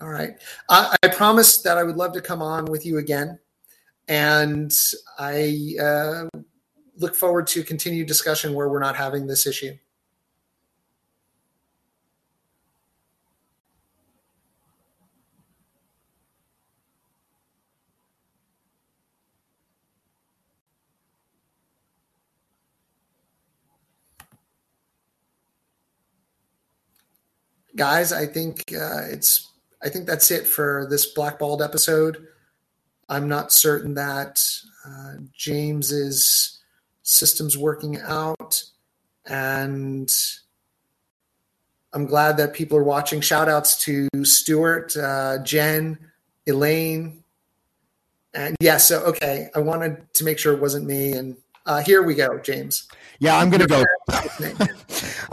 All 0.00 0.10
right. 0.10 0.34
I, 0.68 0.94
I 1.02 1.08
promised 1.08 1.64
that 1.64 1.76
I 1.76 1.82
would 1.82 1.96
love 1.96 2.12
to 2.12 2.20
come 2.20 2.40
on 2.40 2.66
with 2.66 2.86
you 2.86 2.98
again, 2.98 3.40
and 4.06 4.72
I 5.18 5.74
uh, 5.82 6.24
look 6.96 7.16
forward 7.16 7.48
to 7.48 7.64
continued 7.64 8.06
discussion 8.06 8.54
where 8.54 8.68
we're 8.68 8.78
not 8.78 8.94
having 8.94 9.26
this 9.26 9.44
issue. 9.44 9.74
Guys 27.76 28.12
i 28.12 28.26
think 28.26 28.62
uh, 28.72 29.02
it's 29.10 29.50
i 29.82 29.88
think 29.88 30.06
that's 30.06 30.30
it 30.30 30.46
for 30.46 30.86
this 30.90 31.06
blackballed 31.06 31.62
episode. 31.62 32.28
I'm 33.06 33.28
not 33.28 33.52
certain 33.52 33.94
that 33.94 34.40
uh, 34.86 35.14
james's 35.32 36.60
system's 37.02 37.58
working 37.58 37.98
out 38.00 38.62
and 39.26 40.10
i'm 41.92 42.06
glad 42.06 42.36
that 42.38 42.54
people 42.54 42.78
are 42.78 42.84
watching. 42.84 43.20
Shout 43.20 43.48
outs 43.48 43.82
to 43.84 44.08
stuart 44.22 44.96
uh, 44.96 45.38
jen 45.42 45.98
elaine 46.46 47.22
and 48.34 48.56
yeah 48.60 48.76
so 48.76 49.00
okay 49.04 49.48
i 49.54 49.58
wanted 49.58 50.12
to 50.14 50.24
make 50.24 50.38
sure 50.38 50.52
it 50.52 50.60
wasn't 50.60 50.86
me 50.86 51.12
and 51.12 51.36
uh, 51.66 51.82
here 51.82 52.02
we 52.02 52.14
go 52.14 52.38
james. 52.38 52.88
Yeah, 53.18 53.38
I'm 53.38 53.50
gonna 53.50 53.66
go. 53.66 53.84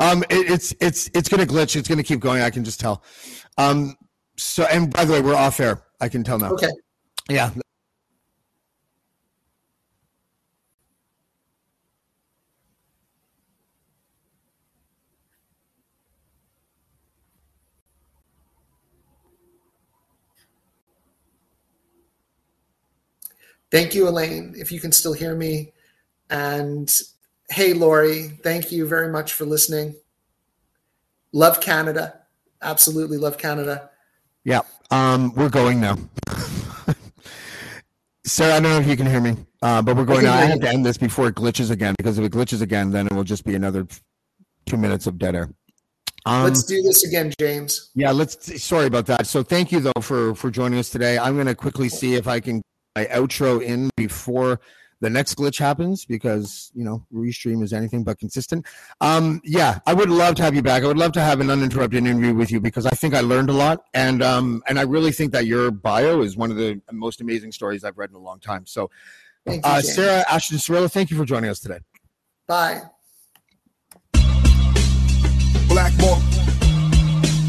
um, 0.01 0.23
it, 0.23 0.49
it's 0.51 0.73
it's 0.81 1.09
it's 1.13 1.29
gonna 1.29 1.45
glitch. 1.45 1.75
It's 1.75 1.87
gonna 1.87 2.03
keep 2.03 2.19
going. 2.19 2.41
I 2.41 2.49
can 2.49 2.63
just 2.63 2.79
tell. 2.79 3.03
Um, 3.57 3.95
so 4.37 4.63
and 4.63 4.91
by 4.91 5.05
the 5.05 5.13
way, 5.13 5.21
we're 5.21 5.35
off 5.35 5.59
air. 5.59 5.83
I 5.99 6.09
can 6.09 6.23
tell 6.23 6.39
now. 6.39 6.51
okay 6.51 6.69
Yeah. 7.29 7.51
Thank 23.71 23.95
you, 23.95 24.05
Elaine, 24.09 24.53
if 24.57 24.69
you 24.69 24.81
can 24.81 24.91
still 24.91 25.13
hear 25.13 25.33
me. 25.33 25.71
And 26.29 26.93
hey, 27.51 27.73
Lori, 27.73 28.29
thank 28.43 28.71
you 28.71 28.87
very 28.87 29.11
much 29.11 29.33
for 29.33 29.45
listening. 29.45 29.95
Love 31.33 31.59
Canada. 31.61 32.21
Absolutely 32.61 33.17
love 33.17 33.37
Canada. 33.37 33.89
Yeah. 34.43 34.61
Um, 34.89 35.33
we're 35.35 35.49
going 35.49 35.81
now. 35.81 35.97
Sarah, 38.23 38.55
I 38.55 38.59
don't 38.59 38.71
know 38.71 38.79
if 38.79 38.87
you 38.87 38.95
can 38.95 39.05
hear 39.05 39.19
me, 39.19 39.35
uh, 39.61 39.81
but 39.81 39.97
we're 39.97 40.05
going 40.05 40.23
now. 40.23 40.33
I 40.33 40.45
have 40.45 40.61
to 40.61 40.69
end 40.69 40.85
this 40.85 40.97
before 40.97 41.27
it 41.27 41.35
glitches 41.35 41.71
again 41.71 41.95
because 41.97 42.17
if 42.17 42.25
it 42.25 42.31
glitches 42.31 42.61
again, 42.61 42.91
then 42.91 43.07
it 43.07 43.13
will 43.13 43.23
just 43.23 43.43
be 43.45 43.55
another 43.55 43.87
two 44.65 44.77
minutes 44.77 45.07
of 45.07 45.17
dead 45.17 45.35
air. 45.35 45.49
Um, 46.25 46.43
Let's 46.43 46.63
do 46.63 46.81
this 46.83 47.03
again, 47.03 47.33
James. 47.39 47.89
Yeah, 47.95 48.11
let's. 48.11 48.61
Sorry 48.63 48.85
about 48.85 49.07
that. 49.07 49.25
So 49.25 49.41
thank 49.41 49.71
you 49.71 49.79
though 49.79 50.01
for 50.01 50.35
for 50.35 50.51
joining 50.51 50.77
us 50.77 50.91
today. 50.91 51.17
I'm 51.17 51.33
going 51.33 51.47
to 51.47 51.55
quickly 51.55 51.89
see 51.89 52.13
if 52.13 52.27
I 52.27 52.39
can 52.39 52.61
my 52.95 53.05
outro 53.05 53.59
in 53.59 53.89
before 53.97 54.59
the 55.01 55.09
next 55.09 55.35
glitch 55.35 55.59
happens 55.59 56.05
because 56.05 56.71
you 56.73 56.85
know 56.85 57.05
restream 57.13 57.61
is 57.63 57.73
anything 57.73 58.03
but 58.03 58.19
consistent. 58.19 58.65
Um, 59.01 59.41
yeah, 59.43 59.79
I 59.85 59.93
would 59.93 60.09
love 60.09 60.35
to 60.35 60.43
have 60.43 60.55
you 60.55 60.61
back. 60.61 60.83
I 60.83 60.87
would 60.87 60.97
love 60.97 61.11
to 61.13 61.21
have 61.21 61.41
an 61.41 61.49
uninterrupted 61.49 62.05
interview 62.05 62.33
with 62.33 62.51
you 62.51 62.61
because 62.61 62.85
I 62.85 62.91
think 62.91 63.13
I 63.13 63.21
learned 63.21 63.49
a 63.49 63.53
lot, 63.53 63.83
and 63.93 64.23
um, 64.23 64.63
and 64.67 64.79
I 64.79 64.83
really 64.83 65.11
think 65.11 65.33
that 65.33 65.47
your 65.47 65.71
bio 65.71 66.21
is 66.21 66.37
one 66.37 66.51
of 66.51 66.57
the 66.57 66.79
most 66.91 67.19
amazing 67.19 67.51
stories 67.51 67.83
I've 67.83 67.97
read 67.97 68.11
in 68.11 68.15
a 68.15 68.19
long 68.19 68.39
time. 68.39 68.65
So, 68.65 68.89
you, 69.47 69.59
uh, 69.63 69.81
Sarah 69.81 70.23
Ashton 70.29 70.57
Cirillo, 70.57 70.89
thank 70.89 71.09
you 71.09 71.17
for 71.17 71.25
joining 71.25 71.49
us 71.49 71.59
today. 71.59 71.79
Bye. 72.47 72.81
Blackmore. 75.67 76.17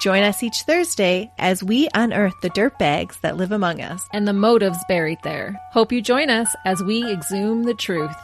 Join 0.00 0.22
us 0.22 0.42
each 0.42 0.62
Thursday 0.62 1.30
as 1.38 1.62
we 1.62 1.88
unearth 1.94 2.32
the 2.40 2.48
dirtbags 2.50 3.20
that 3.20 3.36
live 3.36 3.52
among 3.52 3.80
us. 3.82 4.02
and 4.12 4.26
the 4.26 4.32
motives 4.32 4.78
buried 4.88 5.18
there. 5.22 5.60
Hope 5.72 5.92
you 5.92 6.00
join 6.00 6.30
us 6.30 6.48
as 6.64 6.82
we 6.82 7.04
exhume 7.12 7.64
the 7.64 7.74
truth. 7.74 8.16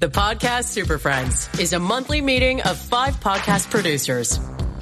The 0.00 0.08
Podcast 0.08 0.64
Super 0.64 0.98
Friends 0.98 1.48
is 1.58 1.72
a 1.72 1.78
monthly 1.78 2.20
meeting 2.20 2.60
of 2.62 2.76
five 2.76 3.14
podcast 3.20 3.70
producers. 3.70 4.38